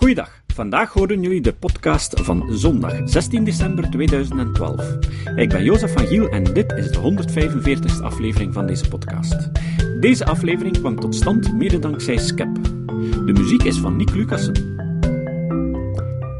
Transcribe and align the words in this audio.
Goeiedag, 0.00 0.42
vandaag 0.46 0.92
horen 0.92 1.22
jullie 1.22 1.40
de 1.40 1.54
podcast 1.54 2.20
van 2.20 2.52
zondag 2.52 3.08
16 3.08 3.44
december 3.44 3.90
2012. 3.90 4.98
Ik 5.36 5.48
ben 5.48 5.64
Jozef 5.64 5.92
van 5.92 6.06
Giel 6.06 6.28
en 6.28 6.44
dit 6.44 6.72
is 6.72 6.90
de 6.90 6.98
145ste 6.98 8.02
aflevering 8.02 8.52
van 8.52 8.66
deze 8.66 8.88
podcast. 8.88 9.50
Deze 10.00 10.24
aflevering 10.24 10.78
kwam 10.78 11.00
tot 11.00 11.14
stand 11.14 11.52
mede 11.52 11.78
dankzij 11.78 12.16
Skep. 12.16 12.54
De 13.26 13.32
muziek 13.32 13.62
is 13.62 13.78
van 13.78 13.96
Nick 13.96 14.10
Lucassen. 14.14 14.54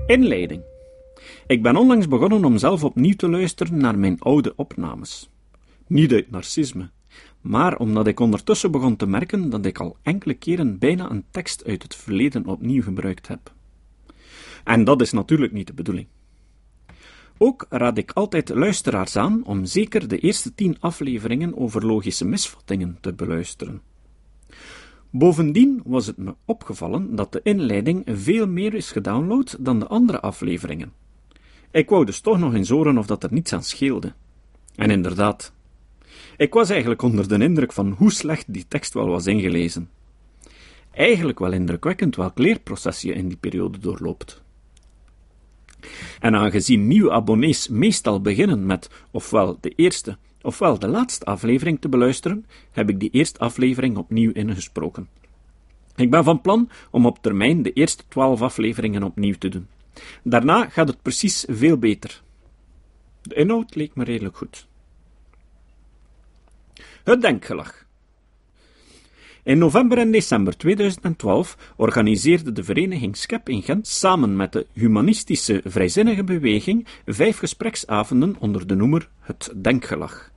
Inleiding. 0.07 0.63
Ik 1.47 1.63
ben 1.63 1.77
onlangs 1.77 2.09
begonnen 2.09 2.45
om 2.45 2.59
zelf 2.59 2.85
opnieuw 2.85 3.17
te 3.17 3.29
luisteren 3.29 3.77
naar 3.77 3.99
mijn 3.99 4.21
oude 4.21 4.53
opnames. 4.57 5.31
Niet 5.87 6.13
uit 6.13 6.31
narcisme, 6.31 6.91
maar 7.41 7.79
omdat 7.79 8.07
ik 8.07 8.21
ondertussen 8.21 8.71
begon 8.71 8.97
te 8.97 9.07
merken 9.07 9.51
dat 9.51 9.65
ik 9.65 9.79
al 9.79 9.97
enkele 10.03 10.35
keren 10.35 10.79
bijna 10.79 11.11
een 11.11 11.25
tekst 11.31 11.65
uit 11.65 11.83
het 11.83 11.95
verleden 11.95 12.47
opnieuw 12.47 12.83
gebruikt 12.83 13.29
heb. 13.29 13.53
En 14.65 14.85
dat 14.85 15.01
is 15.01 15.13
natuurlijk 15.13 15.53
niet 15.53 15.67
de 15.67 15.73
bedoeling. 15.73 16.07
Ook 17.39 17.67
raad 17.69 17.99
ik 17.99 18.11
altijd 18.13 18.49
luisteraars 18.49 19.17
aan 19.17 19.45
om 19.45 19.65
zeker 19.65 20.09
de 20.09 20.19
eerste 20.19 20.55
tien 20.55 20.77
afleveringen 20.81 21.57
over 21.57 21.87
logische 21.87 22.25
misvattingen 22.25 22.99
te 23.01 23.13
beluisteren. 23.13 23.83
Bovendien 25.11 25.83
was 25.85 26.07
het 26.07 26.17
me 26.17 26.35
opgevallen 26.45 27.17
dat 27.17 27.33
de 27.33 27.41
inleiding 27.43 28.03
veel 28.07 28.47
meer 28.47 28.75
is 28.75 28.91
gedownload 28.91 29.57
dan 29.61 29.79
de 29.79 29.87
andere 29.87 30.21
afleveringen. 30.21 30.93
Ik 31.71 31.89
wou 31.89 32.05
dus 32.05 32.21
toch 32.21 32.39
nog 32.39 32.55
eens 32.55 32.69
horen 32.69 32.99
of 32.99 33.07
dat 33.07 33.23
er 33.23 33.33
niets 33.33 33.53
aan 33.53 33.63
scheelde. 33.63 34.13
En 34.75 34.91
inderdaad, 34.91 35.53
ik 36.41 36.53
was 36.53 36.71
eigenlijk 36.71 37.03
onder 37.03 37.29
de 37.29 37.39
indruk 37.39 37.73
van 37.73 37.91
hoe 37.91 38.13
slecht 38.13 38.53
die 38.53 38.65
tekst 38.69 38.95
wel 38.95 39.09
was 39.09 39.27
ingelezen. 39.27 39.91
Eigenlijk 40.91 41.39
wel 41.39 41.53
indrukwekkend 41.53 42.17
welk 42.17 42.39
leerproces 42.39 43.01
je 43.01 43.13
in 43.13 43.29
die 43.29 43.37
periode 43.37 43.79
doorloopt. 43.79 44.43
En 46.21 46.35
aangezien 46.35 46.87
nieuwe 46.87 47.11
abonnees 47.11 47.69
meestal 47.69 48.21
beginnen 48.21 48.67
met 48.67 48.91
ofwel 49.11 49.59
de 49.61 49.73
eerste 49.77 50.19
ofwel 50.43 50.79
de 50.79 50.89
laatste 50.89 51.25
aflevering 51.25 51.81
te 51.81 51.89
beluisteren, 51.89 52.47
heb 52.71 52.89
ik 52.89 53.01
die 53.01 53.11
eerste 53.11 53.39
aflevering 53.39 53.97
opnieuw 53.97 54.33
ingesproken. 54.33 55.09
Ik 55.97 56.11
ben 56.11 56.25
van 56.25 56.41
plan 56.41 56.69
om 56.91 57.07
op 57.07 57.19
termijn 57.23 57.63
de 57.63 57.73
eerste 57.73 58.03
twaalf 58.09 58.43
afleveringen 58.43 59.03
opnieuw 59.03 59.35
te 59.39 59.49
doen. 59.49 59.67
Daarna 60.23 60.69
gaat 60.69 60.89
het 60.89 61.03
precies 61.03 61.45
veel 61.49 61.77
beter. 61.77 62.23
De 63.23 63.35
inhoud 63.35 63.75
leek 63.75 63.95
me 63.95 64.05
redelijk 64.05 64.37
goed. 64.37 64.69
Het 67.05 67.21
denkgelag. 67.21 67.85
In 69.43 69.59
november 69.59 69.99
en 69.99 70.11
december 70.11 70.57
2012 70.57 71.57
organiseerde 71.77 72.53
de 72.53 72.65
vereniging 72.65 73.17
SCEP 73.17 73.49
in 73.49 73.63
Gent 73.63 73.87
samen 73.87 74.37
met 74.37 74.53
de 74.53 74.67
humanistische 74.73 75.61
vrijzinnige 75.65 76.25
beweging 76.25 76.87
vijf 77.07 77.39
gespreksavonden 77.39 78.37
onder 78.39 78.67
de 78.67 78.75
noemer 78.75 79.09
Het 79.21 79.53
Denkgelag. 79.57 80.31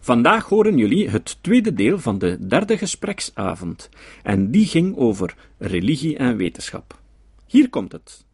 Vandaag 0.00 0.48
horen 0.48 0.78
jullie 0.78 1.10
het 1.10 1.38
tweede 1.40 1.72
deel 1.72 1.98
van 1.98 2.18
de 2.18 2.46
derde 2.46 2.78
gespreksavond, 2.78 3.88
en 4.22 4.50
die 4.50 4.66
ging 4.66 4.96
over 4.96 5.34
religie 5.58 6.16
en 6.16 6.36
wetenschap. 6.36 6.98
Hier 7.46 7.68
komt 7.70 7.92
het. 7.92 8.24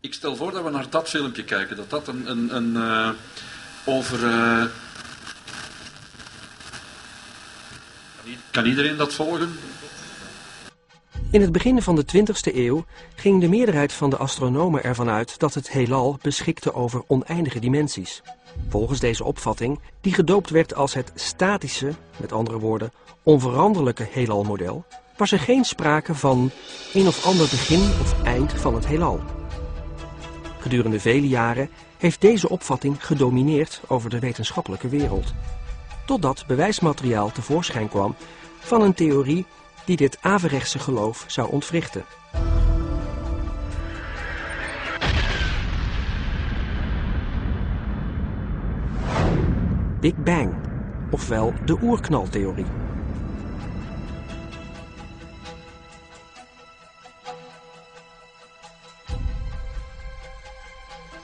Ik 0.00 0.14
stel 0.14 0.36
voor 0.36 0.52
dat 0.52 0.64
we 0.64 0.70
naar 0.70 0.90
dat 0.90 1.08
filmpje 1.08 1.44
kijken, 1.44 1.76
dat 1.76 1.90
dat 1.90 2.08
een, 2.08 2.30
een, 2.30 2.56
een 2.56 2.70
uh, 2.74 3.10
over. 3.84 4.24
Uh... 4.24 4.64
Kan 8.50 8.64
iedereen 8.64 8.96
dat 8.96 9.14
volgen? 9.14 9.58
In 11.30 11.40
het 11.40 11.52
begin 11.52 11.82
van 11.82 11.96
de 11.96 12.04
20e 12.04 12.54
eeuw 12.54 12.84
ging 13.14 13.40
de 13.40 13.48
meerderheid 13.48 13.92
van 13.92 14.10
de 14.10 14.16
astronomen 14.16 14.82
ervan 14.82 15.08
uit 15.08 15.38
dat 15.38 15.54
het 15.54 15.70
heelal 15.70 16.18
beschikte 16.22 16.74
over 16.74 17.02
oneindige 17.06 17.58
dimensies. 17.58 18.22
Volgens 18.68 19.00
deze 19.00 19.24
opvatting, 19.24 19.80
die 20.00 20.14
gedoopt 20.14 20.50
werd 20.50 20.74
als 20.74 20.94
het 20.94 21.12
statische, 21.14 21.92
met 22.16 22.32
andere 22.32 22.58
woorden, 22.58 22.92
onveranderlijke 23.22 24.06
heelalmodel, 24.10 24.84
was 25.16 25.32
er 25.32 25.40
geen 25.40 25.64
sprake 25.64 26.14
van 26.14 26.50
een 26.92 27.06
of 27.06 27.26
ander 27.26 27.48
begin 27.50 27.80
of 27.80 28.22
eind 28.24 28.52
van 28.52 28.74
het 28.74 28.86
heelal. 28.86 29.20
Gedurende 30.58 31.00
vele 31.00 31.28
jaren 31.28 31.70
heeft 32.04 32.20
deze 32.20 32.48
opvatting 32.48 33.06
gedomineerd 33.06 33.80
over 33.86 34.10
de 34.10 34.18
wetenschappelijke 34.18 34.88
wereld. 34.88 35.34
Totdat 36.06 36.44
bewijsmateriaal 36.46 37.32
tevoorschijn 37.32 37.88
kwam 37.88 38.14
van 38.58 38.82
een 38.82 38.94
theorie 38.94 39.46
die 39.84 39.96
dit 39.96 40.18
averechtse 40.20 40.78
geloof 40.78 41.24
zou 41.26 41.50
ontwrichten. 41.50 42.04
Big 50.00 50.16
Bang, 50.16 50.54
ofwel 51.10 51.52
de 51.64 51.78
oerknaltheorie. 51.82 52.66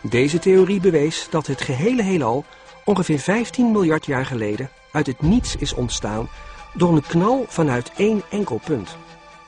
Deze 0.03 0.39
theorie 0.39 0.81
bewees 0.81 1.27
dat 1.31 1.47
het 1.47 1.61
gehele 1.61 2.03
heelal 2.03 2.45
ongeveer 2.85 3.19
15 3.19 3.73
miljard 3.73 4.07
jaar 4.07 4.27
geleden 4.27 4.71
uit 4.93 5.07
het 5.07 5.23
niets 5.23 5.57
is 5.57 5.75
ontstaan 5.75 6.29
door 6.75 6.97
een 6.97 7.07
knal 7.07 7.45
vanuit 7.49 7.93
één 7.97 8.23
enkel 8.31 8.61
punt. 8.65 8.97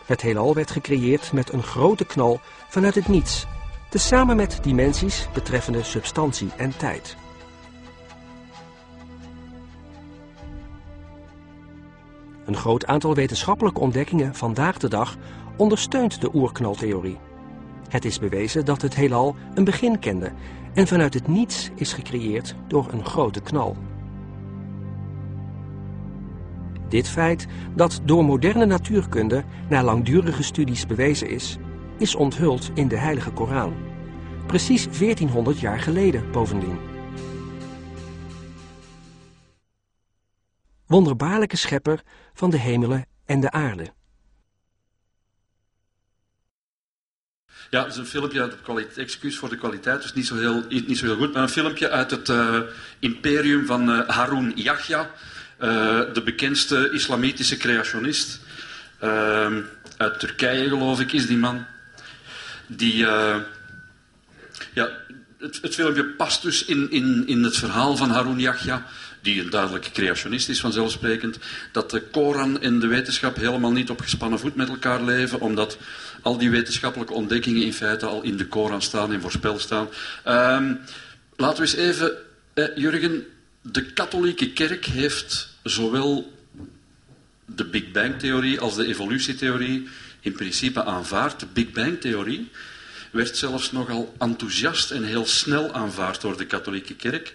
Het 0.07 0.23
heelal 0.23 0.55
werd 0.55 0.71
gecreëerd 0.71 1.33
met 1.33 1.53
een 1.53 1.63
grote 1.63 2.05
knal 2.05 2.41
vanuit 2.69 2.95
het 2.95 3.09
niets, 3.09 3.47
tezamen 3.91 4.37
met 4.37 4.59
dimensies 4.63 5.29
betreffende 5.33 5.83
substantie 5.83 6.51
en 6.57 6.77
tijd. 6.77 7.17
Een 12.45 12.57
groot 12.57 12.87
aantal 12.87 13.15
wetenschappelijke 13.15 13.81
ontdekkingen 13.81 14.35
vandaag 14.35 14.79
de 14.79 14.89
dag 14.89 15.17
ondersteunt 15.57 16.21
de 16.21 16.31
oerknaltheorie. 16.35 17.19
Het 17.93 18.05
is 18.05 18.19
bewezen 18.19 18.65
dat 18.65 18.83
het 18.83 18.95
heelal 18.95 19.37
een 19.55 19.65
begin 19.65 19.99
kende 19.99 20.33
en 20.75 20.87
vanuit 20.87 21.15
het 21.15 21.29
niets 21.29 21.71
is 21.75 21.93
gecreëerd 21.93 22.55
door 22.69 22.93
een 22.93 23.05
grote 23.05 23.41
knal. 23.41 23.77
Dit 26.89 27.09
feit, 27.09 27.47
dat 27.75 28.01
door 28.05 28.25
moderne 28.25 28.67
natuurkunde 28.67 29.45
na 29.69 29.83
langdurige 29.83 30.43
studies 30.43 30.87
bewezen 30.87 31.29
is, 31.29 31.59
is 31.99 32.15
onthuld 32.15 32.71
in 32.75 32.89
de 32.89 32.97
Heilige 32.97 33.31
Koran. 33.31 33.75
Precies 34.47 34.85
1400 34.85 35.61
jaar 35.61 35.81
geleden 35.81 36.31
bovendien. 36.31 36.79
Wonderbaarlijke 40.87 41.57
schepper 41.57 42.03
van 42.33 42.51
de 42.51 42.59
hemelen 42.59 43.07
en 43.25 43.41
de 43.41 43.51
aarde. 43.51 43.93
Ja, 47.73 47.83
het 47.83 47.93
is 47.93 47.99
een 47.99 48.07
filmpje 48.07 48.41
uit 48.41 48.55
de. 48.65 48.87
Excuus 48.97 49.37
voor 49.37 49.49
de 49.49 49.57
kwaliteit, 49.57 50.03
dus 50.03 50.13
niet 50.13 50.27
zo 50.27 50.37
heel, 50.37 50.65
niet 50.69 50.99
zo 50.99 51.05
heel 51.05 51.17
goed. 51.17 51.33
Maar 51.33 51.43
een 51.43 51.49
filmpje 51.49 51.91
uit 51.91 52.11
het 52.11 52.29
uh, 52.29 52.59
imperium 52.99 53.67
van 53.67 53.91
uh, 53.91 54.09
Harun 54.09 54.53
Yahya, 54.55 55.11
uh, 55.61 56.01
de 56.13 56.23
bekendste 56.25 56.91
islamitische 56.91 57.57
creationist. 57.57 58.41
uit 59.97 60.19
Turkije, 60.19 60.69
geloof 60.69 61.01
ik, 61.01 61.13
is 61.13 61.27
die 61.27 61.37
man. 61.37 61.65
Die. 62.67 62.97
ja, 64.73 64.89
het, 65.39 65.59
het, 65.63 65.75
filmpje 65.75 66.05
past 66.05 66.43
dus 66.43 66.65
in, 66.65 66.91
in, 66.91 67.27
in 67.27 67.43
het 67.43 67.57
verhaal 67.57 67.97
van 67.97 68.11
Harun 68.11 68.41
Yahya 68.41 68.87
die 69.23 69.41
een 69.41 69.51
duidelijke 69.51 69.91
creationist 69.91 70.49
is 70.49 70.61
vanzelfsprekend, 70.61 71.39
dat 71.73 71.91
de 71.91 72.01
Koran 72.01 72.61
en 72.61 72.79
de 72.79 72.87
wetenschap 72.87 73.37
helemaal 73.37 73.73
niet 73.73 73.91
op 73.91 74.01
gespannen 74.01 74.39
voet 74.39 74.55
met 74.55 74.69
elkaar 74.69 75.03
leven, 75.03 75.41
omdat 75.41 75.79
al 76.23 76.39
die 76.39 76.51
wetenschappelijke 76.51 77.13
ontdekkingen 77.13 77.63
in 77.63 77.75
feite 77.75 78.07
al 78.07 78.23
in 78.23 78.37
de 78.37 78.47
Koran 78.47 78.83
staan 78.83 79.13
en 79.13 79.21
voorspeld 79.21 79.61
staan. 79.61 79.89
Um, 80.29 80.81
laten 81.37 81.63
we 81.65 81.69
eens 81.69 81.75
even, 81.75 82.13
eh, 82.55 82.65
Jurgen, 82.77 83.27
de 83.61 83.93
katholieke 83.93 84.53
kerk 84.53 84.85
heeft 84.85 85.49
zowel 85.63 86.33
de 87.47 87.65
Big 87.65 87.91
Bang-theorie 87.91 88.61
als 88.61 88.77
de 88.77 88.87
evolutietheorie 88.87 89.89
in 90.21 90.33
principe 90.33 90.85
aanvaard. 90.85 91.41
De 91.41 91.47
Big 91.53 91.71
Bang-theorie 91.71 92.51
werd 93.11 93.37
zelfs 93.37 93.73
nogal 93.73 94.15
enthousiast 94.19 94.91
en 94.91 95.05
heel 95.05 95.27
snel 95.27 95.73
aanvaard 95.73 96.21
door 96.21 96.37
de 96.37 96.47
katholieke 96.47 96.95
kerk. 96.95 97.33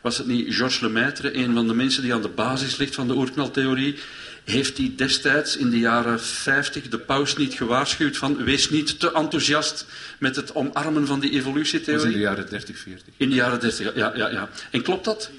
Was 0.00 0.18
het 0.18 0.26
niet 0.26 0.54
Georges 0.54 0.80
Lemaitre, 0.80 1.36
een 1.36 1.54
van 1.54 1.66
de 1.66 1.74
mensen 1.74 2.02
die 2.02 2.14
aan 2.14 2.22
de 2.22 2.28
basis 2.28 2.76
ligt 2.76 2.94
van 2.94 3.08
de 3.08 3.14
oerknaltheorie, 3.14 3.98
heeft 4.44 4.76
hij 4.78 4.92
destijds 4.96 5.56
in 5.56 5.70
de 5.70 5.78
jaren 5.78 6.20
50 6.20 6.88
de 6.88 6.98
paus 6.98 7.36
niet 7.36 7.54
gewaarschuwd 7.54 8.16
van 8.16 8.44
wees 8.44 8.70
niet 8.70 9.00
te 9.00 9.12
enthousiast 9.12 9.86
met 10.18 10.36
het 10.36 10.54
omarmen 10.54 11.06
van 11.06 11.20
die 11.20 11.30
evolutietheorie? 11.30 12.02
Dat 12.04 12.12
in 12.12 12.18
de 12.18 12.24
jaren 12.24 12.48
30, 12.50 12.78
40. 12.78 13.06
In 13.16 13.28
de 13.28 13.34
jaren 13.34 13.60
30, 13.60 13.94
ja, 13.94 14.12
ja, 14.16 14.28
ja. 14.30 14.48
En 14.70 14.82
klopt 14.82 15.04
dat? 15.04 15.30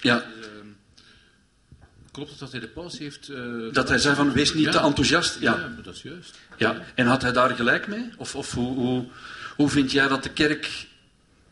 Ja. 0.00 0.24
Klopt 2.12 2.30
het 2.30 2.38
dat 2.38 2.50
hij 2.50 2.60
de 2.60 2.68
paus 2.68 2.98
heeft... 2.98 3.28
eh, 3.28 3.42
Dat 3.72 3.88
hij 3.88 3.98
zei 3.98 4.14
van, 4.14 4.32
wees 4.32 4.54
niet 4.54 4.64
Ja. 4.64 4.70
te 4.70 4.78
enthousiast. 4.78 5.36
Ja, 5.40 5.52
Ja. 5.52 5.56
maar 5.74 5.82
dat 5.82 5.94
is 5.94 6.02
juist. 6.02 6.38
ja. 6.56 6.82
En 6.94 7.06
had 7.06 7.22
hij 7.22 7.32
daar 7.32 7.50
gelijk 7.50 7.86
mee? 7.86 8.10
Of, 8.16 8.34
of 8.34 8.52
hoe, 8.52 8.74
hoe, 8.74 9.04
hoe 9.56 9.68
vind 9.68 9.92
jij 9.92 10.08
dat 10.08 10.22
de 10.22 10.28
kerk, 10.30 10.86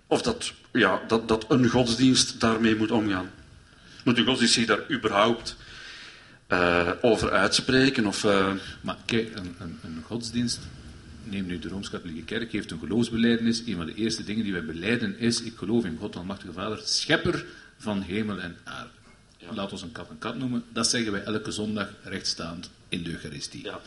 of 0.08 0.22
dat, 0.22 0.52
ja, 0.72 1.02
dat, 1.06 1.28
dat 1.28 1.44
een 1.48 1.68
godsdienst 1.68 2.40
daarmee 2.40 2.76
moet 2.76 2.90
omgaan? 2.90 3.30
Moet 4.04 4.18
een 4.18 4.24
godsdienst 4.24 4.54
zich 4.54 4.66
daar 4.66 4.90
überhaupt 4.90 5.56
eh, 6.46 6.90
over 7.00 7.30
uitspreken? 7.30 8.06
Of, 8.06 8.24
eh, 8.24 8.52
Maar 8.80 8.96
kijk, 9.04 9.36
een, 9.36 9.54
een, 9.58 9.78
een 9.82 10.02
godsdienst, 10.06 10.60
neem 11.24 11.46
nu 11.46 11.58
de 11.58 11.68
Rooms-Katholieke 11.68 12.24
Kerk, 12.24 12.52
heeft 12.52 12.70
een 12.70 12.78
geloofsbelijdenis. 12.78 13.62
Een 13.66 13.76
van 13.76 13.86
de 13.86 13.94
eerste 13.94 14.24
dingen 14.24 14.44
die 14.44 14.52
wij 14.52 14.64
beleiden 14.64 15.18
is, 15.18 15.42
ik 15.42 15.56
geloof 15.56 15.84
in 15.84 15.96
God, 16.00 16.16
Almachtige 16.16 16.52
Vader, 16.52 16.80
schepper 16.84 17.44
van 17.78 18.02
hemel 18.02 18.40
en 18.40 18.56
aarde. 18.64 18.90
Laat 19.50 19.72
ons 19.72 19.82
een 19.82 19.92
kat 19.92 20.10
een 20.10 20.18
kat 20.18 20.36
noemen. 20.36 20.64
Dat 20.72 20.88
zeggen 20.88 21.12
wij 21.12 21.22
elke 21.22 21.50
zondag 21.50 21.88
rechtstaand 22.02 22.70
in 22.88 23.02
de 23.02 23.10
Eucharistie. 23.10 23.64
Ja. 23.64 23.80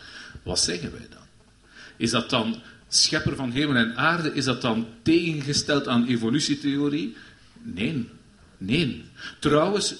Wat 0.43 0.59
zeggen 0.59 0.91
wij 0.91 1.07
dan? 1.09 1.23
Is 1.97 2.11
dat 2.11 2.29
dan 2.29 2.61
schepper 2.95 3.35
van 3.35 3.51
hemel 3.51 3.75
en 3.75 3.97
aarde? 3.97 4.33
Is 4.33 4.45
dat 4.45 4.61
dan 4.61 4.87
tegengesteld 5.01 5.87
aan 5.87 6.07
evolutietheorie? 6.07 7.15
Nee. 7.61 8.09
Nee. 8.57 9.03
Trouwens, 9.39 9.95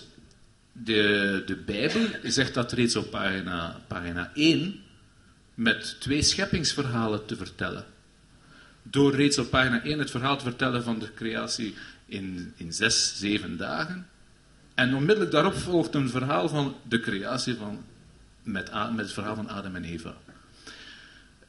de, 0.72 1.44
de 1.46 1.56
Bijbel 1.56 2.08
zegt 2.24 2.54
dat 2.54 2.72
reeds 2.72 2.96
op 2.96 3.12
pagina, 3.12 3.82
pagina 3.88 4.32
1 4.34 4.80
met 5.54 5.96
twee 6.00 6.22
scheppingsverhalen 6.22 7.26
te 7.26 7.36
vertellen. 7.36 7.86
Door 8.84 9.16
reeds 9.16 9.38
op 9.38 9.50
pagina 9.50 9.84
1 9.84 10.00
het 10.00 10.12
verhaal 10.12 10.38
te 10.38 10.44
vertellen 10.44 10.84
van 10.84 11.00
de 11.00 11.14
creatie 11.14 11.76
in, 12.06 12.54
in 12.56 12.74
zes, 12.74 13.18
zeven 13.18 13.58
dagen. 13.58 14.08
En 14.76 14.96
onmiddellijk 14.96 15.32
daarop 15.32 15.54
volgt 15.54 15.96
een 15.96 16.10
verhaal 16.10 16.50
van 16.50 16.76
de 16.88 17.00
creatie 17.00 17.56
van, 17.56 17.84
met, 18.44 18.72
met 18.72 19.06
het 19.06 19.14
verhaal 19.14 19.36
van 19.36 19.50
Adam 19.50 19.76
en 19.76 19.84
Eva. 19.84 20.16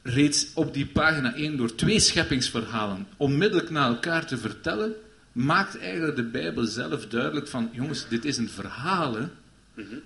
Reeds 0.03 0.47
op 0.53 0.73
die 0.73 0.85
pagina 0.85 1.35
1, 1.35 1.57
door 1.57 1.75
twee 1.75 1.99
scheppingsverhalen 1.99 3.07
onmiddellijk 3.17 3.69
na 3.69 3.87
elkaar 3.87 4.25
te 4.25 4.37
vertellen, 4.37 4.93
maakt 5.31 5.79
eigenlijk 5.79 6.15
de 6.15 6.23
Bijbel 6.23 6.65
zelf 6.65 7.07
duidelijk 7.07 7.47
van, 7.47 7.69
jongens, 7.71 8.07
dit 8.07 8.25
is 8.25 8.37
een 8.37 8.49
verhaal. 8.49 9.15
hè. 9.15 9.27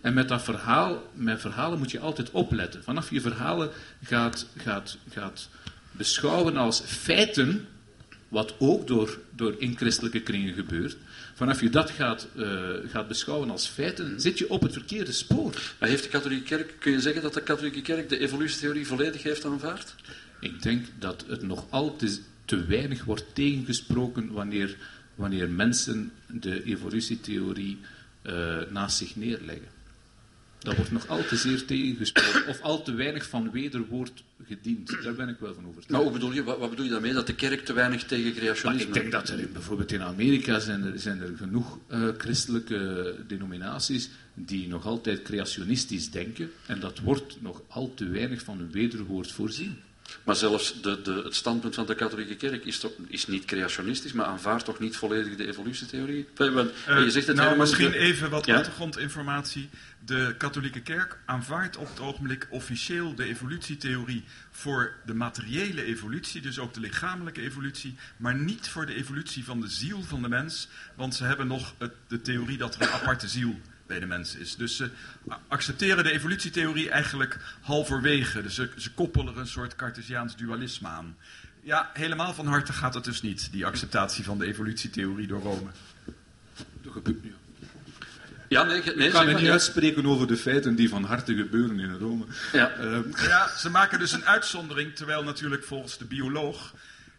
En 0.02 0.14
met 0.14 0.28
dat 0.28 0.44
verhaal, 0.44 1.12
met 1.14 1.42
verhalen 1.42 1.78
moet 1.78 1.92
je 1.92 2.00
altijd 2.00 2.32
opletten. 2.32 2.84
Vanaf 2.84 3.10
je 3.10 3.22
verhalen 3.22 3.70
gaat, 4.04 4.48
gaat, 4.58 4.98
gaat 5.10 5.50
beschouwen 5.92 6.58
als 6.58 6.82
feiten, 6.86 7.68
wat 8.28 8.56
ook 8.60 8.88
door, 8.88 9.20
door 9.36 9.56
in 9.58 9.78
christelijke 9.78 10.22
kringen 10.22 10.54
gebeurt, 10.54 10.98
vanaf 11.38 11.62
je 11.62 11.70
dat 11.70 11.90
gaat, 11.90 12.28
eh, 12.36 12.70
gaat 12.88 13.08
beschouwen 13.08 13.50
als 13.50 13.68
feiten, 13.68 14.22
zit 14.22 14.38
je 14.38 14.50
op 14.50 14.62
het 14.62 14.74
verkeerde 14.74 15.12
spoor. 15.12 15.54
maar 15.80 15.90
heeft 15.90 16.04
de 16.04 16.10
katholieke 16.10 16.44
kerk, 16.44 16.74
kun 16.80 16.92
je 16.92 17.02
zeggen 17.02 17.22
dat 17.22 17.34
de 17.34 17.42
katholieke 17.42 17.82
kerk 17.82 18.10
de 18.10 18.20
evolutietheorie 18.20 18.88
volledig 18.88 19.24
heeft 19.24 19.46
aanvaard? 19.46 19.96
Ik 20.40 20.62
denk 20.62 20.86
dat 21.00 21.26
het 21.28 21.42
nog 21.42 21.66
altijd 21.70 22.22
te 22.46 22.66
weinig 22.66 23.04
wordt 23.04 23.26
tegengesproken 23.34 24.32
wanneer, 24.32 24.78
wanneer 25.16 25.50
mensen 25.50 26.12
de 26.28 26.64
evolutietheorie 26.64 27.78
eh, 28.22 28.58
naast 28.70 28.98
zich 28.98 29.16
neerleggen. 29.16 29.77
Dat 30.68 30.76
wordt 30.76 30.92
nog 30.92 31.08
al 31.08 31.26
te 31.26 31.36
zeer 31.36 31.66
tegengesproken, 31.66 32.48
of 32.48 32.62
al 32.62 32.84
te 32.84 32.94
weinig 32.94 33.28
van 33.30 33.52
wederwoord 33.52 34.24
gediend. 34.48 35.04
Daar 35.04 35.14
ben 35.14 35.30
ik 35.30 35.40
wel 35.40 35.54
van 35.54 35.64
overtuigd. 35.64 35.90
Maar 35.90 36.02
hoe 36.02 36.12
bedoel 36.12 36.32
je, 36.32 36.44
wat, 36.44 36.58
wat 36.58 36.70
bedoel 36.70 36.86
je 36.86 36.92
daarmee? 36.92 37.14
Dat 37.14 37.28
de 37.28 37.36
kerk 37.36 37.66
te 37.66 37.74
weinig 37.74 38.04
tegen 38.04 38.26
Maar 38.26 38.34
creationisme... 38.34 38.88
ik 38.88 38.94
denk 38.94 39.12
dat 39.12 39.30
er 39.30 39.50
bijvoorbeeld 39.54 39.92
in 39.92 40.02
Amerika 40.02 40.60
zijn 40.60 40.84
er, 40.84 41.00
zijn 41.00 41.22
er 41.22 41.34
genoeg 41.38 41.78
eh, 41.88 42.08
christelijke 42.18 43.16
denominaties 43.28 44.10
die 44.34 44.68
nog 44.68 44.86
altijd 44.86 45.22
creationistisch 45.22 46.12
denken. 46.12 46.52
En 46.66 46.80
dat 46.80 47.00
wordt 47.00 47.42
nog 47.42 47.62
al 47.68 47.94
te 47.94 48.08
weinig 48.08 48.42
van 48.42 48.60
een 48.60 48.72
wederwoord 48.72 49.32
voorzien. 49.32 49.78
Maar 50.24 50.36
zelfs 50.36 50.82
de, 50.82 51.02
de, 51.02 51.22
het 51.24 51.36
standpunt 51.36 51.76
van 51.76 51.86
de 51.86 51.96
katholieke 51.96 52.36
kerk 52.36 52.66
is, 52.66 52.80
toch, 52.80 52.92
is 53.08 53.28
niet 53.28 53.46
creationistisch, 53.46 54.14
maar 54.14 54.26
aanvaardt 54.26 54.66
toch 54.66 54.80
niet 54.80 54.96
volledig 54.98 55.36
de 55.36 55.48
evolutietheorie? 55.48 56.28
Want- 56.36 56.72
Eh, 56.86 57.04
je 57.04 57.12
zegt 57.12 57.28
het 57.28 57.36
nou, 57.36 57.58
misschien 57.58 57.92
de- 57.92 57.98
even 57.98 58.30
wat 58.30 58.46
Ja? 58.46 58.56
achtergrondinformatie. 58.56 59.70
De 60.06 60.36
katholieke 60.38 60.82
kerk 60.82 61.18
aanvaardt 61.26 61.78
op 61.78 61.90
het 61.90 62.00
ogenblik 62.00 62.48
officieel 62.50 63.16
de 63.16 63.24
evolutietheorie 63.24 64.24
voor 64.52 64.94
de 65.06 65.14
materiële 65.14 65.84
evolutie, 65.84 66.42
dus 66.42 66.60
ook 66.60 66.74
de 66.74 66.80
lichamelijke 66.80 67.42
evolutie, 67.42 67.96
maar 68.18 68.36
niet 68.36 68.68
voor 68.70 68.86
de 68.86 68.94
evolutie 68.96 69.44
van 69.44 69.62
de 69.62 69.68
ziel 69.70 70.04
van 70.04 70.22
de 70.22 70.30
mens, 70.30 70.68
want 70.96 71.16
ze 71.16 71.24
hebben 71.24 71.48
nog 71.48 71.74
het, 71.78 71.92
de 72.08 72.22
theorie 72.22 72.58
dat 72.58 72.76
er 72.76 72.82
een 72.82 72.88
aparte 72.90 73.28
ziel 73.28 73.60
bij 73.88 74.00
de 74.00 74.06
mens 74.06 74.36
is. 74.36 74.56
Dus 74.56 74.76
ze 74.76 74.90
accepteren 75.48 76.04
de 76.04 76.12
evolutietheorie 76.12 76.90
eigenlijk 76.90 77.40
halverwege. 77.62 78.42
Dus 78.42 78.56
ze, 78.56 78.70
ze 78.78 78.92
koppelen 78.92 79.34
er 79.34 79.40
een 79.40 79.48
soort 79.48 79.76
Cartesiaans 79.76 80.36
dualisme 80.36 80.88
aan. 80.88 81.18
Ja, 81.64 81.90
helemaal 81.94 82.34
van 82.34 82.48
harte 82.48 82.74
gaat 82.74 82.94
het 82.94 83.04
dus 83.04 83.22
niet, 83.22 83.52
die 83.52 83.66
acceptatie 83.66 84.24
van 84.24 84.38
de 84.38 84.46
evolutietheorie 84.46 85.28
door 85.28 85.42
Rome. 85.42 85.70
Dat 86.82 86.94
gebeurt 86.94 87.24
nu. 87.24 87.34
Ja, 88.50 88.64
nee, 88.64 88.82
nee 88.96 89.08
Ik 89.08 89.12
kan 89.12 89.26
me 89.26 89.34
niet 89.34 89.42
ja. 89.42 89.52
uitspreken 89.52 90.06
over 90.06 90.28
de 90.28 90.38
feiten 90.38 90.76
die 90.76 90.90
van 90.90 91.04
harte 91.04 91.36
gebeuren 91.36 91.80
in 91.80 91.98
Rome. 91.98 92.26
Ja. 92.54 92.72
Ehm, 92.72 93.04
Ja, 93.16 93.58
ze 93.58 93.70
maken 93.70 94.00
dus 94.00 94.12
een 94.12 94.26
uitzondering, 94.26 94.96
terwijl 94.96 95.24
natuurlijk 95.24 95.64
volgens 95.64 95.98
de 95.98 96.06
bioloog 96.06 96.74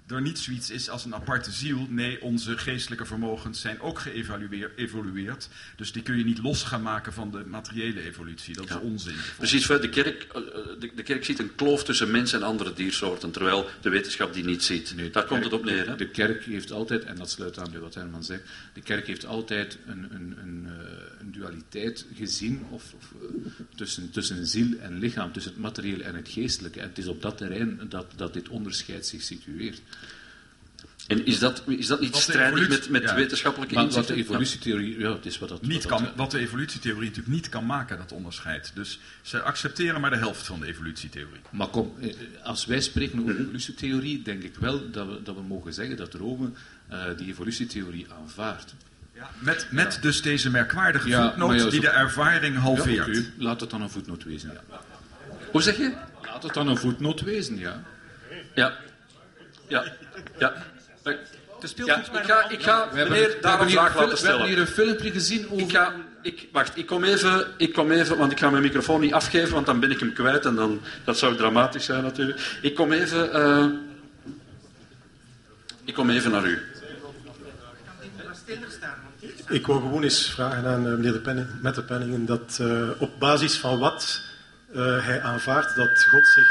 er 0.09 0.23
niet 0.23 0.39
zoiets 0.39 0.71
is 0.71 0.89
als 0.89 1.05
een 1.05 1.15
aparte 1.15 1.51
ziel. 1.51 1.87
Nee, 1.91 2.23
onze 2.23 2.59
geestelijke 2.59 3.05
vermogens 3.07 3.61
zijn 3.61 3.81
ook 3.81 3.99
geëvolueerd. 3.99 5.49
Dus 5.77 5.93
die 5.93 6.03
kun 6.03 6.19
je 6.19 6.25
niet 6.25 6.39
los 6.43 6.63
gaan 6.63 6.83
maken 6.83 7.13
van 7.13 7.31
de 7.31 7.45
materiële 7.47 8.01
evolutie. 8.03 8.55
Dat 8.55 8.65
is 8.65 8.71
Ja. 8.71 8.79
onzin. 8.79 9.15
Precies, 9.37 9.67
de 9.67 9.89
kerk, 9.89 10.23
eh, 10.23 10.41
de, 10.79 10.91
de 10.95 11.03
kerk 11.03 11.25
ziet 11.25 11.39
een 11.39 11.55
kloof 11.55 11.85
tussen 11.85 12.11
mens 12.11 12.33
en 12.33 12.43
andere 12.43 12.73
diersoorten, 12.73 13.31
terwijl 13.31 13.69
de 13.81 13.89
wetenschap 13.89 14.33
die 14.35 14.45
niet 14.45 14.63
ziet. 14.63 14.93
Nee, 14.97 15.11
Daar 15.11 15.25
komt 15.25 15.41
kerk- 15.41 15.53
het 15.53 15.61
op 15.61 15.67
neer. 15.67 15.85
De, 15.85 15.91
Hè? 15.91 15.97
de 15.97 16.09
kerk 16.09 16.45
heeft 16.45 16.73
altijd, 16.73 17.05
en 17.05 17.17
dat 17.17 17.31
sluit 17.31 17.59
aan 17.59 17.71
bij 17.71 17.81
wat 17.81 17.95
Herman 17.95 18.25
zegt, 18.25 18.43
de 18.75 18.81
kerk 18.81 19.07
heeft 19.07 19.27
altijd 19.27 19.79
een, 19.87 20.07
een, 20.15 20.35
een, 20.43 20.67
eh, 20.67 20.87
een 21.21 21.33
dualiteit 21.33 22.07
gezien 22.15 22.65
of, 22.71 22.93
of, 22.97 23.13
eh, 23.23 23.29
tussen, 23.77 24.11
tussen 24.11 24.47
ziel 24.47 24.79
en 24.79 24.99
lichaam, 24.99 25.33
tussen 25.33 25.53
het 25.53 25.61
materiële 25.61 26.03
en 26.05 26.15
het 26.15 26.29
geestelijke. 26.29 26.81
En 26.81 26.89
het 26.89 26.99
is 26.99 27.07
op 27.07 27.23
dat 27.23 27.37
terrein 27.39 27.81
dat, 27.89 28.07
dat 28.17 28.33
dit 28.33 28.49
onderscheid 28.49 29.07
zich 29.07 29.23
situeert. 29.23 29.81
En 31.07 31.27
is 31.27 31.39
dat, 31.39 31.63
is 31.67 31.87
dat 31.87 32.01
niet 32.01 32.11
Wat 32.13 32.21
strijdig 32.21 32.61
evolutie- 32.61 32.91
met, 32.91 33.03
met 33.03 33.11
ja. 33.11 33.17
wetenschappelijke 33.17 33.75
Maar 33.75 33.85
wat 33.85 33.93
de 33.93 33.99
inzichten? 33.99 34.25
evolutietheorie, 34.25 34.99
ja, 34.99 35.13
het 35.13 35.27
is 35.27 35.39
wat 35.39 35.49
dat... 35.49 35.63
Niet 35.63 35.83
wat 35.85 35.99
dat- 35.99 36.01
kan, 36.09 36.17
wat 36.17 36.31
de 36.31 36.39
evolutietheorie 36.39 37.09
natuurlijk 37.09 37.35
niet 37.35 37.49
kan 37.49 37.67
maken, 37.67 37.99
dat 37.99 38.13
onderscheid. 38.13 38.71
Dus 38.75 38.99
ze 39.23 39.41
accepteren 39.43 40.01
maar 40.01 40.11
de 40.11 40.17
helft 40.17 40.47
van 40.47 40.61
de 40.61 40.67
evolutietheorie. 40.67 41.41
Maar 41.51 41.67
kom, 41.69 41.95
eh, 42.01 42.15
als 42.43 42.67
wij 42.67 42.81
spreken 42.81 43.21
over 43.23 43.41
evolutietheorie, 43.41 44.23
denk 44.23 44.43
ik 44.43 44.55
wel 44.57 44.91
dat 44.91 45.07
we, 45.07 45.23
dat 45.23 45.35
we 45.35 45.43
mogen 45.43 45.73
zeggen 45.75 45.97
dat 45.97 46.15
Rome 46.15 46.51
eh, 46.89 47.05
die 47.17 47.29
evolutietheorie 47.29 48.07
aanvaardt. 48.21 48.75
Met, 49.39 49.67
met 49.71 49.99
dus 50.03 50.23
deze 50.23 50.51
merkwaardige 50.51 51.09
Ja, 51.09 51.29
voetnoot 51.29 51.53
ja, 51.53 51.59
zo- 51.59 51.71
die 51.71 51.81
de 51.81 51.89
ervaring 51.89 52.57
halveert. 52.57 53.17
Ja, 53.17 53.23
Laat 53.39 53.61
het 53.61 53.71
dan 53.71 53.83
een 53.83 53.91
voetnoot 53.91 54.25
wezen. 54.25 54.51
Ja. 54.71 54.81
Hoe 55.53 55.63
zeg 55.63 55.77
je? 55.77 55.93
Laat 56.23 56.43
het 56.43 56.55
dan 56.55 56.69
een 56.69 56.77
voetnoot 56.77 57.21
wezen, 57.21 57.59
ja. 57.59 57.83
Ja. 58.55 58.77
Ja. 59.69 59.85
Ja. 60.39 60.53
speelt 61.63 61.89
Ja, 61.89 62.03
volgens 62.03 62.11
mij 62.11 62.21
ik 62.23 62.29
ga, 62.29 62.49
ik 62.49 62.63
ga 62.63 62.89
We 62.91 62.97
hebben, 62.97 63.15
meneer 63.17 63.29
we 63.29 63.39
daar 63.41 63.61
een 63.61 63.71
vraag 63.71 63.83
laten 63.83 63.93
we 63.93 63.99
hebben 63.99 64.19
stellen. 64.19 64.47
hier 64.47 64.59
een 64.59 64.67
filmpje 64.67 65.11
gezien 65.11 65.51
over... 65.51 65.59
Ik 65.59 65.71
ga, 65.71 65.95
ik, 66.23 66.49
wacht, 66.53 66.77
ik 66.77 66.87
kom, 66.87 67.05
even, 67.05 67.47
ik 67.57 67.73
kom 67.73 67.91
even, 67.91 68.17
want 68.17 68.33
ik 68.33 68.39
ga 68.39 68.51
mijn 68.51 68.63
microfoon 68.63 69.01
niet 69.01 69.13
afgeven, 69.13 69.55
want 69.55 69.67
dan 69.67 69.81
ben 69.81 69.91
ik 69.91 70.01
hem 70.01 70.13
kwijt 70.13 70.47
en 70.47 70.55
dan, 70.55 70.81
dat 71.05 71.19
zou 71.19 71.37
dramatisch 71.37 71.85
zijn 71.85 72.03
natuurlijk. 72.03 72.59
Ik 72.63 72.75
kom 72.75 72.93
even, 72.93 73.33
eh, 73.33 73.67
ik 75.85 75.95
kom 75.95 76.11
even 76.11 76.31
naar 76.31 76.45
u. 76.47 76.59
Ik 79.49 79.67
wou 79.67 79.81
gewoon 79.81 80.03
eens 80.03 80.31
vragen 80.31 80.67
aan 80.67 80.87
eh, 80.87 80.93
meneer 80.93 81.13
de 81.13 81.21
Penning, 81.21 81.47
met 81.61 81.75
de 81.75 81.83
Penningen 81.83 82.27
dat 82.27 82.59
eh, 82.61 82.89
op 82.99 83.11
basis 83.19 83.57
van 83.57 83.79
wat 83.79 84.23
eh, 84.75 85.05
hij 85.05 85.23
aanvaardt 85.23 85.77
dat 85.77 86.05
God 86.05 86.27
zich 86.27 86.49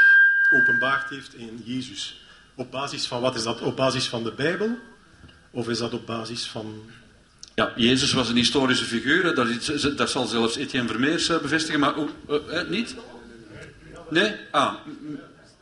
openbaard 0.50 1.10
heeft 1.10 1.34
in 1.34 1.62
Jezus. 1.64 2.20
Op 2.58 2.70
basis 2.70 3.06
van 3.06 3.20
wat 3.20 3.34
is 3.34 3.42
dat? 3.42 3.60
Op 3.60 3.76
basis 3.76 4.06
van 4.06 4.22
de 4.24 4.32
Bijbel? 4.32 4.78
Of 5.50 5.68
is 5.68 5.78
dat 5.78 5.92
op 5.92 6.06
basis 6.06 6.46
van... 6.46 6.82
Ja, 7.54 7.72
Jezus 7.76 8.12
was 8.12 8.28
een 8.28 8.36
historische 8.36 8.84
figuur, 8.84 9.34
dat, 9.34 9.48
is- 9.48 9.82
dat 9.96 10.10
zal 10.10 10.26
zelfs 10.26 10.56
Etienne 10.56 10.88
Vermeers 10.88 11.28
eh, 11.28 11.38
bevestigen, 11.38 11.80
maar 11.80 11.94
eh, 12.28 12.60
eh, 12.60 12.68
niet? 12.68 12.94
Nee? 14.10 14.34
Ah, 14.50 14.74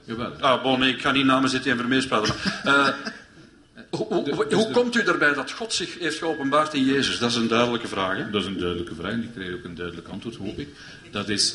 Jawel. 0.04 0.32
ah 0.40 0.62
bon, 0.62 0.78
nee, 0.80 0.92
ik 0.92 1.00
ga 1.00 1.10
niet 1.10 1.24
namens 1.24 1.52
Etienne 1.52 1.80
Vermeers 1.80 2.06
praten. 2.06 2.34
Maar, 2.64 2.98
hoe 3.90 4.06
hoe, 4.06 4.34
hoe- 4.34 4.54
hoe 4.54 4.70
komt 4.70 4.96
u 4.96 5.00
erbij 5.00 5.34
dat 5.34 5.50
God 5.50 5.72
zich 5.72 5.98
heeft 5.98 6.18
geopenbaard 6.18 6.74
in 6.74 6.84
Jezus? 6.84 7.18
Dat 7.18 7.30
is 7.30 7.36
een 7.36 7.48
duidelijke 7.48 7.88
vraag. 7.88 8.16
Hè? 8.16 8.30
Dat 8.30 8.40
is 8.42 8.46
een 8.48 8.58
duidelijke 8.58 8.94
vraag 8.94 9.12
en 9.12 9.20
die 9.20 9.30
krijgt 9.30 9.52
ook 9.54 9.64
een 9.64 9.74
duidelijk 9.74 10.08
antwoord, 10.08 10.36
hoop 10.36 10.58
ik. 10.58 10.68
Dat 11.10 11.28
is... 11.28 11.54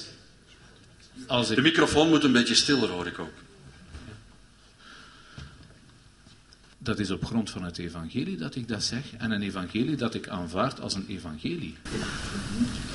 Als 1.28 1.48
De 1.48 1.56
ik, 1.56 1.62
microfoon 1.62 2.10
moet 2.10 2.24
een 2.24 2.32
beetje 2.32 2.56
stiller, 2.56 2.90
hoor 2.90 3.08
ik 3.08 3.20
ook. 3.20 3.32
Dat 6.84 7.00
is 7.00 7.12
op 7.12 7.26
grond 7.26 7.50
van 7.50 7.64
het 7.64 7.78
evangelie 7.78 8.38
dat 8.38 8.56
ik 8.56 8.68
dat 8.68 8.84
zeg. 8.84 9.02
En 9.18 9.32
een 9.32 9.42
evangelie 9.42 9.96
dat 9.96 10.14
ik 10.14 10.28
aanvaard 10.28 10.82
als 10.82 10.94
een 10.94 11.06
evangelie. 11.08 11.76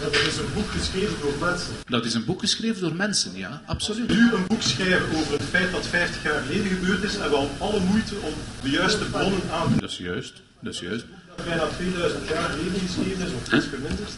Dat 0.00 0.12
is 0.12 0.37
een 0.37 0.52
boek 0.55 0.71
geschreven 0.71 1.16
door 1.21 1.35
mensen. 1.40 1.73
Dat 1.85 2.05
is 2.05 2.14
een 2.14 2.25
boek 2.25 2.40
geschreven 2.40 2.81
door 2.81 2.95
mensen, 2.95 3.37
ja, 3.37 3.62
absoluut. 3.66 4.09
Nu 4.09 4.33
een 4.33 4.47
boek 4.47 4.62
schrijven 4.62 5.19
over 5.19 5.33
het 5.33 5.43
feit 5.43 5.73
dat 5.73 5.87
50 5.87 6.23
jaar 6.23 6.43
geleden 6.43 6.66
gebeurd 6.66 7.02
is 7.02 7.16
en 7.16 7.31
wel 7.31 7.50
alle 7.59 7.81
moeite 7.81 8.14
om 8.14 8.33
de 8.62 8.71
juiste 8.71 9.05
bronnen 9.05 9.50
aan 9.50 9.75
te 9.75 9.81
Dat 9.81 9.90
is 9.90 9.99
juist, 9.99 10.43
dat 10.61 10.73
is 10.75 10.81
juist. 10.81 11.05
dat 11.37 11.45
bijna 11.45 11.66
2000 11.66 12.28
jaar 12.28 12.50
geleden 12.50 12.81
geschreven 12.81 13.26
is, 13.26 13.33
of 13.33 13.52
iets 13.52 13.66
geminderd. 13.66 14.12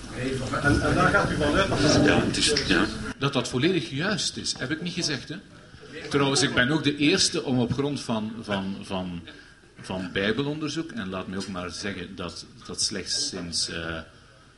En, 0.62 0.82
en 0.82 0.94
daar 0.94 1.10
gaat 1.10 1.30
u 1.30 1.34
vanuit 1.34 1.68
dat 1.68 1.78
het 1.78 2.04
Ja, 2.04 2.20
het 2.24 2.36
is, 2.36 2.52
ja. 2.66 2.84
Dat 3.18 3.32
dat 3.32 3.48
volledig 3.48 3.90
juist 3.90 4.36
is, 4.36 4.54
heb 4.58 4.70
ik 4.70 4.82
niet 4.82 4.94
gezegd. 4.94 5.28
Hè? 5.28 5.36
Trouwens, 6.08 6.42
ik 6.42 6.54
ben 6.54 6.70
ook 6.70 6.84
de 6.84 6.96
eerste 6.96 7.44
om 7.44 7.58
op 7.58 7.72
grond 7.72 8.00
van, 8.00 8.32
van, 8.42 8.76
van, 8.82 9.22
van 9.80 10.10
bijbelonderzoek, 10.12 10.90
en 10.92 11.08
laat 11.08 11.26
me 11.28 11.36
ook 11.36 11.48
maar 11.48 11.70
zeggen 11.70 12.14
dat, 12.16 12.46
dat 12.66 12.82
slechts, 12.82 13.28
sinds, 13.28 13.68
eh, 13.68 14.00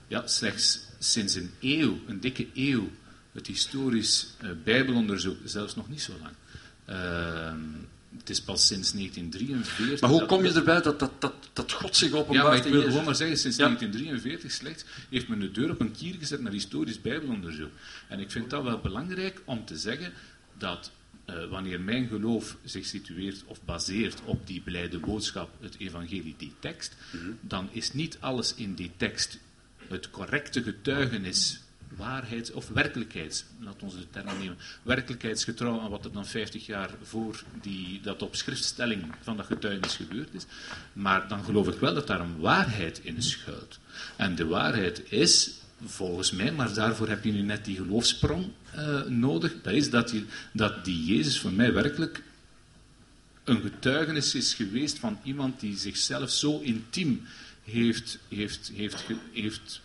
ja, 0.09 0.27
slechts 0.27 0.81
sinds 0.99 1.35
een 1.35 1.51
eeuw, 1.61 1.99
een 2.07 2.21
dikke 2.21 2.47
eeuw, 2.55 2.91
het 3.33 3.47
historisch 3.47 4.27
eh, 4.39 4.51
bijbelonderzoek, 4.65 5.37
zelfs 5.45 5.77
nog 5.77 5.89
niet 5.89 6.03
zo 6.03 6.13
lang. 6.23 6.35
eh, 6.85 7.53
het 8.19 8.31
is 8.31 8.41
pas 8.41 8.67
sinds 8.67 8.93
1943. 8.93 10.01
Maar 10.01 10.11
hoe 10.11 10.27
kom 10.27 10.45
je 10.45 10.53
erbij 10.53 10.81
dat, 10.81 10.99
dat, 10.99 11.11
dat, 11.19 11.33
dat 11.53 11.73
God 11.73 11.97
zich 11.97 12.11
ja, 12.11 12.17
openbaart 12.17 12.47
maar 12.49 12.67
ik 12.67 12.73
wil 12.73 12.83
gewoon 12.83 13.05
maar 13.05 13.15
zeggen, 13.15 13.39
sinds 13.39 13.57
Ja. 13.57 13.65
1943 13.65 14.53
slechts 14.53 14.85
heeft 15.11 15.29
men 15.29 15.41
de 15.41 15.51
deur 15.51 15.71
op 15.71 15.81
een 15.81 15.93
kier 15.93 16.15
gezet 16.19 16.41
naar 16.41 16.53
historisch 16.53 17.01
bijbelonderzoek. 17.01 17.71
En 18.09 18.21
ik 18.21 18.31
vind 18.31 18.51
dat 18.51 18.63
wel 18.63 18.79
belangrijk 18.79 19.41
om 19.45 19.65
te 19.65 19.77
zeggen 19.77 20.13
dat 20.59 20.91
eh, 21.31 21.49
wanneer 21.49 21.81
mijn 21.81 22.09
geloof 22.09 22.57
zich 22.65 22.87
situeert 22.87 23.45
of 23.47 23.63
baseert 23.65 24.21
op 24.25 24.47
die 24.47 24.61
blijde 24.61 24.99
boodschap, 24.99 25.51
het 25.61 25.77
evangelie, 25.79 26.35
die 26.39 26.53
tekst, 26.59 26.97
dan 27.41 27.69
is 27.73 27.93
niet 27.93 28.17
alles 28.21 28.55
in 28.55 28.75
die 28.75 28.91
tekst 28.97 29.39
het 29.89 30.11
correcte 30.11 30.63
getuigenis 30.63 31.61
waarheids- 31.97 32.53
of 32.53 32.69
werkelijkheids, 32.69 33.45
laat 33.61 33.83
ons 33.83 33.95
de 33.95 34.11
term 34.11 34.39
nemen, 34.39 34.59
werkelijkheidsgetrouw 34.83 35.81
aan 35.81 35.91
wat 35.91 36.05
er 36.05 36.13
dan 36.13 36.27
50 36.27 36.67
jaar 36.67 36.91
voor 37.03 37.43
die, 37.61 38.01
dat 38.01 38.23
op 38.23 38.35
schriftstelling 38.35 39.05
van 39.21 39.37
dat 39.37 39.47
getuigenis 39.47 39.97
gebeurd 39.97 40.35
is. 40.35 40.47
Maar 40.93 41.29
dan 41.29 41.45
geloof 41.45 41.69
ik 41.69 41.81
wel 41.81 41.95
dat 41.95 42.07
daar 42.07 42.21
een 42.21 42.39
waarheid 42.39 43.01
in 43.03 43.23
schuilt. 43.23 43.79
En 44.17 44.35
de 44.35 44.47
waarheid 44.47 45.13
is, 45.13 45.51
volgens 45.85 46.31
mij, 46.31 46.53
maar 46.53 46.75
daarvoor 46.75 47.09
heb 47.09 47.25
je 47.25 47.33
nu 47.33 47.41
net 47.43 47.65
die 47.65 47.77
geloofsprong 47.77 48.47
eh, 48.75 49.03
nodig, 49.03 49.55
dat 49.63 49.73
is 49.73 49.91
dat, 49.91 50.11
je, 50.11 50.25
dat 50.53 50.85
die 50.85 51.05
Jezus 51.05 51.41
voor 51.41 51.53
mij 51.53 51.73
werkelijk 51.73 52.23
een 53.45 53.61
getuigenis 53.61 54.35
is 54.35 54.55
geweest 54.55 54.99
van 54.99 55.19
iemand 55.23 55.61
die 55.61 55.77
zichzelf 55.77 56.31
zo 56.31 56.59
intiem 56.59 57.23
heeft, 57.63 58.19
heeft, 58.29 58.71
heeft, 58.75 59.05
heeft 59.33 59.81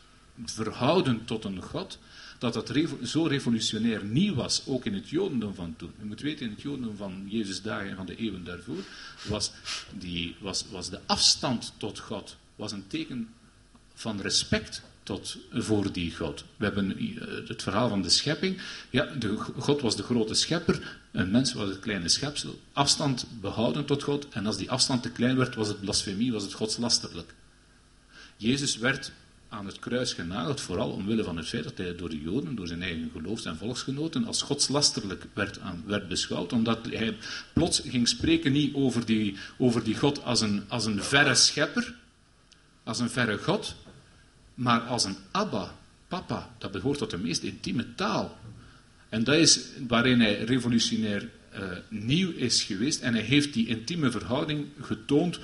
verhouden 0.45 1.25
tot 1.25 1.43
een 1.45 1.61
God, 1.61 1.99
dat 2.39 2.53
dat 2.53 2.71
zo 3.03 3.23
revolutionair 3.23 4.03
nieuw 4.03 4.33
was, 4.33 4.63
ook 4.65 4.85
in 4.85 4.93
het 4.93 5.09
Jodendom 5.09 5.55
van 5.55 5.75
toen. 5.77 5.91
Je 5.99 6.05
moet 6.05 6.21
weten, 6.21 6.45
in 6.45 6.51
het 6.51 6.61
Jodendom 6.61 6.97
van 6.97 7.25
Jezus' 7.27 7.61
dagen 7.61 7.89
en 7.89 7.95
van 7.95 8.05
de 8.05 8.15
eeuwen 8.15 8.43
daarvoor, 8.43 8.83
was, 9.27 9.51
die, 9.97 10.35
was, 10.39 10.65
was 10.71 10.89
de 10.89 10.99
afstand 11.05 11.73
tot 11.77 11.99
God 11.99 12.37
was 12.55 12.71
een 12.71 12.87
teken 12.87 13.29
van 13.93 14.21
respect 14.21 14.81
tot, 15.05 15.37
voor 15.51 15.91
die 15.91 16.15
God. 16.15 16.43
We 16.57 16.65
hebben 16.65 16.97
eh, 16.97 17.47
het 17.47 17.63
verhaal 17.63 17.89
van 17.89 18.01
de 18.01 18.09
schepping. 18.09 18.61
Ja, 18.89 19.05
de, 19.05 19.37
God 19.37 19.81
was 19.81 19.95
de 19.95 20.03
grote 20.03 20.33
schepper, 20.33 20.99
een 21.11 21.31
mens 21.31 21.53
was 21.53 21.69
het 21.69 21.79
kleine 21.79 22.09
schepsel. 22.09 22.59
Afstand 22.73 23.27
behouden 23.41 23.85
tot 23.85 24.03
God. 24.03 24.27
En 24.29 24.45
als 24.45 24.57
die 24.57 24.71
afstand 24.71 25.03
te 25.03 25.11
klein 25.11 25.37
werd, 25.37 25.55
was 25.55 25.67
het 25.67 25.79
blasfemie, 25.79 26.31
was 26.31 26.43
het 26.43 26.53
godslasterlijk. 26.53 27.33
Jezus 28.37 28.77
werd 28.77 29.11
aan 29.49 29.65
het 29.65 29.79
kruis 29.79 30.13
genageld, 30.13 30.61
vooral 30.61 30.89
omwille 30.89 31.23
van 31.23 31.37
het 31.37 31.47
feit 31.47 31.63
dat 31.63 31.77
hij 31.77 31.95
door 31.95 32.09
de 32.09 32.21
Joden, 32.21 32.55
door 32.55 32.67
zijn 32.67 32.81
eigen 32.81 33.09
geloofs- 33.13 33.45
en 33.45 33.57
volksgenoten, 33.57 34.25
als 34.25 34.41
godslasterlijk 34.41 35.25
werd, 35.33 35.59
werd 35.85 36.07
beschouwd, 36.07 36.53
omdat 36.53 36.85
hij 36.85 37.17
plots 37.53 37.81
ging 37.85 38.07
spreken 38.07 38.51
niet 38.51 38.73
over 38.73 39.05
die, 39.05 39.37
over 39.57 39.83
die 39.83 39.97
God 39.97 40.23
als 40.23 40.41
een, 40.41 40.63
als 40.67 40.85
een 40.85 41.03
verre 41.03 41.35
schepper, 41.35 41.95
als 42.83 42.99
een 42.99 43.09
verre 43.09 43.37
God, 43.37 43.75
maar 44.55 44.79
als 44.79 45.03
een 45.03 45.15
Abba, 45.31 45.75
papa. 46.07 46.55
Dat 46.57 46.71
behoort 46.71 46.97
tot 46.97 47.09
de 47.09 47.17
meest 47.17 47.43
intieme 47.43 47.95
taal. 47.95 48.37
En 49.09 49.23
dat 49.23 49.35
is 49.35 49.59
waarin 49.87 50.19
hij 50.19 50.43
revolutionair 50.43 51.29
eh, 51.49 51.61
nieuw 51.89 52.31
is 52.31 52.63
geweest. 52.63 53.01
En 53.01 53.13
hij 53.13 53.23
heeft 53.23 53.53
die 53.53 53.67
intieme 53.67 54.11
verhouding 54.11 54.67
getoond 54.81 55.39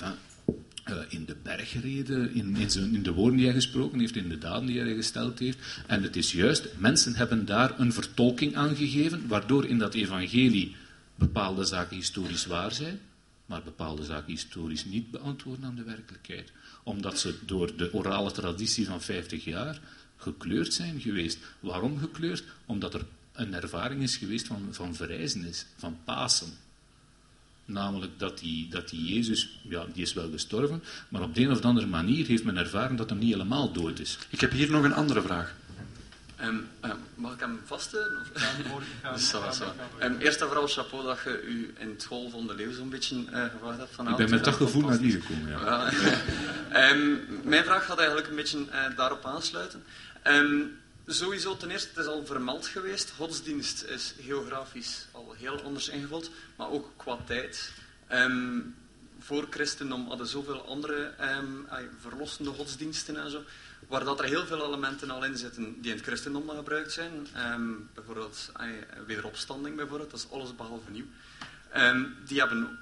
eh, 0.00 0.96
in 1.08 1.24
de 1.24 1.36
bergreden, 1.42 2.34
in, 2.34 2.56
in, 2.56 2.94
in 2.94 3.02
de 3.02 3.12
woorden 3.12 3.36
die 3.36 3.46
hij 3.46 3.54
gesproken 3.54 3.98
heeft, 3.98 4.16
in 4.16 4.28
de 4.28 4.38
daden 4.38 4.66
die 4.66 4.80
hij 4.80 4.94
gesteld 4.94 5.38
heeft. 5.38 5.58
En 5.86 6.02
het 6.02 6.16
is 6.16 6.32
juist, 6.32 6.68
mensen 6.78 7.14
hebben 7.14 7.46
daar 7.46 7.80
een 7.80 7.92
vertolking 7.92 8.56
aan 8.56 8.76
gegeven, 8.76 9.26
waardoor 9.26 9.66
in 9.66 9.78
dat 9.78 9.94
evangelie 9.94 10.76
bepaalde 11.14 11.64
zaken 11.64 11.96
historisch 11.96 12.46
waar 12.46 12.72
zijn, 12.72 13.00
maar 13.46 13.62
bepaalde 13.62 14.04
zaken 14.04 14.32
historisch 14.32 14.84
niet 14.84 15.10
beantwoorden 15.10 15.64
aan 15.64 15.74
de 15.74 15.82
werkelijkheid. 15.82 16.52
Omdat 16.82 17.18
ze 17.18 17.38
door 17.46 17.76
de 17.76 17.92
orale 17.92 18.32
traditie 18.32 18.86
van 18.86 19.02
50 19.02 19.44
jaar 19.44 19.80
gekleurd 20.16 20.74
zijn 20.74 21.00
geweest. 21.00 21.38
Waarom 21.60 21.98
gekleurd? 21.98 22.44
Omdat 22.66 22.94
er 22.94 23.04
een 23.32 23.54
ervaring 23.54 24.02
is 24.02 24.16
geweest 24.16 24.46
van, 24.46 24.68
van 24.70 24.94
verrijzenis, 24.94 25.66
van 25.76 25.98
Pasen. 26.04 26.52
Namelijk 27.64 28.18
dat 28.18 28.38
die, 28.38 28.68
dat 28.68 28.88
die 28.88 29.14
Jezus, 29.14 29.60
ja, 29.68 29.86
die 29.92 30.02
is 30.02 30.12
wel 30.12 30.30
gestorven, 30.30 30.82
maar 31.08 31.22
op 31.22 31.34
de 31.34 31.40
een 31.40 31.50
of 31.50 31.60
andere 31.60 31.86
manier 31.86 32.26
heeft 32.26 32.44
men 32.44 32.56
ervaren 32.56 32.96
dat 32.96 33.10
hij 33.10 33.18
niet 33.18 33.32
helemaal 33.32 33.72
dood 33.72 33.98
is. 33.98 34.18
Ik 34.28 34.40
heb 34.40 34.52
hier 34.52 34.70
nog 34.70 34.84
een 34.84 34.92
andere 34.92 35.22
vraag. 35.22 35.56
Ehm, 36.44 36.56
ehm, 36.80 36.96
mag 37.14 37.32
ik 37.32 37.40
hem 37.40 37.60
vaststellen? 37.64 38.20
Of? 38.72 38.82
Va, 39.02 39.52
ça 39.52 39.58
va. 39.58 39.74
Ehm, 39.98 40.14
eerst 40.18 40.40
en 40.40 40.46
vooral 40.46 40.66
chapeau 40.68 41.04
dat 41.04 41.18
je 41.24 41.42
u 41.42 41.74
in 41.78 41.88
het 41.88 42.02
school 42.02 42.30
van 42.30 42.46
de 42.46 42.54
leeuw 42.54 42.72
zo'n 42.72 42.88
beetje 42.88 43.24
eh 43.32 43.44
gevraagd 43.44 43.78
hebt. 43.78 43.88
Ik 43.90 43.94
vanavond. 43.94 44.18
ben 44.18 44.30
met 44.30 44.44
dat 44.44 44.58
Ja, 44.58 44.64
gevoel 44.64 44.82
naar 44.82 44.98
hier 44.98 45.22
gekomen. 45.22 45.48
Ja. 45.50 45.60
Ja. 45.64 45.90
Ehm, 46.88 47.16
mijn 47.42 47.64
vraag 47.64 47.84
gaat 47.84 47.98
eigenlijk 47.98 48.28
een 48.28 48.36
beetje 48.36 48.64
eh, 48.70 48.96
daarop 48.96 49.24
aansluiten. 49.24 49.84
Ehm, 50.22 50.60
sowieso, 51.06 51.56
ten 51.56 51.70
eerste, 51.70 51.88
het 51.88 51.98
is 51.98 52.06
al 52.06 52.26
vermeld 52.26 52.66
geweest, 52.66 53.12
godsdienst 53.16 53.82
is 53.82 54.14
geografisch 54.20 55.06
al 55.12 55.34
heel 55.38 55.62
anders 55.62 55.88
ingevuld, 55.88 56.30
maar 56.56 56.70
ook 56.70 56.92
qua 56.96 57.18
tijd. 57.26 57.72
Ehm, 58.06 58.58
voor 59.18 59.46
christendom 59.50 60.08
hadden 60.08 60.26
zoveel 60.26 60.66
andere 60.66 61.12
ehm, 61.18 61.46
ai, 61.68 61.88
verlossende 62.00 62.50
godsdiensten 62.50 63.16
en 63.16 63.30
zo, 63.30 63.42
waar 63.94 64.04
dat 64.04 64.18
er 64.18 64.24
heel 64.24 64.46
veel 64.46 64.66
elementen 64.66 65.10
al 65.10 65.24
in 65.24 65.36
zitten 65.36 65.80
die 65.80 65.90
in 65.90 65.96
het 65.96 66.06
christendom 66.06 66.48
gebruikt 66.48 66.92
zijn. 66.92 67.26
Ehm, 67.34 67.70
bijvoorbeeld 67.94 68.52
wederopstanding, 69.06 69.76
bijvoorbeeld, 69.76 70.10
dat 70.10 70.20
is 70.20 70.30
alles 70.30 70.56
behalve 70.56 70.90
nieuw. 70.90 71.04
Ehm, 71.70 72.04
die 72.26 72.38
hebben 72.38 72.78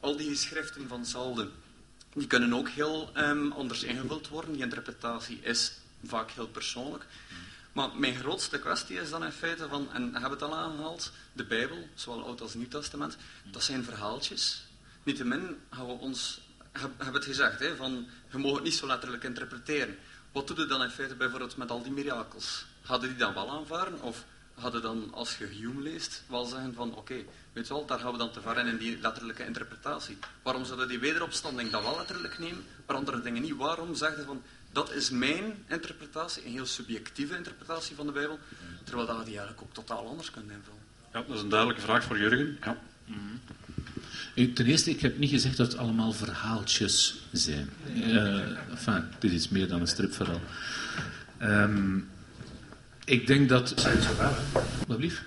al 0.00 0.16
die 0.16 0.28
geschriften 0.28 0.88
van 0.88 1.06
Salden, 1.06 1.50
die 2.14 2.26
kunnen 2.26 2.54
ook 2.54 2.68
heel 2.68 3.10
ehm, 3.14 3.52
anders 3.52 3.82
ingevuld 3.82 4.28
worden. 4.28 4.52
Die 4.52 4.62
interpretatie 4.62 5.38
is 5.42 5.72
vaak 6.04 6.30
heel 6.30 6.48
persoonlijk. 6.48 7.04
Maar 7.72 7.96
mijn 7.96 8.14
grootste 8.14 8.58
kwestie 8.58 9.00
is 9.00 9.10
dan 9.10 9.24
in 9.24 9.32
feite 9.32 9.68
van, 9.68 9.92
en 9.92 10.12
hebben 10.12 10.30
het 10.30 10.42
al 10.42 10.56
aangehaald, 10.56 11.12
de 11.32 11.44
Bijbel, 11.44 11.88
zowel 11.94 12.24
Oud 12.24 12.40
als 12.40 12.54
Nieuw 12.54 12.68
Testament, 12.68 13.16
dat 13.50 13.62
zijn 13.62 13.84
verhaaltjes. 13.84 14.62
Niettemin 15.02 15.56
gaan 15.70 15.86
we 15.86 15.92
ons, 15.92 16.40
heb- 16.72 16.96
hebben 16.96 17.14
het 17.14 17.24
gezegd, 17.24 17.58
hè, 17.60 17.76
van, 17.76 18.06
je 18.30 18.38
mag 18.38 18.54
het 18.54 18.62
niet 18.62 18.74
zo 18.74 18.86
letterlijk 18.86 19.24
interpreteren. 19.24 19.96
Wat 20.32 20.46
doe 20.46 20.58
je 20.58 20.66
dan 20.66 20.82
in 20.82 20.90
feite 20.90 21.14
bijvoorbeeld 21.14 21.56
met 21.56 21.70
al 21.70 21.82
die 21.82 21.92
mirakels? 21.92 22.64
Hadden 22.82 23.08
die 23.08 23.18
dan 23.18 23.34
wel 23.34 23.50
aanvaarden? 23.50 24.02
Of 24.02 24.24
hadden 24.54 24.82
dan, 24.82 25.08
als 25.12 25.38
je 25.38 25.46
Hume 25.46 25.82
leest, 25.82 26.22
wel 26.26 26.44
zeggen 26.44 26.74
van, 26.74 26.94
oké, 26.94 27.14
weet 27.52 27.66
je 27.66 27.74
wel, 27.74 27.86
daar 27.86 27.98
gaan 27.98 28.12
we 28.12 28.18
dan 28.18 28.30
te 28.32 28.40
ver 28.40 28.58
in, 28.58 28.66
in 28.66 28.76
die 28.76 28.98
letterlijke 29.00 29.44
interpretatie. 29.46 30.18
Waarom 30.42 30.64
zouden 30.64 30.88
die 30.88 30.98
wederopstanding 30.98 31.70
dat 31.70 31.82
wel 31.82 31.96
letterlijk 31.96 32.38
nemen, 32.38 32.64
maar 32.86 32.96
andere 32.96 33.20
dingen 33.20 33.42
niet? 33.42 33.56
Waarom 33.56 33.94
zeggen 33.94 34.24
van, 34.24 34.42
dat 34.72 34.92
is 34.92 35.10
mijn 35.10 35.64
interpretatie, 35.68 36.44
een 36.44 36.52
heel 36.52 36.66
subjectieve 36.66 37.36
interpretatie 37.36 37.96
van 37.96 38.06
de 38.06 38.12
Bijbel, 38.12 38.38
terwijl 38.84 39.06
dat 39.06 39.18
je 39.18 39.24
die 39.24 39.38
eigenlijk 39.38 39.68
ook 39.68 39.74
totaal 39.74 40.06
anders 40.08 40.30
kunt 40.30 40.50
invullen? 40.50 40.78
Ja, 41.12 41.22
dat 41.22 41.36
is 41.36 41.42
een 41.42 41.48
duidelijke 41.48 41.82
vraag 41.82 42.04
voor 42.04 42.18
Jurgen. 42.18 42.58
Ja. 42.64 42.78
Eh, 43.08 43.14
Ten 44.34 44.66
eerste, 44.66 44.90
ik 44.90 45.00
heb 45.00 45.18
niet 45.18 45.30
gezegd 45.30 45.56
dat 45.56 45.66
het 45.72 45.76
allemaal 45.80 46.12
verhaaltjes 46.12 47.14
zijn. 47.32 47.68
Eh 47.94 48.40
enfin, 48.70 49.04
dit 49.18 49.32
is 49.32 49.48
meer 49.48 49.68
dan 49.68 49.80
een 49.80 49.86
stripverhaal. 49.86 50.40
Ehm, 51.38 51.98
ik 53.04 53.26
denk 53.26 53.48
dat... 53.48 53.74
Wat 54.86 54.96
blief? 54.96 55.22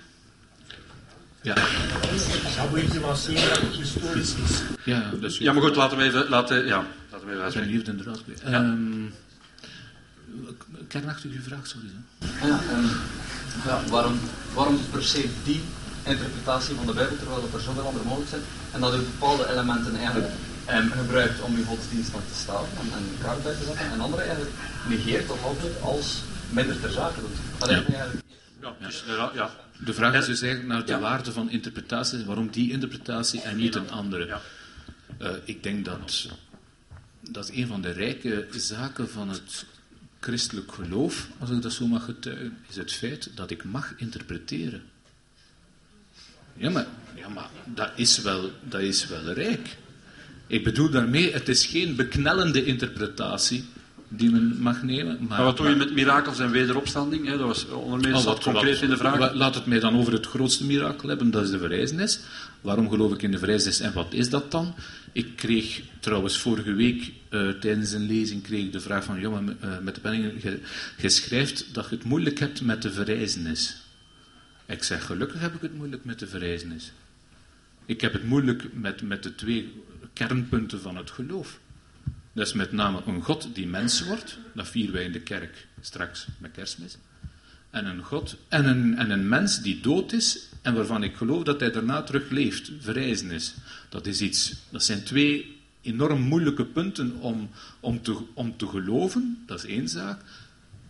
Ja, 1.42 1.54
Dat 1.54 2.70
moet 2.70 2.92
je 2.92 3.00
wel 3.00 3.16
zeggen 3.16 3.48
dat 3.48 3.60
het 3.60 3.76
historisch 3.76 4.34
is. 4.34 4.62
ja, 4.84 5.10
dat 5.20 5.30
is 5.30 5.38
ja, 5.38 5.52
maar 5.52 5.62
goed, 5.62 5.76
laten 5.76 5.96
we 5.98 6.04
even, 6.04 6.28
laten, 6.28 6.66
ja, 6.66 6.86
laten 7.10 7.26
we 7.26 7.32
even 7.32 7.32
Ik 7.32 7.34
ben 7.34 7.42
uitspreken. 7.42 7.70
hier 7.70 7.84
de 7.84 7.96
draad 7.96 8.22
kwijt. 8.24 8.40
Ehm, 8.42 9.04
kernachtige 10.88 11.42
vraag, 11.42 11.66
sorry. 11.66 11.86
Hè. 12.18 12.46
Ja, 12.48 12.60
ehm, 12.70 12.86
ja, 13.66 13.82
waarom, 13.90 14.20
waarom 14.54 14.80
per 14.90 15.04
se 15.04 15.28
die 15.44 15.60
interpretatie 16.04 16.74
van 16.74 16.86
de 16.86 16.92
Bijbel, 16.92 17.16
terwijl 17.16 17.48
er 17.54 17.60
zoveel 17.60 17.86
andere 17.86 18.04
mogelijk 18.04 18.30
zijn. 18.30 18.42
En 18.74 18.80
dat 18.80 18.94
u 18.94 18.98
bepaalde 18.98 19.50
elementen 19.50 19.96
eigenlijk 19.96 20.32
um, 20.70 20.90
gebruikt 20.90 21.40
om 21.40 21.54
uw 21.56 21.64
godsdienst 21.64 22.12
dan 22.12 22.20
te 22.32 22.38
staven 22.38 22.68
en, 22.80 22.86
en 22.98 23.04
elkaar 23.18 23.40
bij 23.42 23.52
te 23.54 23.64
zetten, 23.64 23.90
en 23.92 24.00
andere 24.00 24.22
eigenlijk 24.22 24.52
negeert 24.88 25.30
of 25.30 25.44
altijd 25.44 25.80
als 25.82 26.22
minder 26.50 26.80
ter 26.80 26.90
zake 26.90 27.20
doet. 27.20 27.36
Dat 27.58 27.68
Ja. 27.68 27.74
eigenlijk 27.74 28.22
Ja, 28.60 28.74
dus, 28.86 29.04
ja, 29.06 29.30
ja. 29.34 29.50
De 29.78 29.94
vraag 29.94 30.14
is 30.14 30.26
dus 30.26 30.40
eigenlijk 30.42 30.72
naar 30.72 30.86
de 30.86 30.92
Ja. 30.92 30.98
waarde 31.00 31.32
van 31.32 31.50
interpretatie. 31.50 32.24
Waarom 32.24 32.48
die 32.50 32.70
interpretatie 32.70 33.40
en 33.42 33.56
niet 33.56 33.74
een 33.74 33.90
andere? 33.90 34.26
Ja. 34.26 34.40
Eh, 35.18 35.30
ik 35.44 35.62
denk 35.62 35.84
dat 35.84 36.28
dat 37.20 37.48
een 37.52 37.66
van 37.66 37.80
de 37.82 37.90
rijke 37.90 38.46
zaken 38.50 39.10
van 39.10 39.28
het 39.28 39.64
christelijk 40.20 40.72
geloof, 40.72 41.28
als 41.38 41.50
ik 41.50 41.62
dat 41.62 41.72
zo 41.72 41.86
mag 41.86 42.04
getuigen, 42.04 42.58
is 42.68 42.76
het 42.76 42.92
feit 42.92 43.30
dat 43.34 43.50
ik 43.50 43.64
mag 43.64 43.92
interpreteren. 43.96 44.82
Ja, 46.56 46.70
maar, 46.70 46.86
ja, 47.26 47.28
maar 47.34 47.48
dat, 47.74 47.90
is 47.96 48.18
wel, 48.22 48.50
dat 48.68 48.80
is 48.80 49.06
wel 49.08 49.32
rijk. 49.32 49.76
Ik 50.46 50.64
bedoel 50.64 50.90
daarmee, 50.90 51.32
het 51.32 51.48
is 51.48 51.66
geen 51.66 51.96
beknellende 51.96 52.64
interpretatie 52.64 53.64
die 54.08 54.30
men 54.30 54.56
mag 54.60 54.82
nemen. 54.82 55.16
Maar, 55.20 55.28
Maar 55.28 55.44
wat 55.44 55.56
doe 55.56 55.68
je 55.68 55.74
met 55.74 55.94
mirakels 55.94 56.38
en 56.38 56.50
wederopstanding? 56.50 57.26
Hè? 57.26 57.36
Dat 57.38 57.46
was 57.46 57.66
onder 57.68 58.00
meer 58.00 58.14
Oh, 58.18 58.24
wat- 58.24 58.42
concreet 58.42 58.72
wat- 58.74 58.82
in 58.82 58.88
de 58.88 58.96
vraag. 58.96 59.32
Laat 59.34 59.54
het 59.54 59.66
mij 59.66 59.80
dan 59.80 59.96
over 59.96 60.12
het 60.12 60.26
grootste 60.26 60.64
mirakel 60.64 61.08
hebben, 61.08 61.30
dat 61.30 61.44
is 61.44 61.50
de 61.50 61.58
verrijzenis. 61.58 62.20
Waarom 62.60 62.88
geloof 62.90 63.12
ik 63.12 63.22
in 63.22 63.30
de 63.30 63.38
verrijzenis 63.38 63.80
en 63.80 63.92
wat 63.92 64.12
is 64.12 64.30
dat 64.30 64.50
dan? 64.50 64.74
Ik 65.12 65.36
kreeg 65.36 65.80
trouwens 66.00 66.38
vorige 66.38 66.72
week 66.72 67.12
eh, 67.28 67.48
tijdens 67.48 67.92
een 67.92 68.06
lezing 68.06 68.42
kreeg 68.42 68.64
ik 68.64 68.72
de 68.72 68.80
vraag 68.80 69.04
van, 69.04 69.20
jongen, 69.20 69.56
eh, 69.60 69.68
met 69.82 69.94
de 69.94 70.00
penningen, 70.00 70.32
je, 70.42 70.60
je 70.98 71.08
schrijft 71.08 71.66
dat 71.72 71.86
je 71.90 71.94
het 71.96 72.04
moeilijk 72.04 72.38
hebt 72.38 72.62
met 72.62 72.82
de 72.82 72.92
verrijzenis. 72.92 73.76
Ik 74.66 74.82
zeg, 74.82 75.06
gelukkig 75.06 75.40
heb 75.40 75.54
ik 75.54 75.60
het 75.60 75.76
moeilijk 75.76 76.04
met 76.04 76.18
de 76.18 76.26
verrijzenis. 76.26 76.92
Ik 77.86 78.00
heb 78.00 78.12
het 78.12 78.24
moeilijk 78.24 78.74
met, 78.74 79.02
met 79.02 79.22
de 79.22 79.34
twee 79.34 79.82
kernpunten 80.12 80.80
van 80.80 80.96
het 80.96 81.10
geloof. 81.10 81.60
Dat 82.32 82.46
is 82.46 82.52
met 82.52 82.72
name 82.72 83.02
een 83.06 83.22
God 83.22 83.54
die 83.54 83.66
mens 83.66 84.04
wordt, 84.04 84.38
dat 84.54 84.68
vieren 84.68 84.94
wij 84.94 85.04
in 85.04 85.12
de 85.12 85.20
kerk 85.20 85.66
straks 85.80 86.26
met 86.38 86.50
kerstmis. 86.50 86.98
En 87.70 87.86
een 87.86 88.02
God 88.02 88.36
en 88.48 88.64
een, 88.66 88.96
en 88.96 89.10
een 89.10 89.28
mens 89.28 89.62
die 89.62 89.80
dood 89.80 90.12
is 90.12 90.48
en 90.62 90.74
waarvan 90.74 91.02
ik 91.02 91.16
geloof 91.16 91.42
dat 91.42 91.60
hij 91.60 91.70
daarna 91.70 92.02
terug 92.02 92.30
leeft, 92.30 92.70
verrijzen 92.80 93.30
is. 93.30 93.54
Dat, 93.88 94.06
is 94.06 94.20
iets, 94.20 94.54
dat 94.70 94.84
zijn 94.84 95.02
twee 95.02 95.60
enorm 95.82 96.20
moeilijke 96.20 96.64
punten 96.64 97.16
om, 97.20 97.50
om, 97.80 98.02
te, 98.02 98.18
om 98.34 98.56
te 98.56 98.66
geloven, 98.66 99.42
dat 99.46 99.64
is 99.64 99.70
één 99.70 99.88
zaak. 99.88 100.20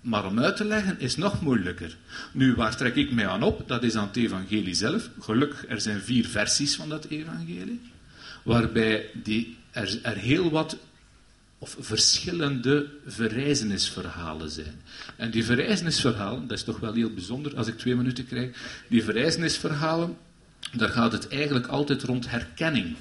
Maar 0.05 0.27
om 0.27 0.41
uit 0.41 0.57
te 0.57 0.65
leggen 0.65 1.01
is 1.01 1.17
nog 1.17 1.41
moeilijker. 1.41 1.97
Nu, 2.33 2.55
waar 2.55 2.77
trek 2.77 2.95
ik 2.95 3.13
mij 3.13 3.29
aan 3.29 3.43
op? 3.43 3.69
Dat 3.69 3.83
is 3.83 3.95
aan 3.95 4.07
het 4.07 4.17
evangelie 4.17 4.75
zelf. 4.75 5.11
Gelukkig, 5.21 5.65
er 5.69 5.81
zijn 5.81 6.01
vier 6.01 6.27
versies 6.27 6.77
van 6.77 6.89
dat 6.89 7.05
evangelie. 7.05 7.81
Waarbij 8.43 9.11
die, 9.23 9.57
er, 9.71 10.17
heel 10.17 10.51
wat 10.51 10.77
of 11.59 11.77
verschillende 11.81 12.87
verrijzenisverhalen 13.07 14.51
zijn. 14.51 14.81
En 15.17 15.31
die 15.31 15.45
verrijzenisverhalen, 15.45 16.47
dat 16.47 16.59
is 16.59 16.65
toch 16.65 16.81
wel 16.81 16.93
heel 16.93 17.15
bijzonder 17.15 17.57
als 17.57 17.67
ik 17.67 17.79
twee 17.79 17.95
minuten 17.95 18.27
krijg, 18.27 18.57
die 18.89 19.05
verrijzenisverhalen, 19.05 20.17
daar 20.73 20.89
gaat 20.89 21.13
het 21.13 21.29
eigenlijk 21.29 21.67
altijd 21.67 22.03
rond 22.03 22.31
herkenning. 22.31 22.97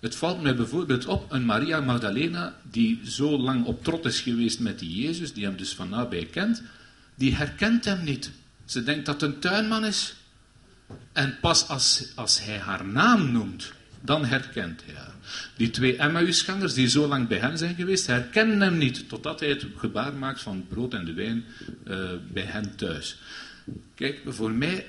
Het 0.00 0.14
valt 0.16 0.42
mij 0.42 0.56
bijvoorbeeld 0.56 1.06
op 1.06 1.32
een 1.32 1.44
Maria 1.44 1.80
Magdalena 1.80 2.56
die 2.70 3.00
zo 3.04 3.38
lang 3.38 3.64
op 3.64 3.84
trot 3.84 4.04
is 4.04 4.20
geweest 4.20 4.60
met 4.60 4.78
die 4.78 5.00
Jezus, 5.00 5.32
die 5.32 5.44
hem 5.44 5.56
dus 5.56 5.74
van 5.74 5.88
nabij 5.88 6.26
kent, 6.26 6.62
die 7.14 7.34
herkent 7.34 7.84
hem 7.84 8.04
niet. 8.04 8.30
Ze 8.64 8.82
denkt 8.82 9.06
dat 9.06 9.20
het 9.20 9.30
een 9.30 9.38
tuinman 9.38 9.84
is. 9.84 10.14
En 11.12 11.36
pas 11.40 11.68
als, 11.68 12.12
als 12.14 12.44
hij 12.44 12.58
haar 12.58 12.84
naam 12.84 13.32
noemt, 13.32 13.72
dan 14.00 14.24
herkent 14.24 14.82
hij 14.84 14.94
haar. 14.94 15.14
Die 15.56 15.70
twee 15.70 15.96
Emmausgangers 15.96 16.74
die 16.74 16.88
zo 16.88 17.06
lang 17.06 17.28
bij 17.28 17.38
hem 17.38 17.56
zijn 17.56 17.74
geweest, 17.74 18.06
herkennen 18.06 18.60
hem 18.60 18.78
niet, 18.78 19.08
totdat 19.08 19.40
hij 19.40 19.48
het 19.48 19.66
gebaar 19.76 20.14
maakt 20.14 20.40
van 20.40 20.66
brood 20.68 20.94
en 20.94 21.04
de 21.04 21.12
wijn 21.12 21.44
eh, 21.84 22.10
bij 22.32 22.42
hen 22.42 22.76
thuis. 22.76 23.18
Kijk, 23.94 24.20
voor 24.26 24.50
mij 24.50 24.86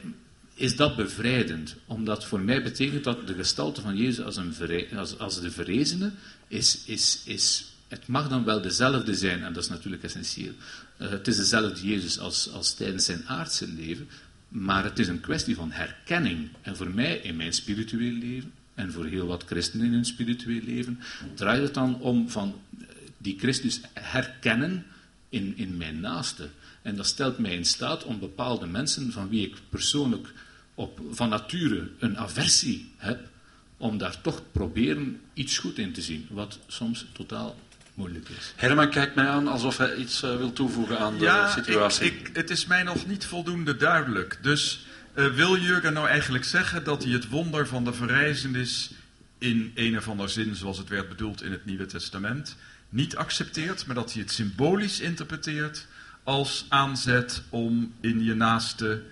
is 0.59 0.75
dat 0.75 0.95
bevrijdend, 0.95 1.75
omdat 1.85 2.25
voor 2.25 2.39
mij 2.39 2.63
betekent 2.63 3.03
dat 3.03 3.27
de 3.27 3.33
gestalte 3.33 3.81
van 3.81 3.97
Jezus 3.97 4.25
als, 4.25 4.35
een 4.37 4.53
als, 4.95 5.19
als 5.19 5.41
de 5.41 5.51
verrezene 5.51 6.11
is, 6.47 6.83
is, 6.85 7.21
is, 7.25 7.65
het 7.87 8.07
mag 8.07 8.29
dan 8.29 8.43
wel 8.43 8.61
dezelfde 8.61 9.13
zijn, 9.13 9.43
en 9.43 9.53
dat 9.53 9.63
is 9.63 9.69
natuurlijk 9.69 10.03
essentieel. 10.03 10.53
Eh, 10.97 11.09
het 11.09 11.27
is 11.27 11.35
dezelfde 11.35 11.87
Jezus 11.87 12.19
als, 12.19 12.51
als 12.51 12.73
tijdens 12.73 13.05
zijn 13.05 13.27
aardse 13.27 13.67
leven, 13.67 14.07
maar 14.47 14.83
het 14.83 14.99
is 14.99 15.07
een 15.07 15.19
kwestie 15.19 15.55
van 15.55 15.71
herkenning. 15.71 16.49
En 16.61 16.75
voor 16.75 16.89
mij 16.89 17.17
in 17.17 17.35
mijn 17.35 17.53
spiritueel 17.53 18.13
leven, 18.13 18.51
en 18.73 18.91
voor 18.91 19.05
heel 19.05 19.27
wat 19.27 19.43
christenen 19.45 19.85
in 19.85 19.93
hun 19.93 20.05
spiritueel 20.05 20.61
leven, 20.63 20.99
draait 21.33 21.61
het 21.61 21.73
dan 21.73 21.99
om 21.99 22.29
van 22.29 22.61
eh, 22.79 22.85
die 23.17 23.39
Christus 23.39 23.81
herkennen 23.93 24.85
in, 25.29 25.57
in 25.57 25.77
mijn 25.77 25.99
naaste. 25.99 26.49
En 26.81 26.95
dat 26.95 27.05
stelt 27.05 27.37
mij 27.37 27.55
in 27.55 27.65
staat 27.65 28.03
om 28.03 28.19
bepaalde 28.19 28.65
mensen 28.65 29.11
van 29.11 29.29
wie 29.29 29.45
ik 29.45 29.55
persoonlijk 29.69 30.33
op, 30.79 30.99
van 31.11 31.29
nature 31.29 31.89
een 31.99 32.17
aversie 32.17 32.91
heb, 32.97 33.27
om 33.77 33.97
daar 33.97 34.21
toch 34.21 34.41
proberen 34.51 35.21
iets 35.33 35.57
goed 35.57 35.77
in 35.77 35.93
te 35.93 36.01
zien, 36.01 36.27
wat 36.29 36.59
soms 36.67 37.05
totaal 37.11 37.59
moeilijk 37.93 38.29
is. 38.29 38.53
Herman 38.55 38.89
kijkt 38.89 39.15
mij 39.15 39.27
aan 39.27 39.47
alsof 39.47 39.77
hij 39.77 39.95
iets 39.95 40.23
eh, 40.23 40.37
wil 40.37 40.53
toevoegen 40.53 40.99
aan 40.99 41.17
de 41.17 41.23
Ja, 41.23 41.49
situatie. 41.49 42.05
ik, 42.05 42.27
ik, 42.27 42.35
het 42.35 42.49
is 42.49 42.65
mij 42.65 42.83
nog 42.83 43.07
niet 43.07 43.25
voldoende 43.25 43.75
duidelijk. 43.75 44.39
Dus 44.41 44.85
eh, 45.13 45.25
wil 45.25 45.57
Jurgen 45.57 45.93
nou 45.93 46.07
eigenlijk 46.07 46.43
zeggen 46.43 46.83
dat 46.83 47.03
hij 47.03 47.13
het 47.13 47.29
wonder 47.29 47.67
van 47.67 47.83
de 47.83 47.93
verrijzenis 47.93 48.91
in 49.37 49.71
een 49.75 49.97
of 49.97 50.07
andere 50.07 50.29
zin, 50.29 50.55
zoals 50.55 50.77
het 50.77 50.89
werd 50.89 51.09
bedoeld 51.09 51.43
in 51.43 51.51
het 51.51 51.65
Nieuwe 51.65 51.85
Testament, 51.85 52.55
niet 52.89 53.15
accepteert, 53.15 53.85
maar 53.85 53.95
dat 53.95 54.13
hij 54.13 54.21
het 54.21 54.31
symbolisch 54.31 54.99
interpreteert 54.99 55.87
als 56.23 56.65
aanzet 56.69 57.41
om 57.49 57.93
in 58.01 58.23
je 58.23 58.33
naaste 58.33 59.03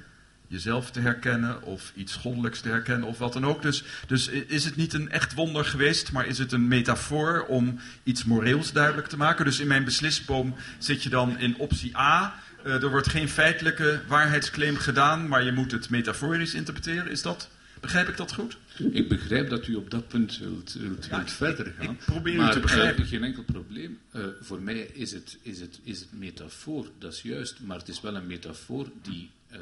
jezelf 0.47 0.91
te 0.91 0.99
herkennen 0.99 1.63
of 1.63 1.91
iets 1.95 2.15
goddelijks 2.15 2.59
te 2.59 2.69
herkennen 2.69 3.07
of 3.07 3.17
wat 3.17 3.33
dan 3.33 3.45
ook. 3.45 3.61
Dus, 3.61 3.83
dus 4.07 4.27
is 4.27 4.65
het 4.65 4.75
niet 4.75 4.93
een 4.93 5.11
echt 5.11 5.33
wonder 5.33 5.65
geweest, 5.65 6.11
maar 6.11 6.27
is 6.27 6.37
het 6.37 6.51
een 6.51 6.67
metafoor 6.67 7.45
om 7.47 7.79
iets 8.03 8.23
moreels 8.23 8.71
duidelijk 8.71 9.07
te 9.07 9.17
maken? 9.17 9.45
Dus 9.45 9.59
in 9.59 9.67
mijn 9.67 9.83
beslisboom 9.83 10.55
zit 10.77 11.03
je 11.03 11.09
dan 11.09 11.39
in 11.39 11.57
optie 11.57 11.97
A. 11.97 12.39
eh, 12.63 12.83
er 12.83 12.89
wordt 12.89 13.09
geen 13.09 13.29
feitelijke 13.29 14.01
waarheidsclaim 14.07 14.77
gedaan, 14.77 15.27
maar 15.27 15.43
je 15.43 15.51
moet 15.51 15.71
het 15.71 15.89
metaforisch 15.89 16.53
interpreteren. 16.53 17.11
Is 17.11 17.21
dat, 17.21 17.49
begrijp 17.81 18.07
ik 18.07 18.17
dat 18.17 18.33
goed? 18.33 18.57
Ik 18.91 19.09
begrijp 19.09 19.49
dat 19.49 19.67
u 19.67 19.75
op 19.75 19.89
dat 19.91 20.07
punt 20.07 20.37
wilt, 20.37 20.73
wilt, 20.73 21.07
wilt 21.07 21.31
verder 21.31 21.73
gaan. 21.79 21.89
ik 21.93 22.05
probeer 22.05 22.33
u 22.33 22.37
maar, 22.37 22.51
te 22.51 22.59
begrijpen. 22.59 23.03
eh, 23.03 23.09
geen 23.09 23.23
enkel 23.23 23.43
probleem. 23.43 23.99
Eh, 24.11 24.21
voor 24.41 24.61
mij 24.61 24.79
is 24.79 25.11
het, 25.11 25.37
is, 25.41 25.59
het, 25.59 25.79
is 25.83 25.99
het 25.99 26.09
metafoor, 26.11 26.87
dat 26.99 27.13
is 27.13 27.21
juist, 27.21 27.59
maar 27.59 27.77
het 27.77 27.87
is 27.89 28.01
wel 28.01 28.15
een 28.15 28.27
metafoor 28.27 28.87
die, 29.01 29.29
eh, 29.47 29.59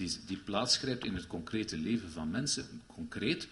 die, 0.00 0.18
die 0.26 0.36
plaatsgrijpt 0.36 1.04
in 1.04 1.14
het 1.14 1.26
concrete 1.26 1.78
leven 1.78 2.10
van 2.10 2.30
mensen, 2.30 2.64
concreet. 2.86 3.48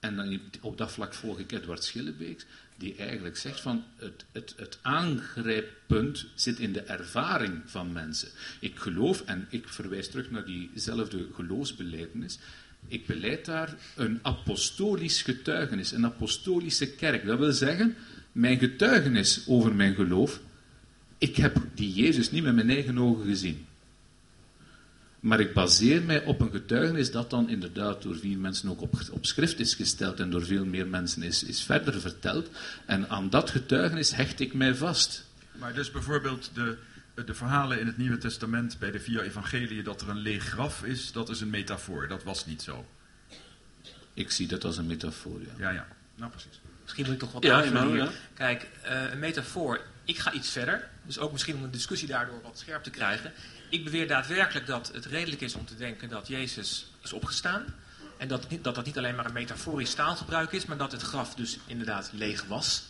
En 0.00 0.16
dan 0.16 0.40
op 0.60 0.78
dat 0.78 0.92
vlak 0.92 1.14
volg 1.14 1.38
ik 1.38 1.52
Edward 1.52 1.84
Schillebeeks, 1.84 2.44
die 2.76 2.94
eigenlijk 2.96 3.36
zegt 3.36 3.60
van 3.60 3.84
het, 3.96 4.24
het, 4.32 4.54
het 4.56 4.78
aangrijppunt 4.82 6.26
zit 6.34 6.58
in 6.58 6.72
de 6.72 6.80
ervaring 6.80 7.62
van 7.66 7.92
mensen. 7.92 8.28
Ik 8.60 8.76
geloof, 8.76 9.20
en 9.20 9.46
ik 9.50 9.68
verwijs 9.68 10.08
terug 10.08 10.30
naar 10.30 10.44
diezelfde 10.44 11.28
geloofsbelijdenis, 11.34 12.38
ik 12.88 13.06
beleid 13.06 13.44
daar 13.44 13.76
een 13.96 14.18
apostolisch 14.22 15.22
getuigenis, 15.22 15.92
een 15.92 16.04
apostolische 16.04 16.90
kerk. 16.90 17.26
Dat 17.26 17.38
wil 17.38 17.52
zeggen, 17.52 17.96
mijn 18.32 18.58
getuigenis 18.58 19.44
over 19.46 19.74
mijn 19.74 19.94
geloof, 19.94 20.40
ik 21.18 21.36
heb 21.36 21.56
die 21.74 21.92
Jezus 21.92 22.30
niet 22.30 22.42
met 22.42 22.54
mijn 22.54 22.70
eigen 22.70 22.98
ogen 22.98 23.26
gezien. 23.26 23.66
Maar 25.24 25.40
ik 25.40 25.52
baseer 25.52 26.02
mij 26.02 26.24
op 26.24 26.40
een 26.40 26.50
getuigenis 26.50 27.10
dat 27.10 27.30
dan 27.30 27.48
inderdaad 27.48 28.02
door 28.02 28.16
vier 28.16 28.38
mensen 28.38 28.68
ook 28.68 28.80
op, 28.80 28.94
op 29.10 29.26
schrift 29.26 29.60
is 29.60 29.74
gesteld 29.74 30.20
en 30.20 30.30
door 30.30 30.44
veel 30.44 30.64
meer 30.64 30.86
mensen 30.86 31.22
is, 31.22 31.42
is 31.42 31.62
verder 31.62 32.00
verteld. 32.00 32.48
En 32.86 33.08
aan 33.08 33.30
dat 33.30 33.50
getuigenis 33.50 34.14
hecht 34.14 34.40
ik 34.40 34.54
mij 34.54 34.74
vast. 34.74 35.24
Maar 35.52 35.74
dus 35.74 35.90
bijvoorbeeld 35.90 36.50
de, 36.54 36.76
de 37.26 37.34
verhalen 37.34 37.80
in 37.80 37.86
het 37.86 37.96
Nieuwe 37.96 38.18
Testament 38.18 38.78
bij 38.78 38.90
de 38.90 39.00
vier 39.00 39.22
evangeliën 39.22 39.84
dat 39.84 40.02
er 40.02 40.08
een 40.08 40.18
leeg 40.18 40.44
graf 40.44 40.82
is, 40.82 41.12
dat 41.12 41.28
is 41.28 41.40
een 41.40 41.50
metafoor. 41.50 42.08
Dat 42.08 42.22
was 42.22 42.46
niet 42.46 42.62
zo. 42.62 42.86
Ik 44.14 44.30
zie 44.30 44.46
dat 44.46 44.64
als 44.64 44.76
een 44.76 44.86
metafoor. 44.86 45.40
Ja. 45.40 45.48
Ja, 45.58 45.70
ja. 45.70 45.86
Nou, 46.14 46.30
precies. 46.30 46.60
Misschien 46.82 47.04
moet 47.04 47.14
ik 47.14 47.20
toch 47.20 47.32
wat 47.32 47.44
Ja, 47.44 47.62
aanvullen. 47.62 48.10
Kijk, 48.34 48.66
eh, 48.82 49.10
een 49.10 49.18
metafoor. 49.18 49.80
Ik 50.04 50.18
ga 50.18 50.32
iets 50.32 50.50
verder. 50.50 50.88
Dus 51.06 51.18
ook 51.18 51.32
misschien 51.32 51.54
om 51.54 51.62
de 51.62 51.70
discussie 51.70 52.08
daardoor 52.08 52.42
wat 52.42 52.58
scherp 52.58 52.82
te 52.82 52.90
krijgen. 52.90 53.32
Ik 53.74 53.84
beweer 53.84 54.08
daadwerkelijk 54.08 54.66
dat 54.66 54.90
het 54.92 55.06
redelijk 55.06 55.40
is 55.40 55.54
om 55.54 55.66
te 55.66 55.76
denken 55.76 56.08
dat 56.08 56.28
Jezus 56.28 56.86
is 57.02 57.12
opgestaan. 57.12 57.64
En 58.18 58.28
dat, 58.28 58.46
dat 58.62 58.74
dat 58.74 58.84
niet 58.84 58.98
alleen 58.98 59.14
maar 59.14 59.26
een 59.26 59.32
metaforisch 59.32 59.94
taalgebruik 59.94 60.52
is, 60.52 60.64
maar 60.64 60.76
dat 60.76 60.92
het 60.92 61.02
graf 61.02 61.34
dus 61.34 61.58
inderdaad 61.66 62.10
leeg 62.12 62.44
was. 62.44 62.82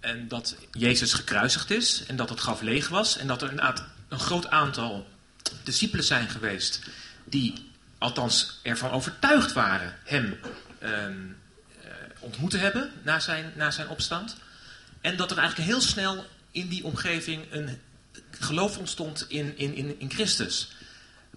En 0.00 0.28
dat 0.28 0.56
Jezus 0.72 1.12
gekruisigd 1.12 1.70
is 1.70 2.04
en 2.06 2.16
dat 2.16 2.28
het 2.28 2.40
graf 2.40 2.60
leeg 2.60 2.88
was. 2.88 3.16
En 3.16 3.26
dat 3.26 3.42
er 3.42 3.52
een, 3.52 3.74
een 4.08 4.18
groot 4.18 4.50
aantal 4.50 5.08
discipelen 5.62 6.04
zijn 6.04 6.28
geweest 6.28 6.82
die 7.24 7.70
althans 7.98 8.58
ervan 8.62 8.90
overtuigd 8.90 9.52
waren 9.52 9.96
hem 10.04 10.40
ehm, 10.78 11.16
eh, 11.82 11.90
ontmoet 12.18 12.50
te 12.50 12.58
hebben 12.58 12.92
na 13.02 13.20
zijn, 13.20 13.52
na 13.56 13.70
zijn 13.70 13.88
opstand. 13.88 14.36
En 15.00 15.16
dat 15.16 15.30
er 15.30 15.38
eigenlijk 15.38 15.68
heel 15.68 15.80
snel 15.80 16.26
in 16.50 16.68
die 16.68 16.84
omgeving 16.84 17.44
een 17.50 17.80
geloof 18.30 18.78
ontstond 18.78 19.24
in, 19.28 19.58
in, 19.58 19.74
in, 19.74 20.00
in 20.00 20.10
Christus. 20.10 20.72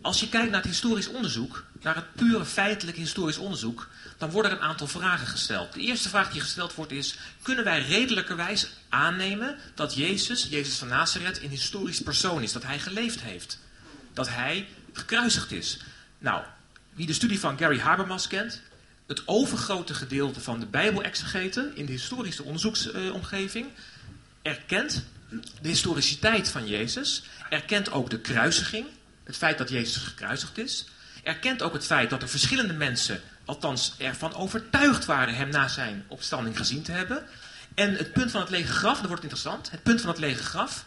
Als 0.01 0.19
je 0.19 0.29
kijkt 0.29 0.51
naar 0.51 0.61
het 0.61 0.69
historisch 0.69 1.07
onderzoek, 1.07 1.65
naar 1.81 1.95
het 1.95 2.13
pure 2.13 2.45
feitelijk 2.45 2.97
historisch 2.97 3.37
onderzoek, 3.37 3.89
dan 4.17 4.29
worden 4.29 4.51
er 4.51 4.57
een 4.57 4.63
aantal 4.63 4.87
vragen 4.87 5.27
gesteld. 5.27 5.73
De 5.73 5.79
eerste 5.79 6.09
vraag 6.09 6.31
die 6.31 6.41
gesteld 6.41 6.75
wordt 6.75 6.91
is, 6.91 7.17
kunnen 7.41 7.63
wij 7.63 7.81
redelijkerwijs 7.81 8.67
aannemen 8.89 9.57
dat 9.75 9.95
Jezus, 9.95 10.47
Jezus 10.49 10.77
van 10.77 10.87
Nazareth, 10.87 11.43
een 11.43 11.49
historisch 11.49 12.01
persoon 12.01 12.41
is, 12.41 12.51
dat 12.51 12.63
hij 12.63 12.79
geleefd 12.79 13.21
heeft? 13.21 13.59
Dat 14.13 14.29
hij 14.29 14.67
gekruisigd 14.93 15.51
is? 15.51 15.79
Nou, 16.17 16.43
wie 16.93 17.05
de 17.05 17.13
studie 17.13 17.39
van 17.39 17.57
Gary 17.57 17.79
Habermas 17.79 18.27
kent, 18.27 18.61
het 19.07 19.27
overgrote 19.27 19.93
gedeelte 19.93 20.41
van 20.41 20.59
de 20.59 20.65
Bijbelexegeten 20.65 21.75
in 21.75 21.85
de 21.85 21.91
historische 21.91 22.43
onderzoeksomgeving 22.43 23.67
erkent 24.41 25.05
de 25.61 25.67
historiciteit 25.67 26.49
van 26.49 26.67
Jezus, 26.67 27.23
erkent 27.49 27.91
ook 27.91 28.09
de 28.09 28.19
kruisiging, 28.19 28.85
het 29.23 29.37
feit 29.37 29.57
dat 29.57 29.69
Jezus 29.69 30.03
gekruisigd 30.03 30.57
is, 30.57 30.85
erkent 31.23 31.61
ook 31.61 31.73
het 31.73 31.85
feit 31.85 32.09
dat 32.09 32.21
er 32.21 32.29
verschillende 32.29 32.73
mensen, 32.73 33.21
althans 33.45 33.93
ervan 33.97 34.33
overtuigd 34.33 35.05
waren 35.05 35.35
hem 35.35 35.49
na 35.49 35.67
zijn 35.67 36.05
opstanding 36.07 36.57
gezien 36.57 36.81
te 36.81 36.91
hebben. 36.91 37.25
En 37.73 37.95
het 37.95 38.13
punt 38.13 38.31
van 38.31 38.41
het 38.41 38.49
lege 38.49 38.71
graf, 38.71 38.97
dat 38.97 39.07
wordt 39.07 39.23
interessant, 39.23 39.71
het 39.71 39.83
punt 39.83 40.01
van 40.01 40.09
het 40.09 40.19
lege 40.19 40.43
graf, 40.43 40.85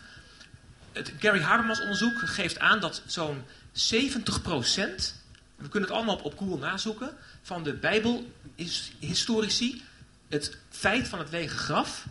het 0.93 1.13
Gary 1.19 1.41
Habermas 1.41 1.81
onderzoek 1.81 2.19
geeft 2.19 2.59
aan 2.59 2.81
dat 2.81 3.03
zo'n 3.07 3.45
70%, 3.73 3.75
we 5.57 5.69
kunnen 5.69 5.89
het 5.89 5.91
allemaal 5.91 6.17
op, 6.17 6.25
op 6.25 6.39
Google 6.39 6.59
nazoeken, 6.59 7.17
van 7.43 7.63
de 7.63 7.73
Bijbelhistorici 7.73 9.83
het 10.29 10.57
feit 10.71 11.09
van 11.09 11.19
het 11.19 11.31
lege 11.31 11.57
graf 11.57 12.05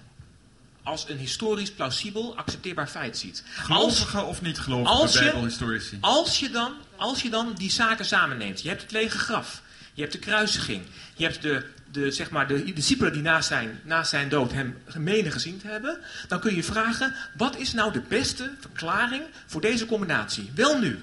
als 0.83 1.09
een 1.09 1.17
historisch 1.17 1.71
plausibel 1.71 2.35
accepteerbaar 2.35 2.87
feit 2.87 3.17
ziet. 3.17 3.43
Gelovige 3.55 4.21
of 4.21 4.41
niet 4.41 4.59
gelovige 4.59 4.93
als 4.93 5.13
je, 5.13 5.19
bijbelhistorici? 5.19 5.97
Als 6.01 6.39
je, 6.39 6.49
dan, 6.49 6.73
als 6.95 7.21
je 7.21 7.29
dan 7.29 7.53
die 7.57 7.71
zaken 7.71 8.05
samenneemt. 8.05 8.61
Je 8.61 8.69
hebt 8.69 8.81
het 8.81 8.91
lege 8.91 9.17
graf. 9.17 9.61
Je 9.93 10.01
hebt 10.01 10.13
de 10.13 10.19
kruisiging. 10.19 10.81
Je 11.15 11.23
hebt 11.23 11.41
de, 11.41 11.65
de, 11.91 12.11
zeg 12.11 12.29
maar, 12.29 12.47
de 12.47 12.73
discipelen 12.73 13.13
die 13.13 13.21
na 13.21 13.41
zijn, 13.41 13.79
na 13.83 14.03
zijn 14.03 14.29
dood 14.29 14.51
hem 14.51 14.77
gemene 14.87 15.31
gezien 15.31 15.59
te 15.59 15.67
hebben. 15.67 15.99
Dan 16.27 16.39
kun 16.39 16.55
je 16.55 16.63
vragen, 16.63 17.15
wat 17.37 17.57
is 17.57 17.73
nou 17.73 17.93
de 17.93 18.01
beste 18.07 18.51
verklaring 18.59 19.23
voor 19.45 19.61
deze 19.61 19.85
combinatie? 19.85 20.51
Wel 20.55 20.79
nu, 20.79 20.99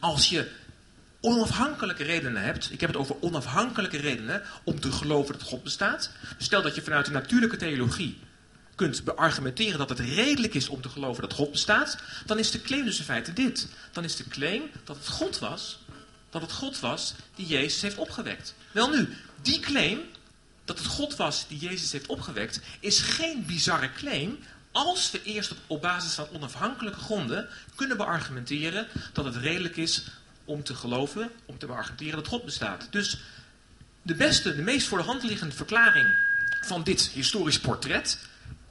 als 0.00 0.28
je 0.28 0.48
onafhankelijke 1.20 2.04
redenen 2.04 2.42
hebt, 2.42 2.72
ik 2.72 2.80
heb 2.80 2.90
het 2.90 2.98
over 2.98 3.16
onafhankelijke 3.20 3.96
redenen 3.96 4.42
om 4.64 4.80
te 4.80 4.92
geloven 4.92 5.38
dat 5.38 5.42
God 5.42 5.62
bestaat. 5.62 6.10
Stel 6.38 6.62
dat 6.62 6.74
je 6.74 6.82
vanuit 6.82 7.06
de 7.06 7.12
natuurlijke 7.12 7.56
theologie 7.56 8.18
kunt 8.78 9.04
beargumenteren 9.04 9.78
dat 9.78 9.88
het 9.88 9.98
redelijk 9.98 10.54
is 10.54 10.68
om 10.68 10.80
te 10.80 10.88
geloven 10.88 11.22
dat 11.22 11.32
God 11.32 11.50
bestaat, 11.50 11.98
dan 12.26 12.38
is 12.38 12.50
de 12.50 12.62
claim 12.62 12.84
dus 12.84 12.98
in 12.98 13.04
feite 13.04 13.32
dit. 13.32 13.68
Dan 13.92 14.04
is 14.04 14.16
de 14.16 14.28
claim 14.28 14.62
dat 14.84 14.96
het 14.96 15.08
God 15.08 15.38
was, 15.38 15.78
dat 16.30 16.42
het 16.42 16.52
God 16.52 16.80
was 16.80 17.14
die 17.34 17.46
Jezus 17.46 17.82
heeft 17.82 17.96
opgewekt. 17.96 18.54
Wel 18.72 18.88
nu, 18.88 19.08
die 19.42 19.60
claim, 19.60 20.00
dat 20.64 20.78
het 20.78 20.86
God 20.86 21.16
was 21.16 21.44
die 21.48 21.58
Jezus 21.58 21.92
heeft 21.92 22.06
opgewekt, 22.06 22.60
is 22.80 23.00
geen 23.00 23.46
bizarre 23.46 23.92
claim 23.92 24.38
als 24.72 25.10
we 25.10 25.22
eerst 25.22 25.50
op, 25.50 25.58
op 25.66 25.82
basis 25.82 26.14
van 26.14 26.28
onafhankelijke 26.32 27.00
gronden 27.00 27.48
kunnen 27.74 27.96
beargumenteren 27.96 28.86
dat 29.12 29.24
het 29.24 29.36
redelijk 29.36 29.76
is 29.76 30.02
om 30.44 30.62
te 30.62 30.74
geloven, 30.74 31.30
om 31.46 31.58
te 31.58 31.66
beargumenteren 31.66 32.16
dat 32.16 32.26
God 32.28 32.44
bestaat. 32.44 32.88
Dus 32.90 33.18
de 34.02 34.14
beste, 34.14 34.54
de 34.54 34.62
meest 34.62 34.86
voor 34.86 34.98
de 34.98 35.04
hand 35.04 35.22
liggende 35.22 35.54
verklaring 35.54 36.06
van 36.60 36.82
dit 36.82 37.08
historisch 37.08 37.60
portret 37.60 38.18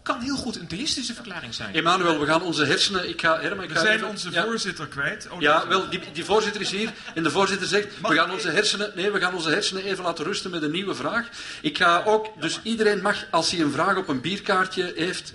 kan 0.07 0.21
heel 0.21 0.35
goed 0.35 0.55
een 0.55 0.67
theïstische 0.67 1.13
verklaring 1.13 1.53
zijn. 1.53 1.75
Emanuel, 1.75 2.19
we 2.19 2.25
gaan 2.25 2.41
onze 2.41 2.65
hersenen... 2.65 3.09
Ik 3.09 3.21
ga, 3.21 3.39
Herman, 3.39 3.63
ik 3.63 3.71
we 3.71 3.79
zijn 3.79 4.05
onze 4.05 4.31
voorzitter 4.31 4.87
kwijt. 4.87 5.27
Oh, 5.31 5.41
ja, 5.41 5.67
wel, 5.67 5.89
die, 5.89 5.99
die, 6.13 6.25
voorzitter 6.25 6.61
is 6.61 6.71
hier. 6.71 6.93
En 7.13 7.23
de 7.23 7.31
voorzitter 7.31 7.67
zegt, 7.67 7.87
we 8.01 8.15
gaan, 8.15 8.31
onze 8.31 8.49
hersenen, 8.49 8.91
nee, 8.95 9.11
we 9.11 9.19
gaan 9.19 9.33
onze 9.33 9.49
hersenen 9.49 9.83
even 9.83 10.03
laten 10.03 10.25
rusten 10.25 10.51
met 10.51 10.61
een 10.61 10.71
nieuwe 10.71 10.95
vraag. 10.95 11.27
Ik 11.61 11.77
ga 11.77 12.03
ook... 12.05 12.41
Dus 12.41 12.59
iedereen 12.63 13.01
mag, 13.01 13.25
als 13.31 13.51
hij 13.51 13.59
een 13.59 13.71
vraag 13.71 13.97
op 13.97 14.07
een 14.07 14.21
bierkaartje 14.21 14.93
heeft, 14.95 15.33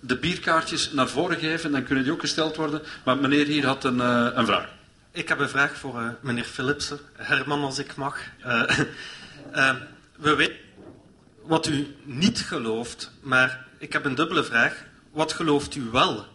de 0.00 0.16
bierkaartjes 0.16 0.92
naar 0.92 1.08
voren 1.08 1.38
geven. 1.38 1.72
Dan 1.72 1.84
kunnen 1.84 2.04
die 2.04 2.12
ook 2.12 2.20
gesteld 2.20 2.56
worden. 2.56 2.82
Maar 3.04 3.16
meneer 3.16 3.46
hier 3.46 3.66
had 3.66 3.84
een, 3.84 3.96
uh, 3.96 4.28
een 4.32 4.46
vraag. 4.46 4.68
Ik 5.10 5.28
heb 5.28 5.38
een 5.38 5.48
vraag 5.48 5.76
voor 5.76 6.00
uh, 6.00 6.08
meneer 6.20 6.44
Philipsen. 6.44 6.98
Herman, 7.16 7.64
als 7.64 7.78
ik 7.78 7.96
mag. 7.96 8.18
Uh, 8.46 8.62
we 10.16 10.34
weten 10.34 10.56
wat 11.46 11.66
u 11.66 11.96
niet 12.02 12.38
gelooft, 12.38 13.10
maar 13.20 13.66
ik 13.84 13.92
heb 13.92 14.04
een 14.04 14.14
dubbele 14.14 14.44
vraag. 14.44 14.84
Wat 15.10 15.32
gelooft 15.32 15.74
u 15.74 15.82
wel? 15.90 16.26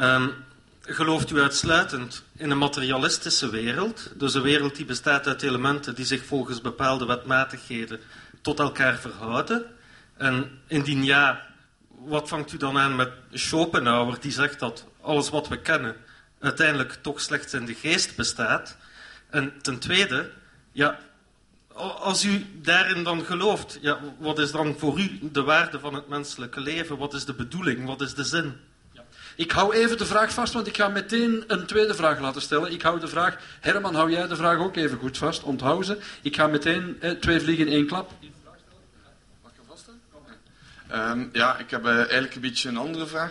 Um, 0.00 0.34
gelooft 0.80 1.30
u 1.30 1.40
uitsluitend 1.40 2.22
in 2.36 2.50
een 2.50 2.58
materialistische 2.58 3.50
wereld, 3.50 4.12
dus 4.16 4.34
een 4.34 4.42
wereld 4.42 4.76
die 4.76 4.84
bestaat 4.84 5.26
uit 5.26 5.42
elementen 5.42 5.94
die 5.94 6.04
zich 6.04 6.24
volgens 6.24 6.60
bepaalde 6.60 7.06
wetmatigheden 7.06 8.00
tot 8.42 8.58
elkaar 8.58 8.98
verhouden? 8.98 9.64
En 10.16 10.60
indien 10.66 11.04
ja, 11.04 11.46
wat 11.88 12.28
vangt 12.28 12.52
u 12.52 12.56
dan 12.56 12.78
aan 12.78 12.96
met 12.96 13.10
Schopenhauer, 13.30 14.16
die 14.20 14.32
zegt 14.32 14.58
dat 14.58 14.86
alles 15.00 15.30
wat 15.30 15.48
we 15.48 15.60
kennen 15.60 15.96
uiteindelijk 16.40 16.98
toch 17.00 17.20
slechts 17.20 17.54
in 17.54 17.64
de 17.64 17.74
geest 17.74 18.16
bestaat? 18.16 18.76
En 19.30 19.52
ten 19.62 19.78
tweede, 19.78 20.30
ja, 20.72 20.98
als 21.82 22.24
u 22.24 22.46
daarin 22.62 23.04
dan 23.04 23.24
gelooft, 23.24 23.78
ja, 23.80 23.98
wat 24.18 24.38
is 24.38 24.50
dan 24.50 24.74
voor 24.78 24.98
u 24.98 25.18
de 25.22 25.42
waarde 25.42 25.78
van 25.78 25.94
het 25.94 26.08
menselijke 26.08 26.60
leven? 26.60 26.98
Wat 26.98 27.14
is 27.14 27.24
de 27.24 27.34
bedoeling? 27.34 27.86
Wat 27.86 28.00
is 28.00 28.14
de 28.14 28.24
zin? 28.24 28.56
Ik 29.36 29.50
hou 29.50 29.74
even 29.74 29.98
de 29.98 30.06
vraag 30.06 30.32
vast, 30.32 30.52
want 30.52 30.66
ik 30.66 30.76
ga 30.76 30.88
meteen 30.88 31.44
een 31.46 31.66
tweede 31.66 31.94
vraag 31.94 32.20
laten 32.20 32.42
stellen. 32.42 32.72
Ik 32.72 32.82
hou 32.82 33.00
de 33.00 33.08
vraag, 33.08 33.38
Herman, 33.60 33.94
hou 33.94 34.10
jij 34.10 34.26
de 34.26 34.36
vraag 34.36 34.58
ook 34.58 34.76
even 34.76 34.98
goed 34.98 35.18
vast, 35.18 35.42
onthoud 35.42 35.86
ze. 35.86 35.98
Ik 36.22 36.36
ga 36.36 36.46
meteen 36.46 36.96
eh, 37.00 37.10
twee 37.10 37.40
vliegen 37.40 37.66
in 37.66 37.72
één 37.72 37.86
klap. 37.86 38.12
Mag 39.42 39.52
ik 39.52 39.60
vast 39.66 39.88
um, 40.92 41.30
Ja, 41.32 41.58
ik 41.58 41.70
heb 41.70 41.84
uh, 41.84 41.96
eigenlijk 41.96 42.34
een 42.34 42.40
beetje 42.40 42.68
een 42.68 42.76
andere 42.76 43.06
vraag. 43.06 43.30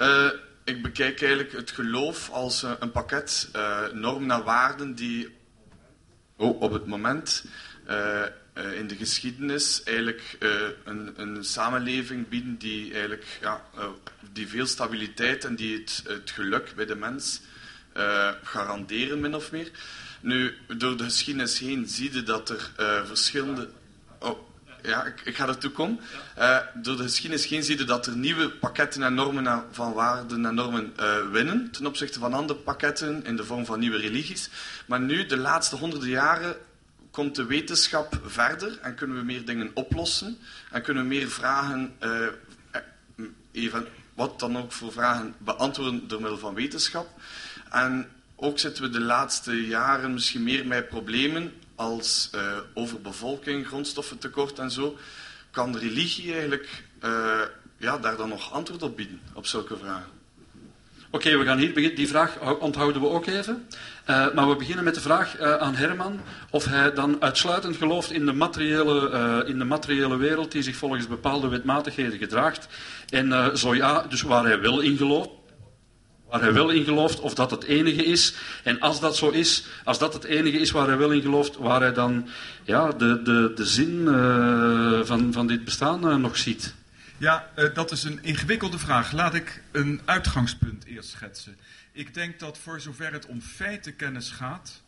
Uh, 0.00 0.30
ik 0.64 0.82
bekijk 0.82 1.22
eigenlijk 1.22 1.52
het 1.52 1.70
geloof 1.70 2.30
als 2.30 2.62
uh, 2.62 2.70
een 2.78 2.90
pakket 2.90 3.50
normen 3.92 4.30
en 4.30 4.44
waarden 4.44 4.94
die 4.94 5.36
oh, 6.36 6.60
op 6.60 6.72
het 6.72 6.86
moment 6.86 7.44
in 8.54 8.86
de 8.86 8.96
geschiedenis 8.96 9.82
eigenlijk 9.82 10.36
uh, 10.40 10.50
een, 10.84 11.12
een, 11.16 11.44
samenleving 11.44 12.28
bieden 12.28 12.56
die 12.56 12.92
eigenlijk 12.92 13.38
ja, 13.40 13.62
die 14.32 14.48
veel 14.48 14.66
stabiliteit 14.66 15.44
en 15.44 15.56
die 15.56 15.78
het, 15.78 16.02
het 16.06 16.30
geluk 16.30 16.72
bij 16.76 16.86
de 16.86 16.94
mens 16.94 17.40
garanderen, 18.42 19.20
min 19.20 19.34
of 19.34 19.52
meer. 19.52 19.70
Nu, 20.20 20.54
door 20.76 20.96
de 20.96 21.04
geschiedenis 21.04 21.58
heen 21.58 21.88
zie 21.88 22.12
je 22.12 22.22
dat 22.22 22.48
er 22.48 22.70
verschillende... 23.06 23.68
Oh, 24.18 24.38
ja, 24.82 25.04
ik, 25.04 25.20
ik 25.24 25.36
ga 25.36 25.48
ertoe 25.48 25.70
komen. 25.70 26.00
door 26.74 26.96
de 26.96 27.02
geschiedenis 27.02 27.46
heen 27.46 27.62
zie 27.62 27.78
je 27.78 27.84
dat 27.84 28.06
er 28.06 28.16
nieuwe 28.16 28.50
pakketten 28.50 29.02
en 29.02 29.14
normen 29.14 29.64
van 29.70 29.92
waarden 29.92 30.46
en 30.46 30.54
normen 30.54 30.92
winnen 31.32 31.70
ten 31.70 31.86
opzichte 31.86 32.18
van 32.18 32.34
andere 32.34 32.58
pakketten 32.58 33.24
in 33.24 33.36
de 33.36 33.44
vorm 33.44 33.64
van 33.64 33.78
nieuwe 33.78 33.98
religies. 33.98 34.48
Maar 34.86 35.00
nu, 35.00 35.26
de 35.26 35.36
laatste 35.36 35.76
honderden 35.76 36.08
jaren, 36.08 36.56
komt 37.14 37.34
de 37.34 37.44
wetenschap 37.44 38.20
verder 38.24 38.78
en 38.78 38.94
kunnen 38.94 39.16
we 39.16 39.22
meer 39.22 39.44
dingen 39.44 39.70
oplossen 39.74 40.38
en 40.70 40.82
kunnen 40.82 41.02
we 41.02 41.08
meer 41.08 41.28
vragen, 41.28 41.96
uh, 42.02 42.26
even, 43.52 43.86
wat 44.14 44.40
dan 44.40 44.58
ook 44.58 44.72
voor 44.72 44.92
vragen, 44.92 45.34
beantwoorden 45.38 46.08
door 46.08 46.20
middel 46.20 46.38
van 46.38 46.54
wetenschap. 46.54 47.08
En 47.70 48.08
ook 48.36 48.58
zitten 48.58 48.82
we 48.82 48.90
de 48.90 49.00
laatste 49.00 49.66
jaren 49.66 50.12
misschien 50.12 50.42
meer 50.42 50.66
met 50.66 50.88
problemen 50.88 51.52
als 51.74 52.30
uh, 52.34 52.58
overbevolking, 52.74 53.66
grondstoffentekort 53.66 54.58
en 54.58 54.70
zo. 54.70 54.98
Kan 55.50 55.76
religie 55.76 56.32
eigenlijk 56.32 56.84
ja, 57.76 57.98
daar 57.98 58.16
dan 58.16 58.28
nog 58.28 58.52
antwoord 58.52 58.82
op 58.82 58.96
bieden, 58.96 59.20
op 59.32 59.46
zulke 59.46 59.76
vragen? 59.76 60.13
Oké, 61.14 61.38
we 61.38 61.44
gaan 61.44 61.58
hier 61.58 61.72
beginnen. 61.72 61.96
Die 61.96 62.08
vraag 62.08 62.38
onthouden 62.58 63.02
we 63.02 63.08
ook 63.08 63.26
even. 63.26 63.66
Uh, 64.10 64.34
maar 64.34 64.48
we 64.48 64.56
beginnen 64.56 64.84
met 64.84 64.94
de 64.94 65.00
vraag 65.00 65.40
uh, 65.40 65.54
aan 65.54 65.74
Herman 65.74 66.20
of 66.50 66.64
hij 66.64 66.92
dan 66.92 67.16
uitsluitend 67.22 67.76
gelooft 67.76 68.12
in 68.12 68.26
de, 68.26 68.32
materiële, 68.32 69.10
uh, 69.10 69.48
in 69.48 69.58
de 69.58 69.64
materiële 69.64 70.16
wereld 70.16 70.52
die 70.52 70.62
zich 70.62 70.76
volgens 70.76 71.08
bepaalde 71.08 71.48
wetmatigheden 71.48 72.18
gedraagt. 72.18 72.68
En 73.08 73.58
zo 73.58 73.74
ja, 73.74 74.04
dus 74.08 74.22
waar 74.22 74.44
hij 74.44 74.60
wel 74.60 74.80
in 74.80 74.96
gelooft. 74.96 75.28
Waar 76.30 76.40
hij 76.40 76.52
wel 76.52 76.70
in 76.70 76.84
gelooft, 76.84 77.20
of 77.20 77.34
dat 77.34 77.50
het 77.50 77.64
enige 77.64 78.04
is. 78.04 78.34
En 78.62 78.80
als 78.80 79.00
dat 79.00 79.16
zo 79.16 79.30
is, 79.30 79.64
als 79.84 79.98
dat 79.98 80.12
het 80.12 80.24
enige 80.24 80.58
is 80.58 80.70
waar 80.70 80.86
hij 80.86 80.96
wel 80.96 81.10
in 81.10 81.22
gelooft, 81.22 81.56
waar 81.56 81.80
hij 81.80 81.92
dan 81.92 82.28
ja, 82.64 82.92
de, 82.92 83.22
de, 83.22 83.52
de 83.54 83.66
zin 83.66 84.04
van, 85.04 85.32
van 85.32 85.46
dit 85.46 85.64
bestaan 85.64 86.20
nog 86.20 86.36
ziet. 86.36 86.74
Ja, 87.18 87.50
uh, 87.58 87.74
dat 87.74 87.90
is 87.90 88.04
een 88.04 88.22
ingewikkelde 88.22 88.78
vraag. 88.78 89.12
Laat 89.12 89.34
ik 89.34 89.62
een 89.72 90.00
uitgangspunt 90.04 90.84
eerst 90.84 91.08
schetsen. 91.08 91.56
Ik 91.92 92.14
denk 92.14 92.38
dat 92.38 92.58
voor 92.58 92.80
zover 92.80 93.12
het 93.12 93.26
om 93.26 93.40
feitenkennis 93.40 94.30
gaat, 94.30 94.82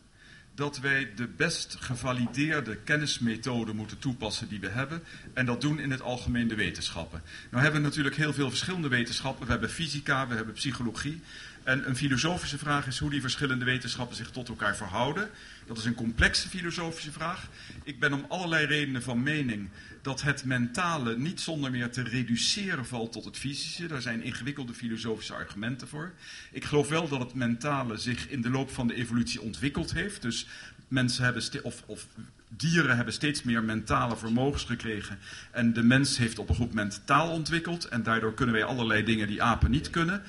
dat 0.54 0.78
wij 0.78 1.12
de 1.14 1.26
best 1.26 1.76
gevalideerde 1.80 2.76
kennismethode 2.76 3.72
moeten 3.72 3.98
toepassen 3.98 4.48
die 4.48 4.60
we 4.60 4.68
hebben. 4.68 5.02
En 5.34 5.46
dat 5.46 5.60
doen 5.60 5.78
in 5.78 5.90
het 5.90 6.02
algemeen 6.02 6.48
de 6.48 6.54
wetenschappen. 6.54 7.22
Nou 7.50 7.62
hebben 7.62 7.80
we 7.80 7.86
natuurlijk 7.86 8.16
heel 8.16 8.32
veel 8.32 8.48
verschillende 8.48 8.88
wetenschappen. 8.88 9.44
We 9.46 9.52
hebben 9.52 9.70
fysica, 9.70 10.28
we 10.28 10.34
hebben 10.34 10.54
psychologie. 10.54 11.20
En 11.62 11.88
een 11.88 11.96
filosofische 11.96 12.58
vraag 12.58 12.86
is 12.86 12.98
hoe 12.98 13.10
die 13.10 13.20
verschillende 13.20 13.64
wetenschappen 13.64 14.16
zich 14.16 14.30
tot 14.30 14.48
elkaar 14.48 14.76
verhouden. 14.76 15.30
Dat 15.66 15.78
is 15.78 15.84
een 15.84 15.94
complexe 15.94 16.48
filosofische 16.48 17.12
vraag. 17.12 17.48
Ik 17.84 18.00
ben 18.00 18.12
om 18.12 18.24
allerlei 18.28 18.66
redenen 18.66 19.02
van 19.02 19.22
mening 19.22 19.68
dat 20.02 20.22
het 20.22 20.44
mentale 20.44 21.16
niet 21.16 21.40
zonder 21.40 21.70
meer 21.70 21.90
te 21.90 22.02
reduceren 22.02 22.86
valt 22.86 23.12
tot 23.12 23.24
het 23.24 23.36
fysische. 23.36 23.86
Daar 23.86 24.02
zijn 24.02 24.22
ingewikkelde 24.22 24.74
filosofische 24.74 25.34
argumenten 25.34 25.88
voor. 25.88 26.12
Ik 26.52 26.64
geloof 26.64 26.88
wel 26.88 27.08
dat 27.08 27.20
het 27.20 27.34
mentale 27.34 27.96
zich 27.96 28.28
in 28.28 28.42
de 28.42 28.50
loop 28.50 28.70
van 28.70 28.86
de 28.86 28.94
evolutie 28.94 29.40
ontwikkeld 29.40 29.92
heeft. 29.92 30.22
Dus 30.22 30.46
mensen 30.88 31.24
hebben 31.24 31.42
of, 31.62 31.82
of 31.86 32.06
dieren 32.48 32.96
hebben 32.96 33.14
steeds 33.14 33.42
meer 33.42 33.64
mentale 33.64 34.16
vermogens 34.16 34.64
gekregen. 34.64 35.18
En 35.50 35.72
de 35.72 35.82
mens 35.82 36.18
heeft 36.18 36.38
op 36.38 36.48
een 36.48 36.54
goed 36.54 36.68
moment 36.68 37.02
taal 37.04 37.30
ontwikkeld. 37.30 37.84
En 37.84 38.02
daardoor 38.02 38.34
kunnen 38.34 38.54
wij 38.54 38.64
allerlei 38.64 39.04
dingen 39.04 39.26
die 39.26 39.42
apen 39.42 39.70
niet 39.70 39.90
kunnen. 39.90 40.22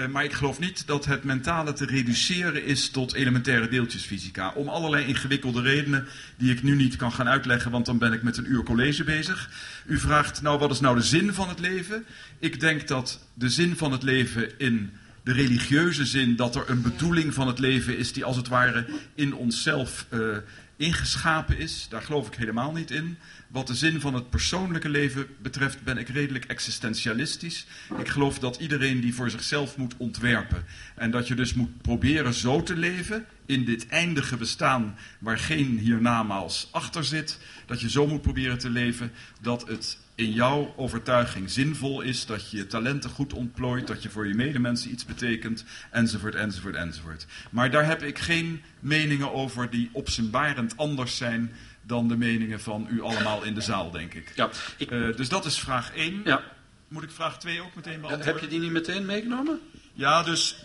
Uh, 0.00 0.06
maar 0.06 0.24
ik 0.24 0.32
geloof 0.32 0.58
niet 0.58 0.86
dat 0.86 1.04
het 1.04 1.24
mentale 1.24 1.72
te 1.72 1.84
reduceren 1.84 2.64
is 2.64 2.90
tot 2.90 3.14
elementaire 3.14 3.68
deeltjesfysica. 3.68 4.52
Om 4.54 4.68
allerlei 4.68 5.06
ingewikkelde 5.06 5.62
redenen 5.62 6.06
die 6.36 6.52
ik 6.52 6.62
nu 6.62 6.74
niet 6.74 6.96
kan 6.96 7.12
gaan 7.12 7.28
uitleggen, 7.28 7.70
want 7.70 7.86
dan 7.86 7.98
ben 7.98 8.12
ik 8.12 8.22
met 8.22 8.36
een 8.36 8.50
uur 8.50 8.62
college 8.62 9.04
bezig. 9.04 9.50
U 9.86 9.98
vraagt, 9.98 10.42
nou 10.42 10.58
wat 10.58 10.70
is 10.70 10.80
nou 10.80 10.96
de 10.96 11.02
zin 11.02 11.34
van 11.34 11.48
het 11.48 11.58
leven? 11.58 12.04
Ik 12.38 12.60
denk 12.60 12.88
dat 12.88 13.26
de 13.34 13.48
zin 13.48 13.76
van 13.76 13.92
het 13.92 14.02
leven 14.02 14.58
in 14.58 14.90
de 15.22 15.32
religieuze 15.32 16.06
zin, 16.06 16.36
dat 16.36 16.56
er 16.56 16.70
een 16.70 16.82
bedoeling 16.82 17.34
van 17.34 17.46
het 17.46 17.58
leven 17.58 17.98
is 17.98 18.12
die 18.12 18.24
als 18.24 18.36
het 18.36 18.48
ware 18.48 18.86
in 19.14 19.34
onszelf 19.34 20.06
uh, 20.10 20.36
ingeschapen 20.76 21.58
is. 21.58 21.86
Daar 21.90 22.02
geloof 22.02 22.26
ik 22.26 22.34
helemaal 22.34 22.72
niet 22.72 22.90
in. 22.90 23.18
Wat 23.50 23.66
de 23.66 23.74
zin 23.74 24.00
van 24.00 24.14
het 24.14 24.30
persoonlijke 24.30 24.88
leven 24.88 25.26
betreft 25.42 25.82
ben 25.82 25.98
ik 25.98 26.08
redelijk 26.08 26.44
existentialistisch. 26.44 27.66
Ik 27.98 28.08
geloof 28.08 28.38
dat 28.38 28.56
iedereen 28.56 29.00
die 29.00 29.14
voor 29.14 29.30
zichzelf 29.30 29.76
moet 29.76 29.94
ontwerpen. 29.96 30.64
En 30.94 31.10
dat 31.10 31.28
je 31.28 31.34
dus 31.34 31.54
moet 31.54 31.82
proberen 31.82 32.34
zo 32.34 32.62
te 32.62 32.76
leven 32.76 33.26
in 33.46 33.64
dit 33.64 33.86
eindige 33.88 34.36
bestaan 34.36 34.96
waar 35.18 35.38
geen 35.38 35.78
hiernamaals 35.78 36.68
achter 36.70 37.04
zit. 37.04 37.38
Dat 37.66 37.80
je 37.80 37.90
zo 37.90 38.06
moet 38.06 38.22
proberen 38.22 38.58
te 38.58 38.70
leven 38.70 39.12
dat 39.40 39.68
het 39.68 39.98
in 40.14 40.32
jouw 40.32 40.74
overtuiging 40.76 41.50
zinvol 41.50 42.00
is, 42.00 42.26
dat 42.26 42.50
je 42.50 42.56
je 42.56 42.66
talenten 42.66 43.10
goed 43.10 43.32
ontplooit, 43.32 43.86
dat 43.86 44.02
je 44.02 44.10
voor 44.10 44.26
je 44.26 44.34
medemensen 44.34 44.90
iets 44.90 45.04
betekent, 45.04 45.64
enzovoort, 45.90 46.34
enzovoort, 46.34 46.74
enzovoort. 46.74 47.26
Maar 47.50 47.70
daar 47.70 47.86
heb 47.86 48.02
ik 48.02 48.18
geen 48.18 48.62
meningen 48.80 49.32
over 49.32 49.70
die 49.70 49.90
opzienbarend 49.92 50.76
anders 50.76 51.16
zijn 51.16 51.52
dan 51.90 52.08
de 52.08 52.16
meningen 52.16 52.60
van 52.60 52.86
u 52.90 53.02
allemaal 53.02 53.42
in 53.42 53.54
de 53.54 53.60
zaal, 53.60 53.90
denk 53.90 54.14
ik. 54.14 54.32
Ja, 54.34 54.50
ik... 54.76 54.90
Uh, 54.90 55.16
dus 55.16 55.28
dat 55.28 55.44
is 55.44 55.58
vraag 55.58 55.94
1. 55.94 56.20
Ja. 56.24 56.42
Moet 56.88 57.02
ik 57.02 57.10
vraag 57.10 57.38
2 57.38 57.60
ook 57.60 57.74
meteen 57.74 58.00
beantwoorden? 58.00 58.26
Heb 58.26 58.38
je 58.38 58.48
die 58.48 58.60
niet 58.60 58.70
meteen 58.70 59.06
meegenomen? 59.06 59.60
Ja, 59.92 60.22
dus... 60.22 60.64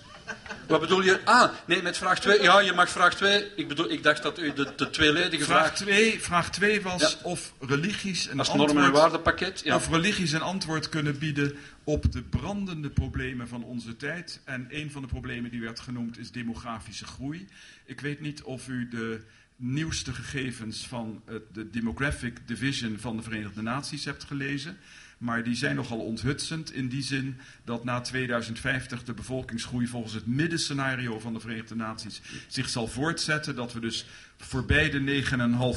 Wat 0.68 0.80
bedoel 0.80 1.02
je? 1.02 1.20
Ah, 1.26 1.52
nee, 1.66 1.82
met 1.82 1.98
vraag 1.98 2.20
2. 2.20 2.42
Ja, 2.42 2.60
je 2.60 2.74
mag 2.74 2.90
vraag 2.90 3.16
2. 3.16 3.52
Ik, 3.56 3.68
bedoel, 3.68 3.92
ik 3.92 4.04
dacht 4.04 4.24
dat 4.24 4.40
u 4.40 4.54
de, 4.54 4.74
de 4.76 4.90
tweeledige 4.90 5.44
vraag... 5.44 5.78
Vraag 5.78 6.22
vraag 6.22 6.50
2 6.50 6.82
was 6.82 7.02
ja. 7.02 7.18
of 7.24 7.54
religies 7.60 8.30
een 8.30 8.40
Als 8.40 8.50
antwoord... 8.50 8.74
normen- 8.74 8.94
en 8.94 9.00
waardepakket. 9.00 9.62
Ja. 9.64 9.76
Of 9.76 9.90
religies 9.90 10.32
een 10.32 10.42
antwoord 10.42 10.90
kunnen 10.90 11.18
bieden 11.18 11.58
op 11.84 12.12
de 12.12 12.22
brandende 12.22 12.90
problemen 12.90 13.48
van 13.48 13.64
onze 13.64 13.96
tijd. 13.96 14.42
En 14.44 14.68
een 14.70 14.92
van 14.92 15.02
de 15.02 15.08
problemen 15.08 15.52
die 15.52 15.62
werd 15.62 15.80
genoemd 15.80 16.18
is 16.18 16.32
demografische 16.32 17.06
groei. 17.06 17.48
Ik 17.86 18.02
weet 18.02 18.22
niet 18.22 18.44
of 18.44 18.68
u 18.68 18.88
de 18.88 19.22
nieuwste 19.56 20.14
gegevens 20.14 20.88
van 20.88 21.22
het, 21.26 21.44
de 21.54 21.70
Demographic 21.70 22.48
Division 22.48 22.98
van 23.00 23.18
de 23.18 23.24
Verenigde 23.24 23.62
Naties 23.62 24.06
hebt 24.06 24.24
gelezen. 24.24 24.78
Maar 25.18 25.44
die 25.44 25.56
zijn 25.56 25.76
nogal 25.76 26.00
onthutsend 26.00 26.74
in 26.74 26.88
die 26.88 27.02
zin 27.02 27.38
dat 27.64 27.84
na 27.84 28.02
2050 28.02 29.04
de 29.04 29.14
bevolkingsgroei 29.14 29.88
volgens 29.88 30.14
het 30.14 30.26
middenscenario 30.26 31.20
van 31.20 31.34
de 31.34 31.40
Verenigde 31.40 31.76
Naties 31.76 32.22
zich 32.48 32.70
zal 32.70 32.88
voortzetten. 32.88 33.56
Dat 33.56 33.74
we 33.74 33.80
dus 33.80 34.06
voorbij 34.38 34.90
de 34.90 35.24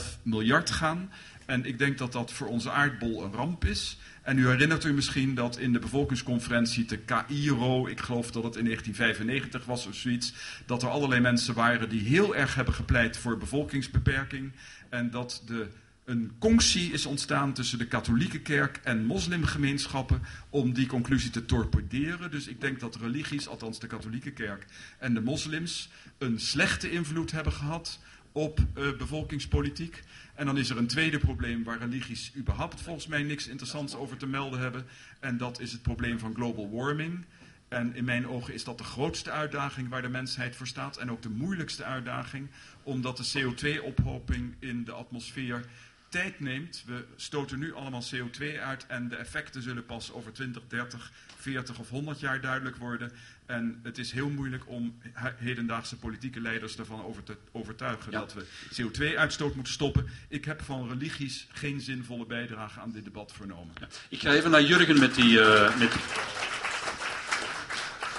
9,5 0.07 0.23
miljard 0.23 0.71
gaan. 0.71 1.11
En 1.47 1.65
ik 1.65 1.79
denk 1.79 1.99
dat 1.99 2.13
dat 2.13 2.33
voor 2.33 2.47
onze 2.47 2.71
aardbol 2.71 3.25
een 3.25 3.33
ramp 3.33 3.65
is. 3.65 3.99
En 4.29 4.39
u 4.39 4.47
herinnert 4.49 4.85
u 4.85 4.93
misschien 4.93 5.35
dat 5.35 5.59
in 5.59 5.73
de 5.73 5.79
bevolkingsconferentie 5.79 6.85
te 6.85 7.05
Cairo, 7.05 7.87
ik 7.87 8.01
geloof 8.01 8.31
dat 8.31 8.45
het 8.45 8.57
in 8.57 8.65
1995 8.65 9.65
was 9.65 9.87
of 9.87 9.95
zoiets, 9.95 10.33
dat 10.67 10.83
er 10.83 10.89
allerlei 10.89 11.21
mensen 11.21 11.55
waren 11.55 11.89
die 11.89 12.01
heel 12.01 12.37
erg 12.37 12.55
hebben 12.55 12.75
gepleit 12.75 13.17
voor 13.17 13.39
bevolkingsbeperking. 13.39 14.53
En 14.89 15.11
dat 15.11 15.43
de, 15.47 15.67
een 16.05 16.33
conctie 16.39 16.93
is 16.93 17.07
ontstaan 17.07 17.53
tussen 17.53 17.79
de 17.79 17.87
katholieke 17.87 18.41
kerk 18.41 18.81
en 18.83 19.05
moslimgemeenschappen 19.05 20.23
om 20.51 20.73
die 20.73 20.87
conclusie 20.87 21.31
te 21.31 21.45
torpederen. 21.45 22.31
Dus 22.31 22.47
ik 22.47 22.61
denk 22.61 22.81
dat 22.81 22.97
religies, 22.97 23.49
althans 23.49 23.79
de 23.79 23.87
katholieke 23.87 24.31
kerk 24.31 24.67
en 24.99 25.15
de 25.15 25.21
moslims, 25.21 25.89
een 26.19 26.41
slechte 26.41 26.91
invloed 26.91 27.31
hebben 27.31 27.53
gehad 27.53 27.99
op 28.33 28.59
uh, 28.59 28.97
bevolkingspolitiek. 28.99 30.03
En 30.39 30.47
dan 30.47 30.59
is 30.59 30.71
er 30.71 30.77
een 30.77 30.87
tweede 30.87 31.19
probleem 31.19 31.65
waar 31.65 31.79
religies 31.79 32.33
überhaupt 32.37 32.81
volgens 32.81 33.07
mij 33.07 33.23
niks 33.23 33.47
interessants 33.47 33.95
over 33.95 34.17
te 34.17 34.27
melden 34.27 34.61
hebben. 34.61 34.87
En 35.21 35.37
dat 35.37 35.61
is 35.61 35.73
het 35.73 35.83
probleem 35.83 36.19
van 36.19 36.35
global 36.35 36.71
warming. 36.71 37.25
En 37.69 37.95
in 37.95 38.05
mijn 38.05 38.29
ogen 38.29 38.55
is 38.55 38.65
dat 38.65 38.79
de 38.79 38.85
grootste 38.85 39.31
uitdaging 39.31 39.89
waar 39.89 40.03
de 40.03 40.09
mensheid 40.09 40.57
voor 40.57 40.67
staat. 40.67 40.97
En 40.97 41.11
ook 41.11 41.23
de 41.23 41.31
moeilijkste 41.31 41.85
uitdaging, 41.85 42.49
omdat 42.83 43.17
de 43.17 43.31
CO2-ophoping 43.39 44.55
in 44.59 44.85
de 44.85 44.93
atmosfeer 44.93 45.65
tijd 46.09 46.41
neemt. 46.41 46.83
We 46.87 47.05
stoten 47.17 47.59
nu 47.59 47.75
allemaal 47.75 48.03
CO2 48.15 48.61
uit 48.61 48.87
en 48.87 49.09
de 49.09 49.17
effecten 49.17 49.63
zullen 49.63 49.87
pas 49.87 50.13
over 50.13 50.33
20, 50.33 50.63
30, 50.69 51.13
40 51.37 51.79
of 51.79 51.89
100 51.89 52.21
jaar 52.21 52.41
duidelijk 52.41 52.77
worden. 52.77 53.13
En 53.47 53.81
het 53.83 53.99
is 53.99 54.13
heel 54.13 54.29
moeilijk 54.29 54.63
om 54.67 54.99
hedendaagse 55.37 55.97
politieke 55.97 56.41
leiders 56.41 56.79
ervan 56.79 57.05
over 57.05 57.23
te 57.23 57.37
overtuigen 57.53 58.13
ja. 58.13 58.19
dat 58.19 58.35
we 58.35 58.45
CO2-uitstoot 58.83 59.55
moeten 59.55 59.73
stoppen. 59.73 60.09
Ik 60.29 60.45
heb 60.45 60.63
van 60.63 60.89
religies 60.89 61.47
geen 61.53 61.81
zinvolle 61.81 62.27
bijdrage 62.27 62.81
aan 62.81 62.93
dit 62.93 63.05
debat 63.05 63.33
vernomen. 63.33 63.75
Ja. 63.81 63.89
Ik 64.09 64.21
ga 64.21 64.33
even 64.33 64.51
naar 64.51 64.63
Jurgen 64.63 64.99
met 64.99 65.15
die. 65.15 65.31
Uh, 65.31 65.79
met... 65.79 65.95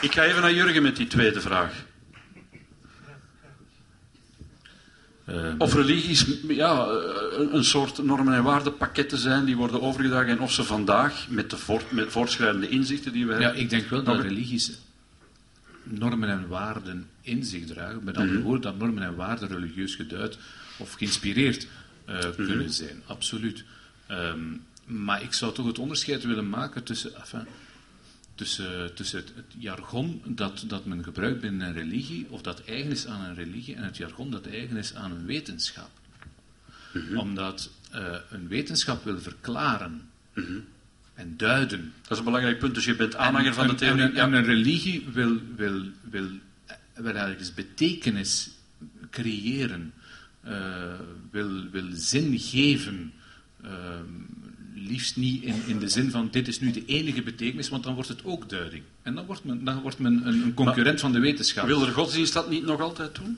Ik 0.02 0.12
ga 0.12 0.24
even 0.24 0.42
naar 0.42 0.54
Jurgen 0.54 0.82
met 0.82 0.96
die 0.96 1.08
tweede 1.08 1.42
vraag. 1.42 1.74
Uh, 1.74 1.80
of 5.58 5.74
religies 5.74 6.26
ja, 6.48 6.88
een 7.52 7.64
soort 7.64 8.04
normen- 8.04 8.34
en 8.34 8.44
waardepakketten 8.44 9.18
zijn 9.18 9.46
die 9.46 9.56
worden 9.56 9.82
overgedragen 9.82 10.30
en 10.30 10.40
of 10.40 10.52
ze 10.52 10.64
vandaag 10.64 11.28
met 11.30 11.50
de 11.50 11.58
voort, 11.58 11.92
met 11.92 12.12
voortschrijdende 12.12 12.70
inzichten 12.70 13.14
die 13.14 13.26
we 13.26 13.32
hebben. 13.32 13.52
Ja, 13.52 13.62
ik 13.62 13.70
denk 13.70 13.88
wel 13.88 14.04
dat 14.04 14.22
religies 14.22 14.72
normen 15.84 16.30
en 16.30 16.48
waarden 16.48 17.08
in 17.22 17.44
zich 17.44 17.66
dragen. 17.66 18.04
Met 18.04 18.18
andere 18.18 18.42
woorden, 18.42 18.62
dat 18.62 18.78
normen 18.78 19.04
en 19.04 19.16
waarden 19.16 19.48
religieus 19.48 19.96
geduid 19.96 20.38
of 20.78 20.94
geïnspireerd 20.94 21.68
uh, 22.10 22.16
mm 22.16 22.22
-hmm. 22.22 22.46
kunnen 22.46 22.70
zijn. 22.72 23.02
Absoluut. 23.06 23.64
Um, 24.12 24.62
maar 24.86 25.22
ik 25.22 25.34
zou 25.34 25.54
toch 25.54 25.66
het 25.66 25.80
onderscheid 25.80 26.24
willen 26.24 26.50
maken 26.50 26.84
tussen, 26.84 27.16
enfin, 27.16 27.46
tussen, 28.40 28.96
tussen 28.96 29.20
het, 29.20 29.32
het, 29.36 29.46
jargon 29.58 30.22
dat, 30.26 30.64
dat 30.68 30.86
men 30.86 31.04
gebruikt 31.04 31.42
binnen 31.42 31.68
een 31.68 31.74
religie, 31.74 32.28
of 32.30 32.42
dat 32.42 32.64
eigen 32.66 32.92
is 32.92 33.08
aan 33.08 33.22
een 33.22 33.36
religie, 33.36 33.76
en 33.76 33.84
het 33.84 33.98
jargon 33.98 34.32
dat 34.32 34.48
eigen 34.48 34.78
is 34.78 34.96
aan 34.96 35.12
een 35.12 35.26
wetenschap. 35.26 35.90
-hmm. 36.92 37.18
Omdat 37.18 37.70
uh, 37.96 38.16
een 38.30 38.48
wetenschap 38.48 39.04
wil 39.04 39.20
verklaren. 39.20 40.10
-hmm 40.34 40.66
en 41.20 41.34
duiden. 41.38 41.94
Dat 42.02 42.12
is 42.12 42.18
een 42.18 42.24
belangrijk 42.24 42.60
punt, 42.60 42.76
dus 42.76 42.86
je 42.86 42.96
bent 42.96 43.16
aanhanger 43.16 43.48
en, 43.48 43.54
van 43.54 43.68
de 43.68 43.76
theorie. 43.76 44.02
En, 44.02 44.16
en, 44.16 44.34
een 44.34 44.44
religie 44.44 45.06
wil, 45.14 45.38
wil, 45.56 45.82
wil, 46.10 46.28
wil 46.94 47.16
eigenlijk 47.16 47.56
betekenis 47.56 48.50
creëren, 49.10 49.94
uh, 50.46 50.54
wil, 51.32 51.70
wil 51.72 51.88
zin 51.92 52.40
geven. 52.40 53.14
Uh, 53.66 53.70
liefst 54.88 55.16
niet 55.16 55.44
in, 55.44 55.56
in 55.68 55.80
de 55.80 55.90
zin 55.90 56.12
van 56.12 56.28
dit 56.32 56.48
is 56.48 56.60
nu 56.60 56.72
de 56.72 56.86
enige 56.86 57.22
betekenis, 57.22 57.70
want 57.70 57.84
dan 57.84 57.94
wordt 57.94 58.10
het 58.10 58.26
ook 58.26 58.50
duiding. 58.50 58.84
En 59.02 59.16
dan 59.16 59.26
wordt 59.26 59.44
men, 59.44 59.64
dan 59.64 59.82
wordt 59.82 60.00
men 60.00 60.28
een, 60.28 60.42
een 60.44 60.54
concurrent 60.54 60.86
maar, 60.86 61.00
van 61.00 61.12
de 61.12 61.20
wetenschap. 61.20 61.66
Wil 61.66 61.80
de 61.80 61.92
godsdienst 61.92 62.34
dat 62.34 62.50
niet 62.50 62.66
nog 62.66 62.82
altijd 62.82 63.16
doen? 63.16 63.38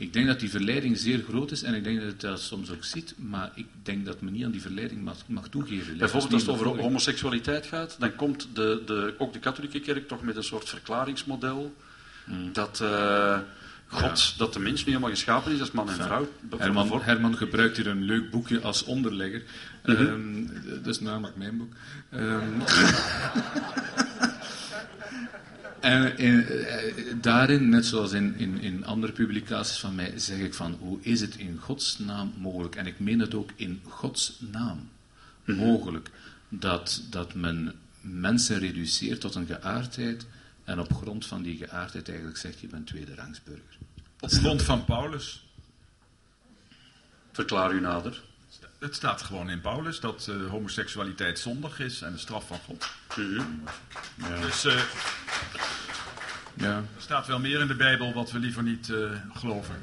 Ik 0.00 0.12
denk 0.12 0.26
dat 0.26 0.40
die 0.40 0.50
verleiding 0.50 0.98
zeer 0.98 1.22
groot 1.28 1.50
is 1.50 1.62
en 1.62 1.74
ik 1.74 1.84
denk 1.84 1.98
dat 1.98 2.06
het 2.06 2.20
dat 2.20 2.40
soms 2.40 2.70
ook 2.70 2.84
ziet, 2.84 3.14
maar 3.16 3.50
ik 3.54 3.66
denk 3.82 4.06
dat 4.06 4.20
men 4.20 4.32
niet 4.32 4.44
aan 4.44 4.50
die 4.50 4.60
verleiding 4.60 5.02
mag, 5.04 5.16
mag 5.26 5.48
toegeven. 5.48 5.98
Bijvoorbeeld 5.98 6.32
als 6.32 6.42
het 6.42 6.50
over 6.50 6.66
homoseksualiteit 6.66 7.66
gaat, 7.66 7.96
dan 7.98 8.14
komt 8.14 8.48
de, 8.52 8.82
de, 8.86 9.14
ook 9.18 9.32
de 9.32 9.38
katholieke 9.38 9.80
kerk 9.80 10.08
toch 10.08 10.22
met 10.22 10.36
een 10.36 10.44
soort 10.44 10.68
verklaringsmodel 10.68 11.74
hmm. 12.24 12.52
dat, 12.52 12.80
uh, 12.82 13.38
God, 13.92 14.34
dat 14.38 14.52
de 14.52 14.58
mens 14.58 14.84
nu 14.84 14.86
helemaal 14.86 15.10
geschapen 15.10 15.52
is 15.52 15.60
als 15.60 15.70
man 15.70 15.88
en 15.88 15.94
vrouw. 15.94 16.28
Herman, 16.56 17.02
Herman 17.02 17.36
gebruikt 17.36 17.76
hier 17.76 17.86
een 17.86 18.02
leuk 18.02 18.30
boekje 18.30 18.60
als 18.60 18.84
onderlegger. 18.84 19.42
Mm 19.84 19.94
-hmm. 19.94 20.06
um, 20.06 20.50
dat 20.82 20.86
is 20.86 21.00
namelijk 21.00 21.36
mijn 21.36 21.56
boek. 21.56 21.72
Um, 22.14 22.62
En 25.80 26.18
in, 26.18 26.46
eh, 26.46 26.94
daarin, 27.20 27.68
net 27.68 27.86
zoals 27.86 28.12
in, 28.12 28.34
in, 28.38 28.60
in 28.60 28.84
andere 28.84 29.12
publicaties 29.12 29.78
van 29.78 29.94
mij, 29.94 30.12
zeg 30.16 30.38
ik 30.38 30.54
van 30.54 30.76
hoe 30.80 30.98
is 31.00 31.20
het 31.20 31.36
in 31.36 31.58
Gods 31.60 31.98
naam 31.98 32.32
mogelijk, 32.38 32.76
en 32.76 32.86
ik 32.86 33.00
meen 33.00 33.18
het 33.18 33.34
ook 33.34 33.50
in 33.56 33.80
Gods 33.88 34.36
naam 34.52 34.88
mogelijk, 35.44 36.10
dat, 36.48 37.02
dat 37.10 37.34
men 37.34 37.74
mensen 38.00 38.58
reduceert 38.58 39.20
tot 39.20 39.34
een 39.34 39.46
geaardheid 39.46 40.26
en 40.64 40.78
op 40.80 40.92
grond 40.94 41.26
van 41.26 41.42
die 41.42 41.56
geaardheid 41.56 42.08
eigenlijk 42.08 42.38
zegt 42.38 42.60
je 42.60 42.66
bent 42.66 42.86
tweederangsburger. 42.86 43.78
Op 44.20 44.30
grond 44.30 44.62
van 44.62 44.84
Paulus. 44.84 45.44
Verklaar 47.32 47.72
u 47.72 47.80
nader. 47.80 48.22
Het 48.78 48.94
staat 48.94 49.22
gewoon 49.22 49.50
in 49.50 49.60
Paulus 49.60 50.00
dat 50.00 50.26
uh, 50.30 50.50
homoseksualiteit 50.50 51.38
zondig 51.38 51.78
is 51.80 52.02
en 52.02 52.12
de 52.12 52.18
straf 52.18 52.46
van 52.46 52.58
God. 52.58 52.90
Ja. 53.16 54.40
Dus 54.40 54.64
eh, 54.64 54.80
Ja. 56.54 56.76
er 56.76 56.84
staat 56.98 57.26
wel 57.26 57.38
meer 57.38 57.60
in 57.60 57.66
de 57.66 57.74
Bijbel 57.76 58.12
wat 58.12 58.30
we 58.30 58.38
liever 58.38 58.62
niet 58.62 58.90
eh, 58.90 59.10
geloven. 59.34 59.74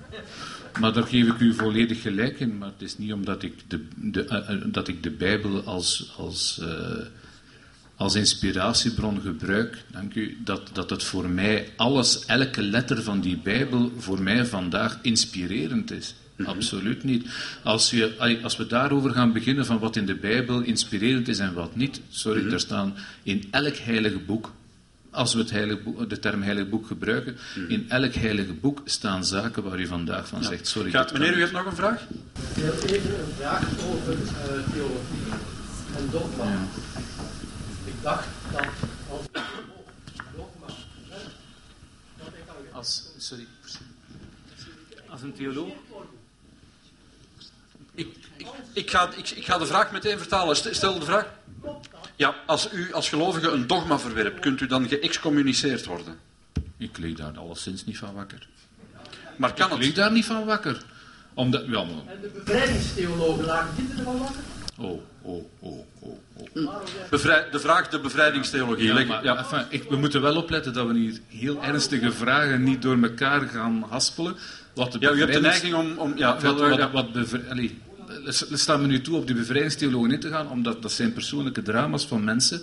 Maar 0.79 0.93
daar 0.93 1.07
geef 1.07 1.27
ik 1.27 1.39
u 1.39 1.53
volledig 1.53 2.01
gelijk 2.01 2.39
in. 2.39 2.57
Maar 2.57 2.69
het 2.69 2.81
is 2.81 2.97
niet 2.97 3.13
omdat 3.13 3.43
ik 3.43 3.69
de, 3.69 3.87
de, 3.95 4.25
eh, 4.25 4.49
eh, 4.53 4.61
dat 4.65 4.87
ik 4.87 5.03
de 5.03 5.11
Bijbel 5.11 5.63
als, 5.63 6.13
als, 6.17 6.59
eh, 6.59 7.05
als 7.97 8.15
inspiratiebron 8.15 9.21
gebruik, 9.21 9.83
dank 9.91 10.13
u, 10.13 10.37
dat, 10.43 10.69
dat 10.73 10.89
het 10.89 11.03
voor 11.03 11.29
mij, 11.29 11.69
alles, 11.75 12.25
elke 12.25 12.61
letter 12.61 13.03
van 13.03 13.21
die 13.21 13.37
Bijbel, 13.37 13.91
voor 13.97 14.21
mij 14.21 14.45
vandaag 14.45 14.99
inspirerend 15.01 15.91
is. 15.91 16.15
Absoluut 16.45 17.03
niet. 17.03 17.27
Als, 17.63 17.89
je, 17.89 18.39
als 18.43 18.57
we 18.57 18.67
daarover 18.67 19.11
gaan 19.11 19.33
beginnen 19.33 19.65
van 19.65 19.79
wat 19.79 19.95
in 19.95 20.05
de 20.05 20.15
Bijbel 20.15 20.61
inspirerend 20.61 21.27
is 21.27 21.39
en 21.39 21.53
wat 21.53 21.75
niet, 21.75 22.01
sorry, 22.09 22.51
er 22.53 22.59
staan 22.59 22.95
in 23.23 23.47
elk 23.51 23.75
heilige 23.75 24.19
boek 24.19 24.51
als 25.11 25.33
we 25.33 25.39
het 25.39 25.51
heilige 25.51 25.79
boek, 25.79 26.09
de 26.09 26.19
term 26.19 26.41
heilig 26.41 26.69
boek 26.69 26.87
gebruiken, 26.87 27.37
in 27.67 27.85
elk 27.89 28.13
heilige 28.13 28.53
boek 28.53 28.81
staan 28.85 29.25
zaken 29.25 29.63
waar 29.63 29.79
u 29.79 29.87
vandaag 29.87 30.27
van 30.27 30.43
zegt, 30.43 30.67
sorry. 30.67 30.89
Gaat, 30.89 31.01
dit 31.03 31.11
kan 31.11 31.21
meneer, 31.21 31.37
u 31.37 31.39
heeft 31.39 31.51
nog 31.51 31.65
een 31.65 31.75
vraag? 31.75 32.01
Even 32.55 33.19
een 33.19 33.33
vraag 33.37 33.63
over 33.91 34.13
eh, 34.13 34.71
theologie 34.71 35.31
en 35.97 36.07
dogma. 36.11 36.67
Ik 37.87 38.01
dacht 38.01 38.27
dat 38.51 38.65
als 39.09 39.21
dogma. 40.35 40.73
hè, 41.09 41.17
dat 42.17 42.27
ik 42.27 42.49
al 42.71 42.77
Als, 42.77 43.03
sorry. 43.17 43.47
Als 45.09 45.21
een 45.21 45.33
theoloog? 45.33 45.71
Ik, 47.93 48.07
ik, 48.37 48.47
ik, 48.73 48.89
ga, 48.91 49.09
ik, 49.15 49.29
ik 49.29 49.45
ga 49.45 49.57
de 49.57 49.65
vraag 49.65 49.91
meteen 49.91 50.17
vertalen. 50.17 50.55
Stel- 50.55 50.99
de 50.99 51.05
vraag. 51.05 51.25
Ja, 52.15 52.35
als 52.45 52.71
u 52.73 52.93
als 52.93 53.09
gelovige 53.09 53.49
een 53.49 53.67
dogma 53.67 53.99
verwerpt, 53.99 54.39
kunt 54.39 54.61
u 54.61 54.67
dan 54.67 54.87
geëxcommuniceerd 54.87 55.85
worden? 55.85 56.19
Ik 56.77 56.97
lig 56.97 57.15
daar 57.17 57.37
alleszins 57.37 57.85
niet 57.85 57.97
van 57.97 58.13
wakker. 58.13 58.47
Maar 59.35 59.53
kan 59.53 59.65
Ik 59.65 59.71
het? 59.73 59.81
lig 59.83 59.93
daar 59.93 60.11
niet 60.11 60.25
van 60.25 60.45
wakker. 60.45 60.81
Omdat, 61.33 61.65
ja, 61.65 61.83
maar- 61.83 62.13
En 62.13 62.21
de 62.21 62.27
bevrijdingstheologen 62.33 63.45
lagen 63.45 63.75
dit 63.75 63.97
ervan 63.97 64.17
wakker? 64.17 64.41
oh, 64.77 65.01
oh, 65.21 65.45
oh. 65.59 65.85
Bevrij- 67.09 67.47
de 67.51 67.59
vraag 67.59 67.89
de 67.89 67.99
bevrijdingstheologie. 67.99 68.85
Ja, 68.87 68.93
Leg- 68.93 69.07
maar, 69.07 69.23
ja. 69.23 69.37
enfin, 69.37 69.65
ik, 69.69 69.83
we 69.89 69.95
moeten 69.95 70.21
wel 70.21 70.35
opletten 70.35 70.73
dat 70.73 70.87
we 70.87 70.93
hier 70.97 71.19
heel 71.27 71.63
ernstige 71.63 72.11
vragen 72.11 72.63
niet 72.63 72.81
door 72.81 72.97
elkaar 73.01 73.41
gaan 73.47 73.85
haspelen. 73.89 74.35
Wat 74.75 74.91
de 74.91 74.97
ja, 74.99 75.11
u 75.11 75.19
hebt 75.19 75.33
de 75.33 75.39
neiging 75.41 75.73
om... 75.73 75.97
om 75.97 76.17
ja, 76.17 76.39
Wat, 76.41 76.59
wat, 76.59 76.77
ja. 76.77 76.91
wat 76.91 77.07
allee, 77.49 77.77
staat 78.51 78.81
me 78.81 78.87
nu 78.87 79.01
toe 79.01 79.15
op 79.17 79.27
die 79.27 79.35
bevrijdingstheologen 79.35 80.11
in 80.11 80.19
te 80.19 80.29
gaan, 80.29 80.49
omdat 80.49 80.81
dat 80.81 80.91
zijn 80.91 81.13
persoonlijke 81.13 81.61
drama's 81.61 82.05
van 82.07 82.23
mensen 82.23 82.61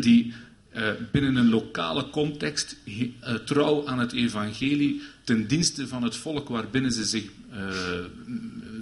die 0.00 0.34
eh, 0.70 0.82
binnen 1.12 1.36
een 1.36 1.48
lokale 1.50 2.10
context 2.10 2.76
he- 2.84 3.14
eh, 3.20 3.34
trouw 3.34 3.86
aan 3.86 3.98
het 3.98 4.12
evangelie 4.12 5.02
ten 5.24 5.46
dienste 5.46 5.88
van 5.88 6.02
het 6.02 6.16
volk 6.16 6.48
waarbinnen 6.48 6.92
ze 6.92 7.04
zich 7.04 7.24
eh, 7.52 7.58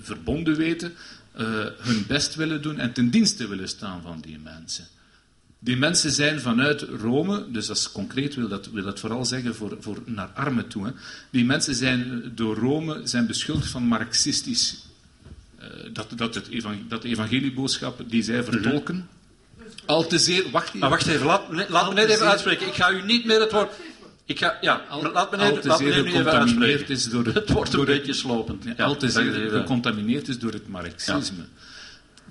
verbonden 0.01 0.57
weten, 0.57 0.92
eh, 1.33 1.45
hun 1.79 2.05
best 2.07 2.35
willen 2.35 2.62
doen 2.62 2.79
en 2.79 2.92
ten 2.92 3.11
dienste 3.11 3.49
willen 3.49 3.68
staan 3.68 4.03
van 4.03 4.21
die 4.21 4.38
mensen. 4.38 4.87
Die 5.59 5.77
mensen 5.77 6.11
zijn 6.11 6.40
vanuit 6.40 6.81
Rome, 6.83 7.45
dus 7.51 7.66
dat 7.66 7.77
is 7.77 7.92
concreet, 7.92 8.35
wil 8.35 8.49
dat, 8.49 8.66
wil 8.73 8.85
dat 8.85 9.01
vooral 9.01 9.25
zeggen 9.25 9.55
voor, 9.55 9.77
voor 9.81 10.03
naar 10.05 10.29
armen 10.35 10.68
toe. 10.68 10.87
Hè. 10.87 10.90
Die 11.31 11.45
mensen 11.45 11.75
zijn 11.75 12.33
door 12.35 12.57
Rome 12.57 13.01
zijn 13.05 13.27
beschuldigd 13.27 13.71
van 13.71 13.83
marxistisch. 13.83 14.77
eh, 15.59 15.66
dat, 15.92 16.07
dat, 16.16 16.35
het 16.35 16.49
evan- 16.49 16.85
dat 16.88 17.03
de 17.03 17.09
evangelieboodschap 17.09 18.03
die 18.11 18.23
zij 18.23 18.45
vertolken. 18.45 19.09
Al 19.87 20.07
te 20.07 20.18
zeer. 20.18 20.51
Wacht 20.51 20.66
even. 20.68 20.79
Maar 20.79 20.90
wacht 20.90 21.07
even, 21.07 21.27
laat, 21.27 21.68
laat 21.68 21.88
meneer 21.88 22.09
even 22.11 22.27
uitspreken. 22.27 22.66
Ik 22.66 22.75
ga 22.75 22.90
u 22.90 23.03
niet 23.03 23.25
meer 23.25 23.40
het 23.40 23.53
woord... 23.53 23.73
Ik 24.24 24.38
ga, 24.38 24.58
ja, 24.61 24.82
laat 25.12 25.30
nu 25.30 25.38
even 25.38 25.62
gecontamineerd 25.62 26.26
uitspreken. 26.26 26.88
is 26.88 27.04
door 27.04 27.24
het, 27.24 27.35
Het 27.42 27.50
wordt 27.50 27.70
een 27.72 27.76
door 27.76 27.87
beetje 27.87 28.12
slopend. 28.12 28.64
Ja, 28.64 28.74
Ja, 28.76 28.85
al 28.85 28.96
te 28.96 29.08
zeer 29.08 29.50
gecontamineerd 29.50 30.28
is 30.28 30.38
door 30.38 30.52
het 30.52 30.68
marxisme. 30.68 31.44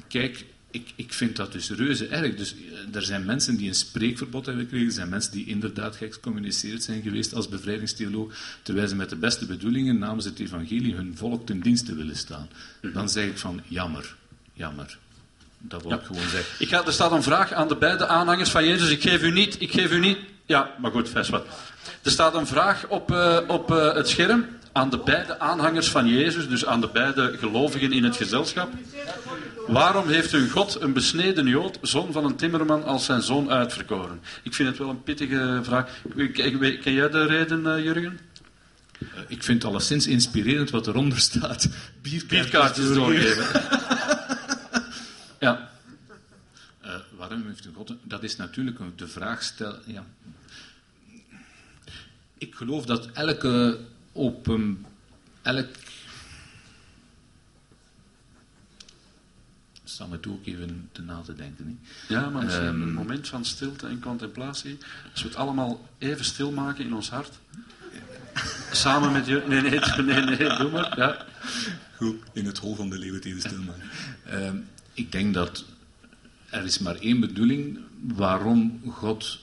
Kijk, 0.07 0.45
ik, 0.71 0.93
ik 0.95 1.13
vind 1.13 1.35
dat 1.35 1.51
dus 1.51 1.69
reuze 1.69 2.07
erg. 2.07 2.35
Dus, 2.35 2.53
eh, 2.53 2.95
er 2.95 3.03
zijn 3.03 3.25
mensen 3.25 3.57
die 3.57 3.67
een 3.67 3.75
spreekverbod 3.75 4.45
hebben 4.45 4.63
gekregen, 4.63 4.87
er 4.87 4.93
zijn 4.93 5.09
mensen 5.09 5.31
die 5.31 5.45
inderdaad 5.45 5.95
geëxcommuniceerd 5.95 6.83
zijn 6.83 7.01
geweest 7.01 7.33
als 7.33 7.49
bevrijdingstheoloog, 7.49 8.33
terwijl 8.61 8.87
ze 8.87 8.95
met 8.95 9.09
de 9.09 9.15
beste 9.15 9.45
bedoelingen 9.45 9.99
namens 9.99 10.25
het 10.25 10.39
evangelie 10.39 10.95
hun 10.95 11.17
volk 11.17 11.45
ten 11.45 11.59
dienste 11.59 11.95
willen 11.95 12.15
staan. 12.15 12.49
Dan 12.93 13.09
zeg 13.09 13.25
ik 13.25 13.37
van, 13.37 13.61
jammer, 13.67 14.15
jammer. 14.53 14.97
Dat 15.57 15.83
wil 15.83 15.91
ik 15.91 16.03
gewoon 16.03 16.29
zeggen. 16.29 16.55
Ik 16.59 16.67
ga, 16.67 16.85
er 16.85 16.93
staat 16.93 17.11
een 17.11 17.23
vraag 17.23 17.53
aan 17.53 17.67
de 17.67 17.75
beide 17.75 18.07
aanhangers 18.07 18.49
van 18.49 18.65
Jezus. 18.65 18.89
Ik 18.89 19.01
geef 19.01 19.23
u 19.23 19.31
niet... 19.31 19.61
Ik 19.61 19.71
geef 19.71 19.91
u 19.91 19.99
niet 19.99 20.17
ja, 20.51 20.71
maar 20.77 20.91
goed, 20.91 21.09
vers 21.09 21.29
wat. 21.29 21.45
Er 22.01 22.11
staat 22.11 22.33
een 22.35 22.47
vraag 22.47 22.85
op, 22.87 23.11
eh, 23.11 23.37
op 23.47 23.71
eh, 23.71 23.93
het 23.93 24.09
scherm 24.09 24.45
aan 24.71 24.89
de 24.89 24.97
beide 24.97 25.39
aanhangers 25.39 25.89
van 25.89 26.07
Jezus, 26.07 26.47
dus 26.47 26.65
aan 26.65 26.81
de 26.81 26.89
beide 26.93 27.35
gelovigen 27.39 27.91
in 27.91 28.03
het 28.03 28.15
gezelschap. 28.15 28.69
Waarom 29.67 30.07
heeft 30.07 30.31
hun 30.31 30.49
God 30.49 30.81
een 30.81 30.93
besneden 30.93 31.47
Jood, 31.47 31.77
zoon 31.81 32.11
van 32.11 32.25
een 32.25 32.35
timmerman, 32.35 32.83
als 32.83 33.05
zijn 33.05 33.21
zoon 33.21 33.51
uitverkoren? 33.51 34.21
Ik 34.43 34.53
vind 34.53 34.69
het 34.69 34.77
wel 34.77 34.89
een 34.89 35.03
pittige 35.03 35.59
vraag. 35.63 35.89
Ken 36.33 36.93
jij 36.93 37.09
de 37.09 37.25
reden, 37.25 37.75
eh, 37.75 37.83
Jurgen? 37.83 38.19
Ik 39.27 39.43
vind 39.43 39.63
het 39.63 39.71
alleszins 39.71 40.07
inspirerend 40.07 40.69
wat 40.69 40.87
eronder 40.87 41.19
staat. 41.19 41.69
Bierkaartjes 42.01 42.93
doorgeven. 42.93 43.61
ja. 45.39 45.69
Waarom 47.17 47.43
heeft 47.47 47.65
een 47.65 47.73
God... 47.73 47.93
Dat 48.03 48.23
is 48.23 48.35
natuurlijk 48.35 48.79
de 48.95 49.07
vraag 49.07 49.43
stel... 49.43 49.75
Ja. 49.85 50.05
Ik 52.41 52.55
geloof 52.55 52.85
dat 52.85 53.11
elke 53.11 53.79
open... 54.13 54.85
Elk... 55.41 55.67
Sta 59.83 60.05
me 60.05 60.19
toe 60.19 60.33
ook 60.33 60.45
even 60.45 60.89
te 60.91 61.01
na 61.01 61.21
te 61.21 61.35
denken. 61.35 61.65
Hè. 62.07 62.13
Ja, 62.13 62.29
maar 62.29 62.43
misschien 62.43 62.65
Ehm, 62.65 62.81
een 62.81 62.93
moment 62.93 63.27
van 63.27 63.45
stilte 63.45 63.87
en 63.87 63.99
contemplatie. 63.99 64.77
Als 65.11 65.21
we 65.21 65.27
het 65.27 65.37
allemaal 65.37 65.89
even 65.97 66.25
stil 66.25 66.51
maken 66.51 66.85
in 66.85 66.93
ons 66.93 67.09
hart. 67.09 67.39
Samen 68.71 69.11
met 69.11 69.25
je. 69.25 69.43
Nee, 69.47 69.61
nee, 69.61 69.79
nee, 70.23 70.37
nee, 70.37 70.57
doe 70.57 70.71
maar. 70.71 70.97
Ja. 70.97 71.25
Goed, 71.95 72.21
in 72.33 72.45
het 72.45 72.57
hol 72.57 72.75
van 72.75 72.89
de 72.89 72.97
leeuw 72.97 73.19
tegen 73.19 73.39
stilman. 73.39 73.75
Ehm, 74.25 74.57
ik 74.93 75.11
denk 75.11 75.33
dat 75.33 75.65
er 76.49 76.63
is 76.63 76.79
maar 76.79 76.95
één 76.95 77.19
bedoeling 77.19 77.79
waarom 78.01 78.81
God 78.87 79.39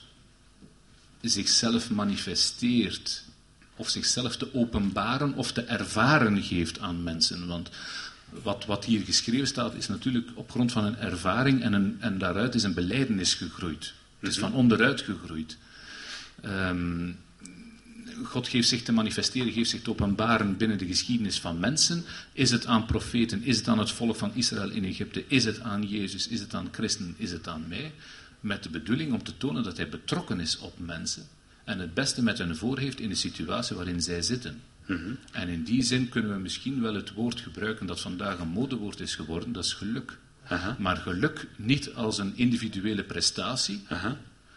zichzelf 1.20 1.90
manifesteert. 1.90 3.22
Of 3.76 3.88
zichzelf 3.88 4.37
te 4.37 4.54
openbaren 4.54 5.35
of 5.35 5.52
te 5.52 5.62
ervaren 5.62 6.42
geeft 6.42 6.78
aan 6.78 7.02
mensen. 7.02 7.46
Want 7.46 7.70
wat, 8.42 8.66
wat 8.66 8.85
hier 8.85 9.00
geschreven 9.00 9.46
staat 9.46 9.74
is 9.74 9.88
natuurlijk 9.88 10.28
op 10.35 10.50
grond 10.50 10.72
van 10.72 10.85
een 10.85 10.96
ervaring 10.96 11.62
en, 11.62 11.72
een, 11.72 11.96
en 12.00 12.18
daaruit 12.18 12.54
is 12.54 12.62
een 12.62 12.74
beleidenis 12.74 13.35
gegroeid. 13.35 13.94
Het 14.18 14.31
is 14.31 14.38
van 14.38 14.52
onderuit 14.52 15.00
gegroeid. 15.00 15.57
Ehm, 16.40 17.11
God 18.24 18.48
geeft 18.48 18.68
zich 18.68 18.83
te 18.83 18.92
manifesteren, 18.92 19.52
geeft 19.52 19.70
zich 19.70 19.83
te 19.83 19.90
openbaren 19.90 20.57
binnen 20.57 20.78
de 20.78 20.87
geschiedenis 20.87 21.40
van 21.40 21.59
mensen. 21.59 22.04
Is 22.33 22.50
het 22.50 22.66
aan 22.66 22.87
profeten, 22.87 23.42
is 23.42 23.57
het 23.57 23.68
aan 23.68 23.78
het 23.78 23.90
volk 23.90 24.16
van 24.16 24.31
Israël 24.35 24.70
in 24.70 24.85
Egypte, 24.85 25.24
is 25.28 25.44
het 25.44 25.61
aan 25.61 25.83
Jezus, 25.83 26.28
is 26.28 26.40
het 26.40 26.54
aan 26.54 26.68
christenen, 26.72 27.14
is 27.16 27.31
het 27.31 27.48
aan 27.48 27.64
mij? 27.68 27.93
Met 28.41 28.62
de 28.62 28.70
bedoeling 28.70 29.12
om 29.12 29.22
te 29.22 29.36
tonen 29.36 29.62
dat 29.62 29.76
hij 29.76 29.89
betrokken 29.89 30.41
is 30.41 30.59
op 30.59 30.78
mensen 30.78 31.26
en 31.68 31.78
het 31.78 31.95
beste 31.95 32.22
met 32.22 32.39
hen 32.39 32.57
voor 32.57 32.78
heeft 32.78 33.01
in 33.01 33.09
de 33.09 33.14
situatie 33.14 33.76
waarin 33.76 34.03
zij 34.03 34.22
zitten. 34.22 34.61
En 35.32 35.49
in 35.49 35.62
die 35.62 35.82
zin 35.82 36.09
kunnen 36.09 36.32
we 36.32 36.39
misschien 36.39 36.80
wel 36.80 36.95
het 36.95 37.12
woord 37.12 37.41
gebruiken 37.41 37.86
dat 37.86 38.01
vandaag 38.01 38.39
een 38.39 38.49
modewoord 38.49 39.01
is 39.01 39.14
geworden, 39.14 39.53
dat 39.53 39.64
is 39.64 39.72
geluk. 39.72 40.18
Maar 40.78 40.97
geluk 40.97 41.47
niet 41.57 41.95
als 41.95 42.18
een 42.18 42.36
individuele 42.36 43.05
prestatie, 43.05 43.82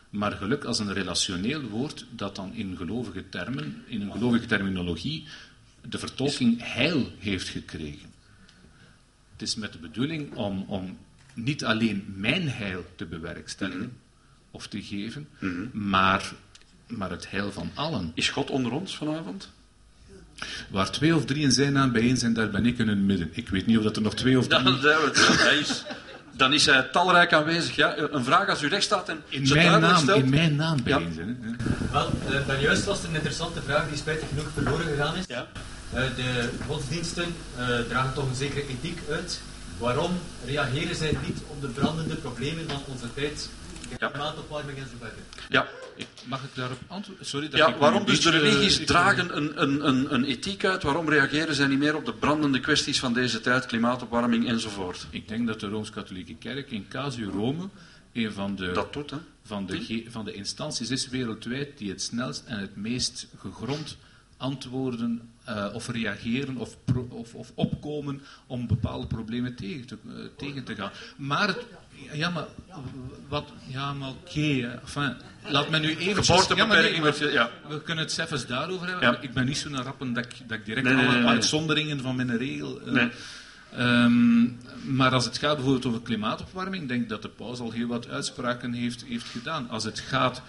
maar 0.09 0.32
geluk 0.32 0.63
als 0.63 0.79
een 0.79 0.93
relationeel 0.93 1.61
woord 1.61 2.05
dat 2.15 2.36
dan 2.36 2.53
in 2.53 2.77
gelovige 2.77 3.29
termen, 3.29 3.84
in 3.86 4.01
een 4.01 4.11
gelovige 4.11 4.45
terminologie, 4.45 5.27
de 5.89 5.99
vertolking 5.99 6.73
heil 6.73 7.11
heeft 7.19 7.47
gekregen. 7.47 8.09
Het 9.32 9.41
is 9.41 9.55
met 9.55 9.73
de 9.73 9.79
bedoeling 9.79 10.36
om, 10.36 10.63
om 10.67 10.97
niet 11.34 11.65
alleen 11.65 12.13
mijn 12.15 12.49
heil 12.49 12.86
te 12.95 13.05
bewerkstelligen 13.05 13.97
of 14.51 14.67
te 14.67 14.82
geven, 14.82 15.27
maar 15.71 16.32
maar 16.97 17.09
het 17.09 17.32
heil 17.32 17.51
van 17.51 17.71
allen. 17.73 18.11
Is 18.13 18.29
God 18.29 18.49
onder 18.49 18.71
ons 18.71 18.97
vanavond? 18.97 19.49
Waar 20.69 20.91
twee 20.91 21.15
of 21.15 21.25
drie 21.25 21.43
in 21.43 21.51
zijn 21.51 21.73
naam 21.73 21.91
bijeen 21.91 22.17
zijn, 22.17 22.34
daar 22.34 22.49
ben 22.49 22.65
ik 22.65 22.77
in 22.77 22.88
het 22.88 22.97
midden. 22.97 23.29
Ik 23.32 23.49
weet 23.49 23.65
niet 23.65 23.77
of 23.77 23.84
dat 23.84 23.95
er 23.95 24.01
nog 24.01 24.15
twee 24.15 24.38
of 24.38 24.47
drie... 24.47 24.63
Dan, 24.63 24.79
hij 25.38 25.57
is, 25.57 25.84
dan 26.32 26.53
is 26.53 26.65
hij 26.65 26.82
talrijk 26.82 27.34
aanwezig. 27.34 27.75
Ja. 27.75 27.97
Een 27.97 28.23
vraag 28.23 28.49
als 28.49 28.61
u 28.61 28.67
recht 28.67 28.84
staat 28.84 29.09
en 29.09 29.21
in 29.27 29.47
mijn 29.49 29.82
naam, 29.82 29.97
stelt. 29.97 30.23
in 30.23 30.29
mijn 30.29 30.55
naam 30.55 30.84
bijeen 30.84 31.13
zijn. 31.13 31.38
hè. 31.41 31.51
Wel, 31.91 32.11
eh, 32.29 32.47
daar 32.47 32.61
juist 32.61 32.86
was 32.86 32.97
het 32.97 33.07
een 33.07 33.15
interessante 33.15 33.61
vraag 33.61 33.88
die 33.88 33.97
spijtig 33.97 34.27
genoeg 34.29 34.47
verloren 34.53 34.86
gegaan 34.86 35.15
is. 35.15 35.25
Ja. 35.27 35.47
Eh, 35.93 36.03
de 36.15 36.49
godsdiensten 36.67 37.25
eh, 37.57 37.79
dragen 37.89 38.13
toch 38.13 38.29
een 38.29 38.36
zekere 38.36 38.67
ethiek 38.67 38.99
uit. 39.09 39.41
Waarom 39.78 40.11
reageren 40.45 40.95
zij 40.95 41.17
niet 41.26 41.38
op 41.47 41.61
de 41.61 41.67
brandende 41.67 42.15
problemen 42.15 42.69
van 42.69 42.82
onze 42.88 43.13
tijd? 43.13 43.49
Ja. 43.99 44.07
Klimaatopwarming 44.09 44.78
en 44.78 44.86
zo 44.89 44.95
verder. 44.99 45.17
Ja. 45.49 45.67
Mag 46.26 46.43
ik 46.43 46.49
daarop 46.53 46.78
antwoorden? 46.88 47.26
Sorry 47.26 47.49
dat 47.49 47.59
Ja, 47.59 47.67
ik 47.67 47.76
waarom 47.76 48.05
dus 48.05 48.22
de 48.22 48.30
religies 48.30 48.80
eh, 48.80 48.86
dragen 48.86 49.38
een, 49.38 49.61
een, 49.61 49.88
een, 49.88 50.13
een 50.13 50.24
ethiek 50.24 50.65
uit? 50.65 50.84
Waarom 50.84 51.09
reageren 51.09 51.55
zij 51.55 51.67
niet 51.67 51.80
meer 51.80 51.95
op 51.95 52.05
de 52.05 52.13
brandende 52.13 52.59
kwesties 52.59 52.99
van 52.99 53.13
deze 53.13 53.41
tijd, 53.41 53.65
klimaatopwarming 53.65 54.47
enzovoort? 54.47 55.07
Ik 55.09 55.28
denk 55.28 55.47
dat 55.47 55.59
de 55.59 55.67
Rooms-Katholieke 55.67 56.36
Kerk 56.36 56.72
in 56.72 56.86
casu 56.89 57.26
Rome 57.30 57.69
een 58.13 58.32
van 58.34 58.55
de, 58.55 58.72
Dat 58.72 58.93
doet, 58.93 59.09
hè? 59.11 59.17
van, 59.45 59.65
de, 59.65 59.82
ge- 59.84 60.05
van 60.09 60.26
de 60.26 60.34
instanties 60.34 60.89
is 60.89 61.07
wereldwijd 61.09 61.78
die 61.78 61.89
het 61.89 62.01
snelst 62.01 62.43
en 62.45 62.59
het 62.59 62.76
meest 62.76 63.28
gegrond 63.38 63.97
antwoorden 64.38 65.22
eh, 65.43 65.67
of 65.73 65.87
reageren 65.87 66.57
of, 66.57 66.77
pro- 66.85 67.07
of, 67.09 67.33
of 67.33 67.51
opkomen 67.55 68.21
om 68.47 68.67
bepaalde 68.67 69.07
problemen 69.07 69.55
tegen 69.55 69.85
te, 69.87 69.97
eh, 70.07 70.13
tegen 70.37 70.63
te 70.63 70.75
gaan. 70.75 70.91
Maar, 71.17 71.47
het, 71.47 71.65
ja, 72.13 72.29
maar 72.29 72.45
wat, 73.27 73.49
ja, 73.67 73.93
maar 73.93 74.09
oké, 74.09 74.79
enfin, 74.81 75.15
laat 75.47 75.69
me 75.69 75.79
nu 75.79 75.95
even... 75.97 76.23
Geboortebeperking 76.23 77.03
werd 77.03 77.17
je- 77.17 77.31
ja. 77.31 77.49
We 77.67 77.81
kunnen 77.81 78.03
het 78.03 78.13
zelfs 78.13 78.45
daarover 78.45 78.87
hebben. 78.87 79.11
Ja. 79.11 79.19
Ik 79.21 79.33
ben 79.33 79.45
niet 79.45 79.57
zo 79.57 79.69
naar 79.69 79.83
rappen 79.83 80.13
dat 80.13 80.25
ik, 80.25 80.35
dat 80.47 80.57
ik 80.57 80.65
direct 80.65 80.85
Nee, 80.85 80.95
nee, 80.95 81.03
alle 81.05 81.13
nee, 81.13 81.21
nee. 81.23 81.31
uitzonderingen 81.31 81.99
van 82.01 82.15
mijn 82.15 82.37
regel... 82.37 82.81
eh, 82.81 82.91
Nee. 82.91 83.09
Ehm, 83.71 84.43
maar 84.95 85.11
als 85.13 85.25
het 85.25 85.37
gaat 85.37 85.55
bijvoorbeeld 85.55 85.85
over 85.85 86.01
klimaatopwarming, 86.01 86.87
denk 86.87 87.01
ik 87.01 87.09
dat 87.09 87.21
de 87.21 87.29
paus 87.29 87.59
al 87.59 87.71
heel 87.71 87.87
wat 87.87 88.07
uitspraken 88.09 88.73
heeft, 88.73 89.03
heeft 89.07 89.25
gedaan. 89.25 89.69
Als 89.69 89.83
het 89.83 89.99
gaat, 89.99 90.41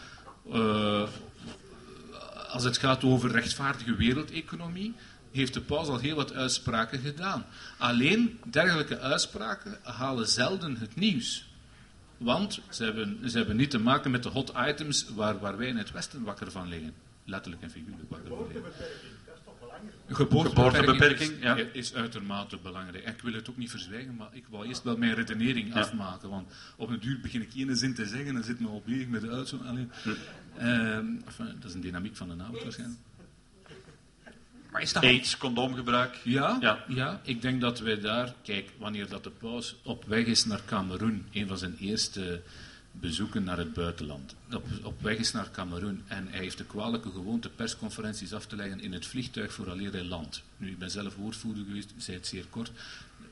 als 2.52 2.64
het 2.64 2.78
gaat 2.78 3.04
over 3.04 3.30
rechtvaardige 3.30 3.94
wereldeconomie, 3.94 4.94
heeft 5.32 5.54
de 5.54 5.60
paus 5.60 5.88
al 5.88 5.98
heel 5.98 6.16
wat 6.16 6.32
uitspraken 6.32 6.98
gedaan. 6.98 7.46
Alleen, 7.78 8.38
dergelijke 8.44 8.98
uitspraken 8.98 9.78
halen 9.82 10.28
zelden 10.28 10.76
het 10.76 10.96
nieuws. 10.96 11.50
Want 12.16 12.60
ze 12.70 12.84
hebben, 12.84 13.30
ze 13.30 13.36
hebben 13.36 13.56
niet 13.56 13.70
te 13.70 13.78
maken 13.78 14.10
met 14.10 14.22
de 14.22 14.28
hot 14.28 14.52
items 14.68 15.06
waar, 15.14 15.38
waar 15.38 15.56
wij 15.56 15.66
in 15.66 15.76
het 15.76 15.92
Westen 15.92 16.22
wakker 16.22 16.50
van 16.50 16.68
liggen. 16.68 16.94
Letterlijk 17.24 17.62
en 17.62 17.70
figuurlijk 17.70 18.10
wakker 18.10 18.28
van 18.28 18.46
liggen. 18.52 18.72
Geboortebeperking, 20.14 21.30
is, 21.30 21.42
ja. 21.42 21.56
is 21.72 21.94
uitermate 21.94 22.58
belangrijk. 22.62 23.08
Ik 23.08 23.22
wil 23.22 23.32
het 23.32 23.50
ook 23.50 23.56
niet 23.56 23.70
verzwijgen, 23.70 24.16
maar 24.16 24.28
ik 24.32 24.44
wil 24.50 24.64
eerst 24.64 24.82
wel 24.82 24.96
mijn 24.96 25.14
redenering 25.14 25.74
afmaken. 25.74 26.28
Want 26.28 26.52
op 26.76 26.88
een 26.88 27.00
duur 27.00 27.20
begin 27.20 27.42
ik 27.42 27.54
één 27.54 27.76
zin 27.76 27.94
te 27.94 28.06
zeggen 28.06 28.36
en 28.36 28.44
zit 28.44 28.60
me 28.60 28.68
al 28.68 28.82
bezig 28.86 29.08
met 29.08 29.20
de 29.20 29.30
uitzo. 29.30 29.58
Allee. 29.66 29.88
Ehm, 30.58 31.06
enfin, 31.26 31.56
dat 31.60 31.68
is 31.68 31.74
een 31.74 31.80
dynamiek 31.80 32.16
van 32.16 32.30
een 32.30 32.40
auto 32.40 32.62
waarschijnlijk. 32.62 33.00
Maar 34.70 34.82
is 34.82 34.92
dat... 34.92 35.02
AIDS, 35.02 35.36
condoomgebruik. 35.36 36.20
Ja, 36.24 36.56
Ja. 36.60 36.84
ja. 36.88 37.20
ik 37.24 37.42
denk 37.42 37.60
dat 37.60 37.80
wij 37.80 38.00
daar, 38.00 38.34
kijk, 38.42 38.70
wanneer 38.78 39.08
dat 39.08 39.24
de 39.24 39.30
paus 39.30 39.76
op 39.82 40.04
weg 40.04 40.24
is 40.24 40.44
naar 40.44 40.60
Cameroen, 40.66 41.26
een 41.32 41.48
van 41.48 41.58
zijn 41.58 41.76
eerste 41.80 42.42
bezoeken 42.92 43.44
naar 43.44 43.58
het 43.58 43.72
buitenland, 43.72 44.34
op, 44.52 44.64
op 44.82 45.02
weg 45.02 45.16
is 45.16 45.32
naar 45.32 45.50
Cameroen 45.50 46.02
en 46.06 46.28
hij 46.28 46.40
heeft 46.40 46.58
de 46.58 46.64
kwalijke 46.64 47.10
gewoonte 47.10 47.48
persconferenties 47.48 48.32
af 48.32 48.46
te 48.46 48.56
leggen 48.56 48.80
in 48.80 48.92
het 48.92 49.06
vliegtuig 49.06 49.52
voor 49.52 49.66
hij 49.66 50.04
land. 50.04 50.42
Nu, 50.56 50.70
ik 50.70 50.78
ben 50.78 50.90
zelf 50.90 51.16
woordvoerder 51.16 51.64
geweest, 51.64 51.92
zei 51.96 52.16
het 52.16 52.26
zeer 52.26 52.46
kort. 52.50 52.70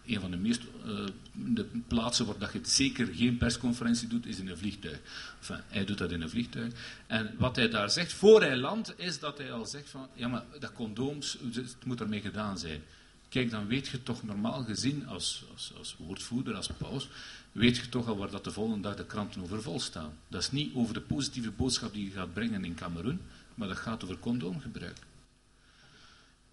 Een 0.07 0.21
van 0.21 0.31
de 0.31 0.37
meest 0.37 0.63
eh, 0.85 1.05
de 1.33 1.67
plaatsen 1.87 2.27
waar 2.27 2.39
dat 2.39 2.53
je 2.53 2.61
zeker 2.63 3.07
geen 3.07 3.37
persconferentie 3.37 4.09
doet, 4.09 4.27
is 4.27 4.39
in 4.39 4.49
een 4.49 4.59
vliegtuig. 4.59 5.01
Enfin, 5.39 5.61
hij 5.69 5.85
doet 5.85 5.99
dat 5.99 6.11
in 6.11 6.21
een 6.21 6.31
vliegtuig. 6.31 6.73
En 7.07 7.35
wat 7.39 7.57
hij 7.57 7.69
daar 7.69 7.91
zegt, 7.91 8.13
voor 8.13 8.41
hij 8.41 8.57
landt, 8.57 8.95
is 8.97 9.19
dat 9.19 9.39
hij 9.39 9.53
al 9.53 9.67
zegt 9.67 9.91
van, 9.91 10.09
ja 10.15 10.29
maar 10.29 10.45
dat 10.59 10.73
condooms, 10.73 11.39
het 11.53 11.85
moet 11.85 12.01
ermee 12.01 12.21
gedaan 12.21 12.59
zijn. 12.59 12.83
Kijk, 13.29 13.51
dan 13.51 13.67
weet 13.67 13.89
je 13.89 14.03
toch 14.03 14.23
normaal 14.23 14.65
gezien, 14.65 15.07
als, 15.07 15.45
als, 15.53 15.73
als 15.79 15.97
woordvoerder, 15.99 16.55
als 16.55 16.71
paus, 16.79 17.09
weet 17.53 17.77
je 17.77 17.89
toch 17.89 18.09
al 18.09 18.17
waar 18.17 18.31
dat 18.31 18.45
de 18.45 18.51
volgende 18.51 18.83
dag 18.83 18.97
de 18.97 19.07
kranten 19.07 19.43
over 19.43 19.63
vol 19.63 19.81
staan. 19.81 20.13
Dat 20.29 20.43
is 20.43 20.51
niet 20.51 20.75
over 20.75 20.95
de 20.95 21.01
positieve 21.01 21.51
boodschap 21.51 21.93
die 21.93 22.05
je 22.05 22.11
gaat 22.11 22.33
brengen 22.33 22.65
in 22.65 22.75
Cameroen, 22.75 23.21
maar 23.55 23.69
dat 23.69 23.77
gaat 23.77 24.05
over 24.05 24.19
condoomgebruik. 24.19 24.99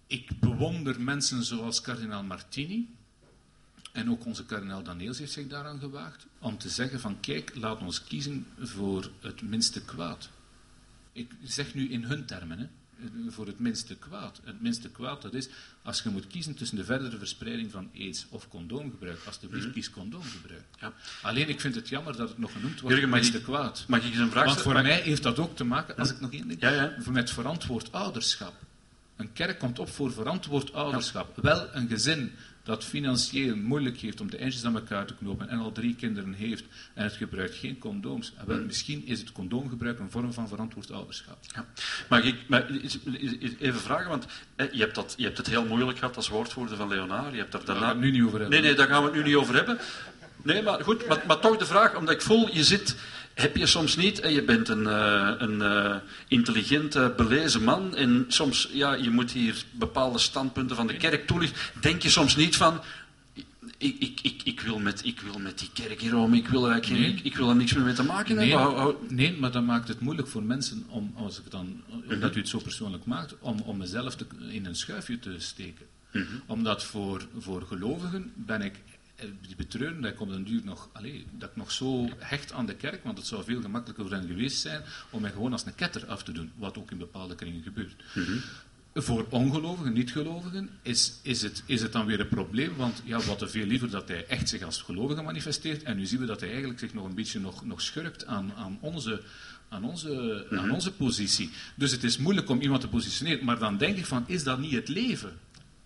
Ik 0.06 0.40
bewonder 0.40 1.00
mensen 1.00 1.44
zoals 1.44 1.80
kardinaal 1.80 2.22
Martini, 2.22 2.88
en 3.92 4.10
ook 4.10 4.24
onze 4.24 4.44
kardinaal 4.44 4.82
Daniels 4.82 5.18
heeft 5.18 5.32
zich 5.32 5.46
daaraan 5.46 5.78
gewaagd, 5.78 6.26
om 6.38 6.58
te 6.58 6.68
zeggen 6.68 7.00
van 7.00 7.20
kijk, 7.20 7.54
laat 7.54 7.80
ons 7.80 8.04
kiezen 8.04 8.46
voor 8.58 9.10
het 9.20 9.42
minste 9.42 9.84
kwaad. 9.84 10.28
Ik 11.12 11.32
zeg 11.42 11.74
nu 11.74 11.88
in 11.88 12.04
hun 12.04 12.24
termen, 12.24 12.58
hè, 12.58 12.66
voor 13.28 13.46
het 13.46 13.58
minste 13.58 13.96
kwaad. 13.96 14.40
Het 14.44 14.60
minste 14.60 14.88
kwaad, 14.88 15.22
dat 15.22 15.34
is, 15.34 15.48
als 15.82 16.02
je 16.02 16.08
moet 16.08 16.26
kiezen 16.26 16.54
tussen 16.54 16.76
de 16.76 16.84
verdere 16.84 17.18
verspreiding 17.18 17.70
van 17.70 17.90
aids 17.94 18.26
of 18.28 18.48
condoomgebruik, 18.48 19.18
alsjeblieft 19.26 19.64
Mhm. 19.64 19.72
kies 19.74 19.90
condoomgebruik. 19.90 20.64
Ja. 20.80 20.92
Alleen, 21.22 21.48
ik 21.48 21.60
vind 21.60 21.74
het 21.74 21.88
jammer 21.88 22.16
dat 22.16 22.28
het 22.28 22.38
nog 22.38 22.52
genoemd 22.52 22.80
wordt, 22.80 22.96
Jurgen, 22.96 23.12
het 23.12 23.20
minste 23.20 23.38
ik- 23.38 23.44
kwaad. 23.44 23.84
mag 23.88 23.98
ik 23.98 24.04
eens 24.04 24.16
een 24.16 24.30
vraag 24.30 24.44
Want 24.44 24.58
stellen? 24.58 24.62
voor 24.62 24.72
Mag- 24.88 24.92
mij 24.96 25.00
heeft 25.02 25.22
dat 25.22 25.38
ook 25.38 25.56
te 25.56 25.64
maken, 25.64 25.96
als 25.96 26.10
ik 26.10 26.20
nog 26.20 26.32
één 26.32 26.48
ding, 26.48 26.60
Ja, 26.60 26.70
ja. 26.70 26.94
met 27.10 27.30
verantwoord 27.30 27.92
ouderschap. 27.92 28.54
Een 29.18 29.32
kerk 29.32 29.58
komt 29.58 29.78
op 29.78 29.88
voor 29.88 30.12
verantwoord 30.12 30.72
ouderschap. 30.72 31.36
Wel 31.42 31.68
een 31.72 31.88
gezin 31.88 32.32
dat 32.62 32.84
financieel 32.84 33.56
moeilijk 33.56 33.98
heeft 33.98 34.20
om 34.20 34.30
de 34.30 34.36
eindjes 34.36 34.64
aan 34.64 34.74
elkaar 34.74 35.06
te 35.06 35.14
knopen 35.14 35.48
en 35.48 35.58
al 35.58 35.72
drie 35.72 35.94
kinderen 35.94 36.32
heeft 36.32 36.64
en 36.94 37.04
het 37.04 37.12
gebruikt 37.12 37.54
geen 37.54 37.78
condooms. 37.78 38.32
En 38.36 38.46
wel, 38.46 38.60
misschien 38.64 39.06
is 39.06 39.20
het 39.20 39.32
condoomgebruik 39.32 39.98
een 39.98 40.10
vorm 40.10 40.32
van 40.32 40.48
verantwoord 40.48 40.90
ouderschap. 40.90 41.38
Ja. 41.54 41.66
Mag 42.08 42.24
ik 42.24 42.36
maar 42.46 42.70
even 43.58 43.80
vragen, 43.80 44.08
want 44.08 44.26
je, 44.56 44.80
hebt 44.80 44.94
dat, 44.94 45.14
je 45.16 45.24
hebt 45.24 45.36
het 45.36 45.46
heel 45.46 45.64
moeilijk 45.64 45.98
gehad 45.98 46.16
als 46.16 46.28
woordvoerder 46.28 46.76
van 46.76 46.88
Leonard. 46.88 47.32
Je 47.32 47.38
hebt 47.38 47.52
daar 47.52 47.76
gaan 47.76 47.78
we 47.78 47.86
het 47.86 47.98
nu 47.98 48.10
niet 48.10 48.22
over 48.22 48.40
hebben. 48.40 48.60
Nee, 48.60 48.68
nee, 48.68 48.74
daar 48.74 48.88
gaan 48.88 49.02
we 49.02 49.08
het 49.08 49.16
nu 49.16 49.22
niet 49.22 49.34
over 49.34 49.54
hebben. 49.54 49.78
Nee, 50.42 50.62
maar 50.62 50.82
goed, 50.82 51.08
maar, 51.08 51.22
maar 51.26 51.38
toch 51.38 51.56
de 51.56 51.66
vraag, 51.66 51.96
omdat 51.96 52.14
ik 52.14 52.22
voel, 52.22 52.54
je 52.54 52.64
zit, 52.64 52.96
heb 53.40 53.56
je 53.56 53.66
soms 53.66 53.96
niet, 53.96 54.20
en 54.20 54.32
je 54.32 54.42
bent 54.42 54.68
een, 54.68 54.86
eh, 54.86 55.32
een 55.38 55.62
eh, 55.62 55.96
intelligent, 56.28 56.94
eh, 56.94 57.14
belezen 57.16 57.62
man, 57.64 57.94
en 57.96 58.24
soms, 58.28 58.68
ja, 58.72 58.94
je 58.94 59.10
moet 59.10 59.30
hier 59.30 59.64
bepaalde 59.70 60.18
standpunten 60.18 60.76
van 60.76 60.86
de 60.86 60.96
kerk 60.96 61.26
toelichten, 61.26 61.60
denk 61.80 62.02
je 62.02 62.08
soms 62.08 62.36
niet 62.36 62.56
van, 62.56 62.80
ik, 63.78 63.96
ik, 63.98 64.20
ik, 64.22 64.42
ik, 64.44 64.60
wil, 64.60 64.78
met, 64.78 65.04
ik 65.04 65.20
wil 65.20 65.38
met 65.38 65.58
die 65.58 65.70
kerk 65.72 66.00
hier 66.00 66.16
om, 66.16 66.34
ik 66.34 66.48
wil, 66.48 66.64
er 66.64 66.70
eigenlijk 66.70 67.02
Nee. 67.02 67.12
ik, 67.12 67.24
ik 67.24 67.36
wil 67.36 67.48
er 67.48 67.56
niks 67.56 67.74
meer 67.74 67.84
mee 67.84 67.94
te 67.94 68.02
maken 68.02 68.36
Nee, 68.36 68.48
hebben. 68.48 68.66
Hou- 68.66 68.78
hou- 68.78 68.96
nee, 69.08 69.36
maar 69.38 69.52
dat 69.52 69.62
maakt 69.64 69.88
het 69.88 70.00
moeilijk 70.00 70.28
voor 70.28 70.42
mensen, 70.42 70.84
om, 70.88 71.12
als 71.16 71.38
ik 71.38 71.50
dan, 71.50 71.82
omdat 72.10 72.36
u 72.36 72.38
het 72.38 72.48
zo 72.48 72.58
persoonlijk 72.58 73.04
maakt, 73.04 73.34
om, 73.40 73.60
om 73.60 73.76
mezelf 73.76 74.16
te, 74.16 74.26
in 74.50 74.66
een 74.66 74.76
schuifje 74.76 75.18
te 75.18 75.34
steken. 75.38 75.86
Mhm. 76.12 76.24
Omdat 76.46 76.84
voor, 76.84 77.26
voor 77.38 77.62
gelovigen 77.62 78.32
ben 78.34 78.62
ik 78.62 78.74
betreuren 79.56 80.00
dat 80.00 80.12
ik 80.12 80.20
op 80.20 80.28
den 80.28 80.44
duur 80.44 80.60
nog, 80.64 80.88
dat 81.38 81.48
ik 81.50 81.56
nog 81.56 81.72
zo 81.72 82.08
hecht 82.18 82.52
aan 82.52 82.66
de 82.66 82.74
kerk, 82.74 83.04
want 83.04 83.18
het 83.18 83.26
zou 83.26 83.44
veel 83.44 83.60
gemakkelijker 83.60 84.06
voor 84.06 84.14
hen 84.16 84.26
geweest 84.26 84.60
zijn 84.60 84.82
om 85.10 85.20
mij 85.20 85.30
gewoon 85.30 85.52
als 85.52 85.66
een 85.66 85.74
ketter 85.74 86.06
af 86.06 86.22
te 86.22 86.32
doen, 86.32 86.52
wat 86.56 86.78
ook 86.78 86.90
in 86.90 86.98
bepaalde 86.98 87.34
kringen 87.34 87.62
gebeurt. 87.62 88.04
Voor 88.94 89.26
ongelovigen, 89.30 89.92
niet-gelovigen, 89.92 90.70
is, 90.82 91.18
is, 91.22 91.42
het, 91.42 91.62
is 91.66 91.82
het 91.82 91.92
dan 91.92 92.06
weer 92.06 92.20
een 92.20 92.28
probleem, 92.28 92.76
want 92.76 93.02
ja, 93.04 93.20
wat 93.20 93.38
te 93.38 93.48
veel 93.48 93.66
liever 93.66 93.90
dat 93.90 94.08
hij 94.08 94.26
echt 94.26 94.48
zich 94.48 94.62
als 94.62 94.82
gelovige 94.82 95.22
manifesteert, 95.22 95.82
en 95.82 95.96
nu 95.96 96.06
zien 96.06 96.20
we 96.20 96.26
dat 96.26 96.40
hij 96.40 96.48
eigenlijk 96.48 96.78
zich 96.78 96.94
nog 96.94 97.04
een 97.04 97.14
beetje 97.14 97.40
nog, 97.40 97.64
nog 97.64 97.80
schurkt 97.80 98.26
aan, 98.26 98.52
aan, 98.56 98.78
onze, 98.80 99.22
aan, 99.68 99.84
onze, 99.84 100.46
aan 100.50 100.70
onze 100.70 100.92
positie. 100.92 101.50
Dus 101.74 101.90
het 101.90 102.04
is 102.04 102.18
moeilijk 102.18 102.48
om 102.48 102.60
iemand 102.60 102.80
te 102.80 102.88
positioneren, 102.88 103.44
maar 103.44 103.58
dan 103.58 103.76
denk 103.76 103.96
ik 103.96 104.06
van, 104.06 104.24
is 104.26 104.42
dat 104.44 104.58
niet 104.58 104.72
het 104.72 104.88
leven? 104.88 105.32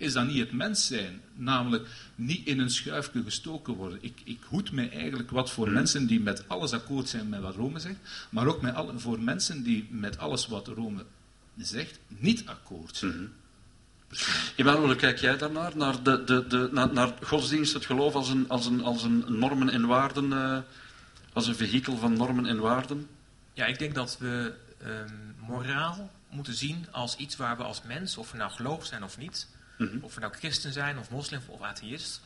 Is 0.02 0.12
dat 0.12 0.26
niet 0.26 0.38
het 0.38 0.52
mens 0.52 0.86
zijn? 0.86 1.20
Namelijk 1.34 1.88
niet 2.14 2.46
in 2.46 2.58
een 2.58 2.70
schuifje 2.70 3.22
gestoken 3.22 3.74
worden. 3.74 3.98
Ik, 4.00 4.20
ik 4.24 4.38
hoed 4.48 4.72
mij 4.72 4.90
eigenlijk 4.90 5.30
wat 5.30 5.50
voor 5.50 5.70
mensen 5.70 6.06
die 6.06 6.20
met 6.20 6.48
alles 6.48 6.72
akkoord 6.72 7.08
zijn 7.08 7.28
met 7.28 7.40
wat 7.40 7.54
Rome 7.54 7.78
zegt, 7.78 7.96
maar 8.30 8.46
ook 8.46 8.60
met 8.60 8.74
alle, 8.74 8.98
voor 8.98 9.20
mensen 9.20 9.62
die 9.62 9.88
met 9.90 10.18
alles 10.18 10.46
wat 10.46 10.66
Rome 10.66 11.04
zegt 11.56 11.98
niet 12.08 12.46
akkoord 12.46 12.96
zijn. 12.96 13.32
Emmanuel, 14.56 14.86
hoe 14.86 14.96
kijk 14.96 15.18
jij 15.18 15.36
daarnaar? 15.36 15.76
Naar, 15.76 16.02
de, 16.02 16.24
de, 16.24 16.46
de, 16.46 16.68
naar, 16.72 16.92
naar 16.92 17.12
godsdienst, 17.22 17.74
het 17.74 17.86
geloof 17.86 18.14
als 18.14 18.28
een, 18.28 18.48
als 18.48 18.66
een, 18.66 18.82
als 18.82 19.02
een 19.02 19.24
normen 19.26 19.68
en 19.68 19.86
waarden, 19.86 20.32
eh, 20.32 20.58
als 21.32 21.46
een 21.46 21.56
vehikel 21.56 21.96
van 21.96 22.16
normen 22.16 22.46
en 22.46 22.58
waarden? 22.58 23.08
Ja, 23.52 23.66
ik 23.66 23.78
denk 23.78 23.94
dat 23.94 24.16
we 24.18 24.54
ehm, 24.78 25.14
moraal 25.46 26.10
moeten 26.30 26.54
zien 26.54 26.86
als 26.90 27.16
iets 27.16 27.36
waar 27.36 27.56
we 27.56 27.62
als 27.62 27.82
mens, 27.82 28.16
of 28.16 28.30
we 28.30 28.36
nou 28.36 28.50
geloof 28.50 28.86
zijn 28.86 29.02
of 29.02 29.18
niet, 29.18 29.46
Mhm. 29.82 30.04
of 30.04 30.14
we 30.14 30.20
nou 30.20 30.32
christen 30.32 30.72
zijn 30.72 30.98
of 30.98 31.10
moslim 31.10 31.40
of 31.46 31.62
atheïst, 31.62 32.20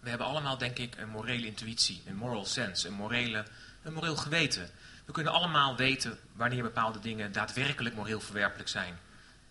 we 0.00 0.08
hebben 0.08 0.26
allemaal 0.26 0.58
denk 0.58 0.78
ik 0.78 0.96
een 0.96 1.08
morele 1.08 1.46
intuïtie, 1.46 2.02
een 2.06 2.16
moral 2.16 2.44
sense, 2.44 2.86
een, 2.88 2.94
morele, 2.94 3.44
een 3.82 3.92
moreel 3.92 4.16
geweten. 4.16 4.70
We 5.04 5.12
kunnen 5.12 5.32
allemaal 5.32 5.76
weten 5.76 6.18
wanneer 6.32 6.62
bepaalde 6.62 6.98
dingen 6.98 7.32
daadwerkelijk 7.32 7.94
moreel 7.94 8.20
verwerpelijk 8.20 8.68
zijn. 8.68 8.98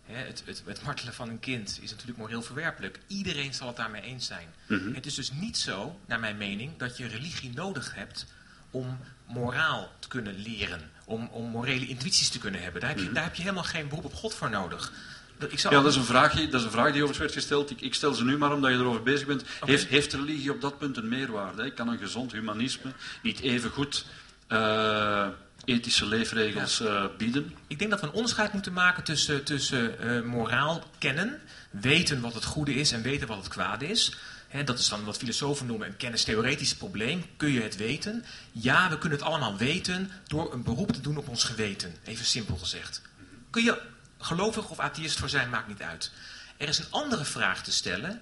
Hè, 0.05 0.15
het, 0.15 0.43
het, 0.45 0.63
het 0.65 0.81
martelen 0.83 1.13
van 1.13 1.29
een 1.29 1.39
kind 1.39 1.79
is 1.81 1.91
natuurlijk 1.91 2.17
moreel 2.17 2.41
verwerpelijk. 2.41 2.99
Iedereen 3.07 3.53
zal 3.53 3.67
het 3.67 3.75
daarmee 3.75 4.01
eens 4.01 4.25
zijn. 4.25 4.47
Mhm. 4.67 4.93
Het 4.93 5.05
is 5.05 5.15
dus 5.15 5.31
niet 5.31 5.57
zo, 5.57 5.99
naar 6.05 6.19
mijn 6.19 6.37
mening, 6.37 6.77
dat 6.77 6.97
je 6.97 7.07
religie 7.07 7.53
nodig 7.53 7.95
hebt 7.95 8.25
om 8.71 8.99
moraal 9.25 9.91
te 9.99 10.07
kunnen 10.07 10.35
leren. 10.35 10.91
Om, 11.05 11.27
om 11.27 11.49
morele 11.49 11.87
intuïties 11.87 12.29
te 12.29 12.39
kunnen 12.39 12.61
hebben. 12.61 12.81
Daar 12.81 12.89
heb, 12.89 12.99
je, 12.99 13.05
Mhm. 13.05 13.13
daar 13.13 13.23
heb 13.23 13.35
je 13.35 13.41
helemaal 13.41 13.63
geen 13.63 13.87
beroep 13.87 14.05
op 14.05 14.13
God 14.13 14.33
voor 14.33 14.49
nodig. 14.49 14.91
Dat- 15.39 15.51
Ik 15.51 15.59
zou 15.59 15.75
Ja, 15.75 15.81
dat 15.81 15.91
is, 15.91 15.97
een 15.97 16.03
vraagje, 16.05 16.47
dat 16.47 16.59
is 16.59 16.65
een 16.65 16.71
vraag 16.71 16.85
die 16.85 17.03
overigens 17.03 17.17
werd 17.17 17.31
gesteld. 17.33 17.69
Ik, 17.69 17.81
ik 17.81 17.93
stel 17.93 18.13
ze 18.13 18.23
nu 18.23 18.37
maar 18.37 18.51
omdat 18.53 18.71
je 18.71 18.77
erover 18.77 19.03
bezig 19.03 19.27
bent. 19.27 19.43
Heeft, 19.65 19.87
heeft 19.87 20.13
religie 20.13 20.51
op 20.51 20.61
dat 20.61 20.77
punt 20.77 20.97
een 20.97 21.07
meerwaarde? 21.07 21.61
hè? 21.61 21.71
Kan 21.73 21.87
een 21.87 21.97
gezond 21.97 22.31
humanisme 22.31 22.91
niet 23.21 23.39
even 23.39 23.69
goed 23.69 24.05
eh, 24.47 25.27
ethische 25.65 26.05
leefregels 26.05 26.79
eh, 26.81 27.03
bieden? 27.17 27.55
Ik 27.67 27.79
denk 27.79 27.91
dat 27.91 28.01
we 28.01 28.07
een 28.07 28.13
onderscheid 28.13 28.53
moeten 28.53 28.73
maken 28.73 29.03
tussen, 29.03 29.43
tussen 29.43 29.99
eh, 29.99 30.21
moraal 30.21 30.83
kennen, 30.97 31.41
weten 31.69 32.21
wat 32.21 32.33
het 32.33 32.45
goede 32.45 32.73
is 32.73 32.91
en 32.91 33.01
weten 33.01 33.27
wat 33.27 33.37
het 33.37 33.47
kwade 33.47 33.87
is. 33.87 34.17
Dat 34.65 34.79
is 34.79 34.89
dan 34.89 35.03
wat 35.03 35.17
filosofen 35.17 35.65
noemen 35.65 35.87
een 35.87 35.97
kennistheoretisch 35.97 36.75
probleem. 36.75 37.23
Kun 37.37 37.51
je 37.51 37.61
het 37.61 37.75
weten? 37.75 38.25
Ja, 38.51 38.89
we 38.89 38.97
kunnen 38.97 39.17
het 39.17 39.27
allemaal 39.27 39.57
weten 39.57 40.11
door 40.27 40.53
een 40.53 40.63
beroep 40.63 40.91
te 40.91 41.01
doen 41.01 41.17
op 41.17 41.27
ons 41.27 41.43
geweten. 41.43 41.95
Even 42.03 42.25
simpel 42.25 42.55
gezegd. 42.57 43.01
Kun 43.49 43.63
je 43.63 43.81
gelovig 44.19 44.69
of 44.69 44.79
atheïst 44.79 45.19
voor 45.19 45.29
zijn, 45.29 45.49
maakt 45.49 45.67
niet 45.67 45.81
uit. 45.81 46.11
Er 46.57 46.67
is 46.67 46.79
een 46.79 46.91
andere 46.91 47.25
vraag 47.25 47.63
te 47.63 47.71
stellen 47.71 48.21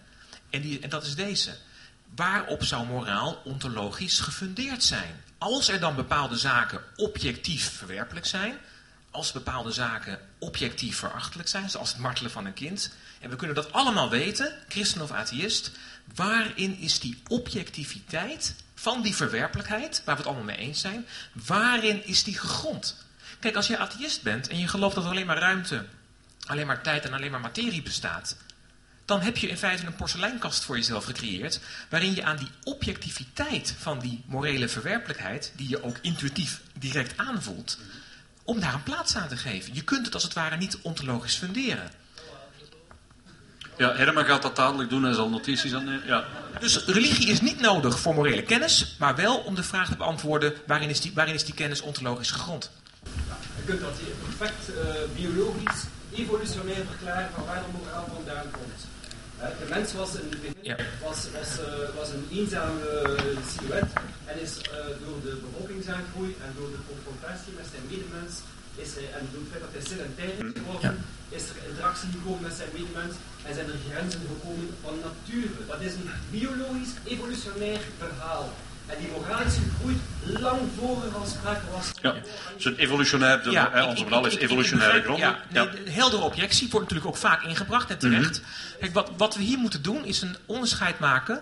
en, 0.50 0.62
die, 0.62 0.80
en 0.80 0.90
dat 0.90 1.04
is 1.04 1.16
deze. 1.16 1.58
Waarop 2.16 2.64
zou 2.64 2.86
moraal 2.86 3.42
ontologisch 3.44 4.20
gefundeerd 4.20 4.84
zijn? 4.84 5.24
Als 5.38 5.68
er 5.68 5.80
dan 5.80 5.96
bepaalde 5.96 6.38
zaken 6.38 6.82
objectief 6.96 7.72
verwerpelijk 7.78 8.26
zijn, 8.26 8.58
als 9.12 9.32
bepaalde 9.32 9.72
zaken 9.72 10.20
objectief 10.40 10.98
verachtelijk 10.98 11.50
zijn, 11.50 11.70
zoals 11.70 11.90
het 11.90 11.98
martelen 11.98 12.32
van 12.32 12.46
een 12.46 12.54
kind, 12.54 12.94
en 13.20 13.30
we 13.30 13.36
kunnen 13.36 13.56
dat 13.56 13.72
allemaal 13.72 14.10
weten, 14.10 14.54
christen 14.68 15.02
of 15.02 15.12
atheïst, 15.12 15.72
waarin 16.16 16.78
is 16.78 17.00
die 17.00 17.22
objectiviteit 17.28 18.56
van 18.76 19.02
die 19.02 19.16
verwerpelijkheid, 19.16 20.02
waar 20.06 20.16
we 20.16 20.22
het 20.22 20.30
allemaal 20.30 20.56
mee 20.56 20.58
eens 20.58 20.82
zijn, 20.82 21.06
waarin 21.34 22.06
is 22.06 22.24
die 22.24 22.38
gegrond? 22.38 23.05
Kijk, 23.40 23.56
als 23.56 23.68
je 23.68 23.78
atheïst 23.78 24.22
bent 24.22 24.48
en 24.48 24.60
je 24.60 24.68
gelooft 24.68 24.96
dat 24.96 25.04
er 25.04 25.10
alleen 25.10 25.26
maar 25.26 25.38
ruimte, 25.38 25.86
alleen 26.46 26.68
maar 26.68 26.82
tijd 26.82 27.06
en 27.06 27.14
alleen 27.14 27.32
maar 27.32 27.40
materie 27.40 27.82
bestaat, 27.82 28.38
dan 29.06 29.22
heb 29.22 29.38
je 29.38 29.48
in 29.48 29.58
feite 29.58 29.86
een 29.86 29.96
porseleinkast 29.96 30.64
voor 30.64 30.76
jezelf 30.76 31.06
gecreëerd, 31.06 31.60
waarin 31.90 32.16
je 32.16 32.24
aan 32.24 32.38
die 32.38 32.50
objectiviteit 32.64 33.76
van 33.80 34.00
die 34.00 34.24
morele 34.26 34.68
verwerpelijkheid, 34.68 35.52
die 35.56 35.70
je 35.70 35.84
ook 35.84 35.98
intuïtief 36.02 36.62
direct 36.74 37.18
aanvoelt, 37.18 37.80
om 38.44 38.60
daar 38.60 38.74
een 38.74 38.84
plaats 38.84 39.16
aan 39.16 39.28
te 39.28 39.38
geven. 39.38 39.74
Je 39.74 39.84
kunt 39.84 40.06
het 40.06 40.14
als 40.14 40.24
het 40.24 40.34
ware 40.34 40.58
niet 40.58 40.78
ontologisch 40.82 41.36
funderen. 41.36 41.92
Ja, 43.78 43.96
Herman 43.96 44.26
gaat 44.26 44.42
dat 44.42 44.56
dadelijk 44.56 44.90
doen. 44.90 45.04
Hij 45.04 45.14
zal 45.14 45.30
notities 45.30 45.74
aan 45.74 46.02
Ja. 46.06 46.26
Dus 46.60 46.86
religie 46.86 47.28
is 47.28 47.42
niet 47.42 47.60
nodig 47.60 48.00
voor 48.00 48.14
morele 48.14 48.44
kennis, 48.44 48.96
maar 49.00 49.16
wel 49.16 49.38
om 49.38 49.56
de 49.56 49.64
vraag 49.64 49.90
te 49.90 49.96
beantwoorden 49.96 50.54
waarin 50.68 50.90
is 50.90 51.02
die, 51.02 51.12
waarin 51.14 51.34
is 51.34 51.46
die 51.46 51.54
kennis 51.54 51.82
ontologisch 51.82 52.32
gegrond. 52.32 52.72
Je 53.58 53.64
kunt 53.66 53.82
dat 53.82 53.96
hier 54.02 54.16
perfect 54.26 54.64
eh, 54.70 54.76
biologisch, 55.20 55.82
evolutionair 56.22 56.84
verklaren 56.94 57.32
van 57.36 57.46
waar 57.46 57.64
de 57.66 57.72
moraal 57.78 58.08
vandaan 58.16 58.48
komt. 58.58 58.82
Eh, 59.40 59.48
de 59.60 59.68
mens 59.76 59.94
was 60.02 60.12
in 60.16 60.28
het 60.30 60.42
begin 60.42 60.78
was, 61.06 61.20
was, 61.38 61.52
eh, 61.60 61.96
was 62.00 62.10
een 62.16 62.28
eenzame 62.38 62.86
silhouet 63.52 63.92
en 64.30 64.36
is 64.46 64.54
door 65.04 65.20
de 65.28 65.34
bevolkingsaangroei 65.46 66.32
en 66.46 66.52
door 66.58 66.72
de 66.76 66.82
confrontatie 66.92 67.52
met 67.60 67.68
zijn 67.72 67.86
medemens 67.92 68.34
is 68.84 68.92
hij, 68.98 69.08
en 69.18 69.24
door 69.32 69.42
het 69.44 69.52
feit 69.52 69.64
dat 69.66 69.76
hij 69.76 69.84
sedentair 69.92 70.34
is 70.46 70.54
geworden, 70.60 70.96
is 71.38 71.44
er 71.50 71.58
interactie 71.70 72.10
gekomen 72.16 72.42
met 72.48 72.58
zijn 72.60 72.72
medemens 72.78 73.16
en 73.48 73.54
zijn 73.58 73.70
er 73.72 73.84
grenzen 73.88 74.24
gekomen 74.32 74.70
van 74.84 74.96
nature. 75.06 75.60
Dat 75.72 75.82
is 75.88 75.94
een 76.00 76.10
biologisch, 76.36 76.94
evolutionair 77.14 77.82
verhaal. 78.04 78.46
En 78.88 78.96
die 79.00 79.10
moraal 79.12 79.42
is 79.46 79.54
gegroeid 79.54 79.98
lang 80.42 80.60
voor 80.78 81.04
er 81.06 81.16
al 81.16 81.26
sprake 81.26 81.72
was. 81.72 81.92
Ja, 82.02 82.16
dus 82.56 82.66
een 82.66 82.76
evolutionair, 82.76 83.44
de, 83.44 83.52
Ja, 83.52 83.70
hè, 83.72 83.82
ik- 83.82 83.88
onze 83.88 84.04
ik- 84.06 84.32
ik 84.34 84.42
evolutionaire 84.42 85.02
gronden. 85.02 85.28
Ja, 85.28 85.40
nee, 85.50 85.84
de 85.84 85.92
heldere 85.92 86.22
objectie 86.22 86.70
wordt 86.70 86.90
natuurlijk 86.90 87.16
ook 87.16 87.22
vaak 87.22 87.44
ingebracht 87.44 87.90
en 87.90 87.98
terecht. 87.98 88.42
Mhm. 88.42 88.80
Kijk, 88.80 88.94
wat, 88.94 89.12
wat 89.18 89.36
we 89.36 89.44
hier 89.44 89.58
moeten 89.58 89.82
doen 89.82 90.06
is 90.06 90.22
een 90.22 90.36
onderscheid 90.46 91.00
maken. 91.00 91.36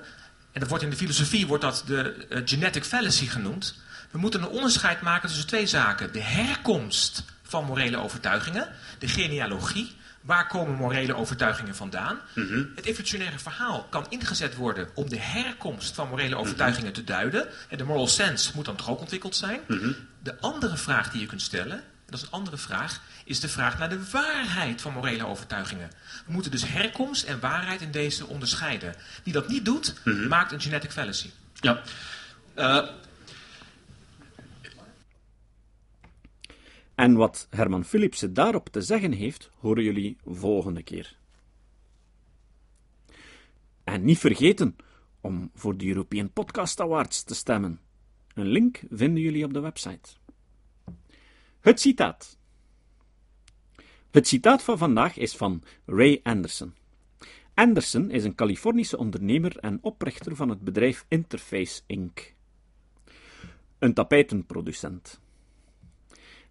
En 0.51 0.59
dat 0.59 0.69
wordt 0.69 0.83
in 0.83 0.89
de 0.89 0.95
filosofie 0.95 1.47
wordt 1.47 1.63
dat 1.63 1.83
de 1.85 2.25
eh, 2.29 2.41
genetic 2.45 2.83
fallacy 2.83 3.27
genoemd. 3.27 3.75
We 4.11 4.17
moeten 4.17 4.41
een 4.41 4.47
onderscheid 4.49 5.01
maken 5.01 5.27
tussen 5.29 5.47
twee 5.47 5.67
zaken. 5.67 6.11
De 6.13 6.21
herkomst 6.21 7.23
van 7.43 7.65
morele 7.65 7.97
overtuigingen, 7.97 8.67
de 8.99 9.07
genealogie. 9.07 9.95
Waar 10.23 10.47
komen 10.47 10.75
morele 10.75 11.15
overtuigingen 11.15 11.75
vandaan? 11.75 12.19
Mhm. 12.35 12.63
Het 12.75 12.85
evolutionaire 12.85 13.39
verhaal 13.39 13.83
kan 13.89 14.05
ingezet 14.09 14.55
worden 14.55 14.89
om 14.93 15.09
de 15.09 15.19
herkomst 15.19 15.95
van 15.95 16.09
morele 16.09 16.35
overtuigingen 16.35 16.93
te 16.93 17.03
duiden. 17.03 17.47
En 17.69 17.77
de 17.77 17.83
moral 17.83 18.07
sense 18.07 18.51
moet 18.55 18.65
dan 18.65 18.75
toch 18.75 18.89
ook 18.89 18.99
ontwikkeld 18.99 19.35
zijn. 19.35 19.59
Mhm. 19.67 19.91
De 20.19 20.39
andere 20.39 20.77
vraag 20.77 21.11
die 21.11 21.21
je 21.21 21.27
kunt 21.27 21.41
stellen, 21.41 21.77
en 21.77 22.09
dat 22.09 22.19
is 22.19 22.25
een 22.25 22.31
andere 22.31 22.57
vraag, 22.57 23.01
is 23.25 23.39
de 23.39 23.49
vraag 23.49 23.77
naar 23.77 23.89
de 23.89 24.09
waarheid 24.11 24.81
van 24.81 24.93
morele 24.93 25.25
overtuigingen. 25.27 25.89
We 26.25 26.31
moeten 26.31 26.51
dus 26.51 26.67
herkomst 26.67 27.23
en 27.23 27.39
waarheid 27.39 27.81
in 27.81 27.91
deze 27.91 28.27
onderscheiden. 28.27 28.95
Wie 29.23 29.33
dat 29.33 29.47
niet 29.47 29.65
doet, 29.65 29.93
Mhm. 30.03 30.27
maakt 30.27 30.51
een 30.51 30.61
genetic 30.61 30.91
fallacy. 30.91 31.29
Ja. 31.53 31.81
Eh, 32.53 32.79
En 36.95 37.15
wat 37.15 37.47
Herman 37.49 37.85
Philipsen 37.85 38.33
daarop 38.33 38.69
te 38.69 38.81
zeggen 38.81 39.11
heeft, 39.11 39.51
horen 39.59 39.83
jullie 39.83 40.17
volgende 40.25 40.83
keer. 40.83 41.17
En 43.83 44.03
niet 44.03 44.17
vergeten 44.17 44.75
om 45.21 45.51
voor 45.55 45.77
de 45.77 45.87
European 45.87 46.31
Podcast 46.31 46.79
Awards 46.79 47.23
te 47.23 47.35
stemmen. 47.35 47.79
Een 48.33 48.47
link 48.47 48.81
vinden 48.89 49.23
jullie 49.23 49.45
op 49.45 49.53
de 49.53 49.59
website. 49.59 50.09
Het 51.59 51.79
citaat. 51.79 52.37
Het 54.11 54.27
citaat 54.27 54.63
van 54.63 54.77
vandaag 54.77 55.17
is 55.17 55.35
van 55.35 55.63
Ray 55.85 56.19
Anderson. 56.23 56.73
Anderson 57.53 58.11
is 58.11 58.23
een 58.23 58.35
Californische 58.35 58.97
ondernemer 58.97 59.57
en 59.57 59.79
oprichter 59.81 60.35
van 60.35 60.49
het 60.49 60.61
bedrijf 60.61 61.05
Interface 61.07 61.81
Inc. 61.85 62.33
Een 63.79 63.93
tapijtenproducent. 63.93 65.21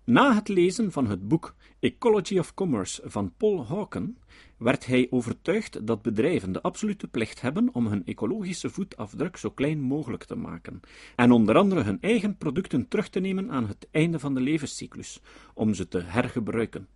Na 0.04 0.34
het 0.34 0.48
lezen 0.48 0.92
van 0.92 1.06
het 1.06 1.28
boek 1.28 1.54
Ecology 1.80 2.38
of 2.38 2.54
Commerce 2.54 3.02
van 3.04 3.32
Paul 3.36 3.66
Hawken 3.66 4.18
werd 4.56 4.86
hij 4.86 5.06
overtuigd 5.10 5.86
dat 5.86 6.02
bedrijven 6.02 6.52
de 6.52 6.62
absolute 6.62 7.08
plicht 7.08 7.40
hebben 7.40 7.68
om 7.72 7.86
hun 7.86 8.04
ecologische 8.04 8.70
voetafdruk 8.70 9.36
zo 9.36 9.50
klein 9.50 9.80
mogelijk 9.80 10.24
te 10.24 10.34
maken 10.34 10.80
en 11.16 11.30
onder 11.30 11.56
andere 11.56 11.82
hun 11.82 12.00
eigen 12.00 12.36
producten 12.36 12.88
terug 12.88 13.08
te 13.08 13.20
nemen 13.20 13.50
aan 13.50 13.66
het 13.66 13.88
einde 13.90 14.18
van 14.18 14.34
de 14.34 14.40
levenscyclus, 14.40 15.20
om 15.54 15.74
ze 15.74 15.88
te 15.88 16.00
hergebruiken. 16.00 16.88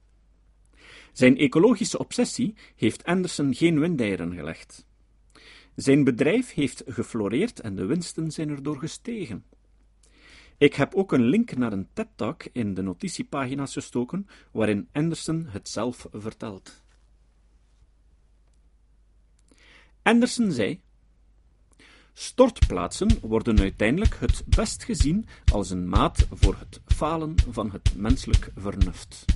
Zijn 1.12 1.36
ecologische 1.36 1.98
obsessie 1.98 2.54
heeft 2.76 3.04
Anderson 3.04 3.54
geen 3.54 3.80
windeieren 3.80 4.34
gelegd. 4.34 4.86
Zijn 5.74 6.04
bedrijf 6.04 6.54
heeft 6.54 6.82
gefloreerd 6.86 7.60
en 7.60 7.76
de 7.76 7.86
winsten 7.86 8.30
zijn 8.30 8.48
erdoor 8.48 8.78
gestegen. 8.78 9.44
Ik 10.58 10.74
heb 10.74 10.94
ook 10.94 11.12
een 11.12 11.24
link 11.24 11.56
naar 11.56 11.72
een 11.72 11.88
TED-talk 11.92 12.44
in 12.52 12.74
de 12.74 12.82
notitiepagina's 12.82 13.72
gestoken, 13.72 14.28
waarin 14.50 14.88
Anderson 14.92 15.46
het 15.48 15.68
zelf 15.68 16.06
vertelt. 16.12 16.84
Anderson 20.02 20.52
zei: 20.52 20.80
Stortplaatsen 22.12 23.18
worden 23.20 23.60
uiteindelijk 23.60 24.16
het 24.18 24.42
best 24.46 24.84
gezien 24.84 25.26
als 25.52 25.70
een 25.70 25.88
maat 25.88 26.26
voor 26.30 26.56
het 26.58 26.80
falen 26.86 27.34
van 27.50 27.70
het 27.70 27.96
menselijk 27.96 28.50
vernuft. 28.54 29.35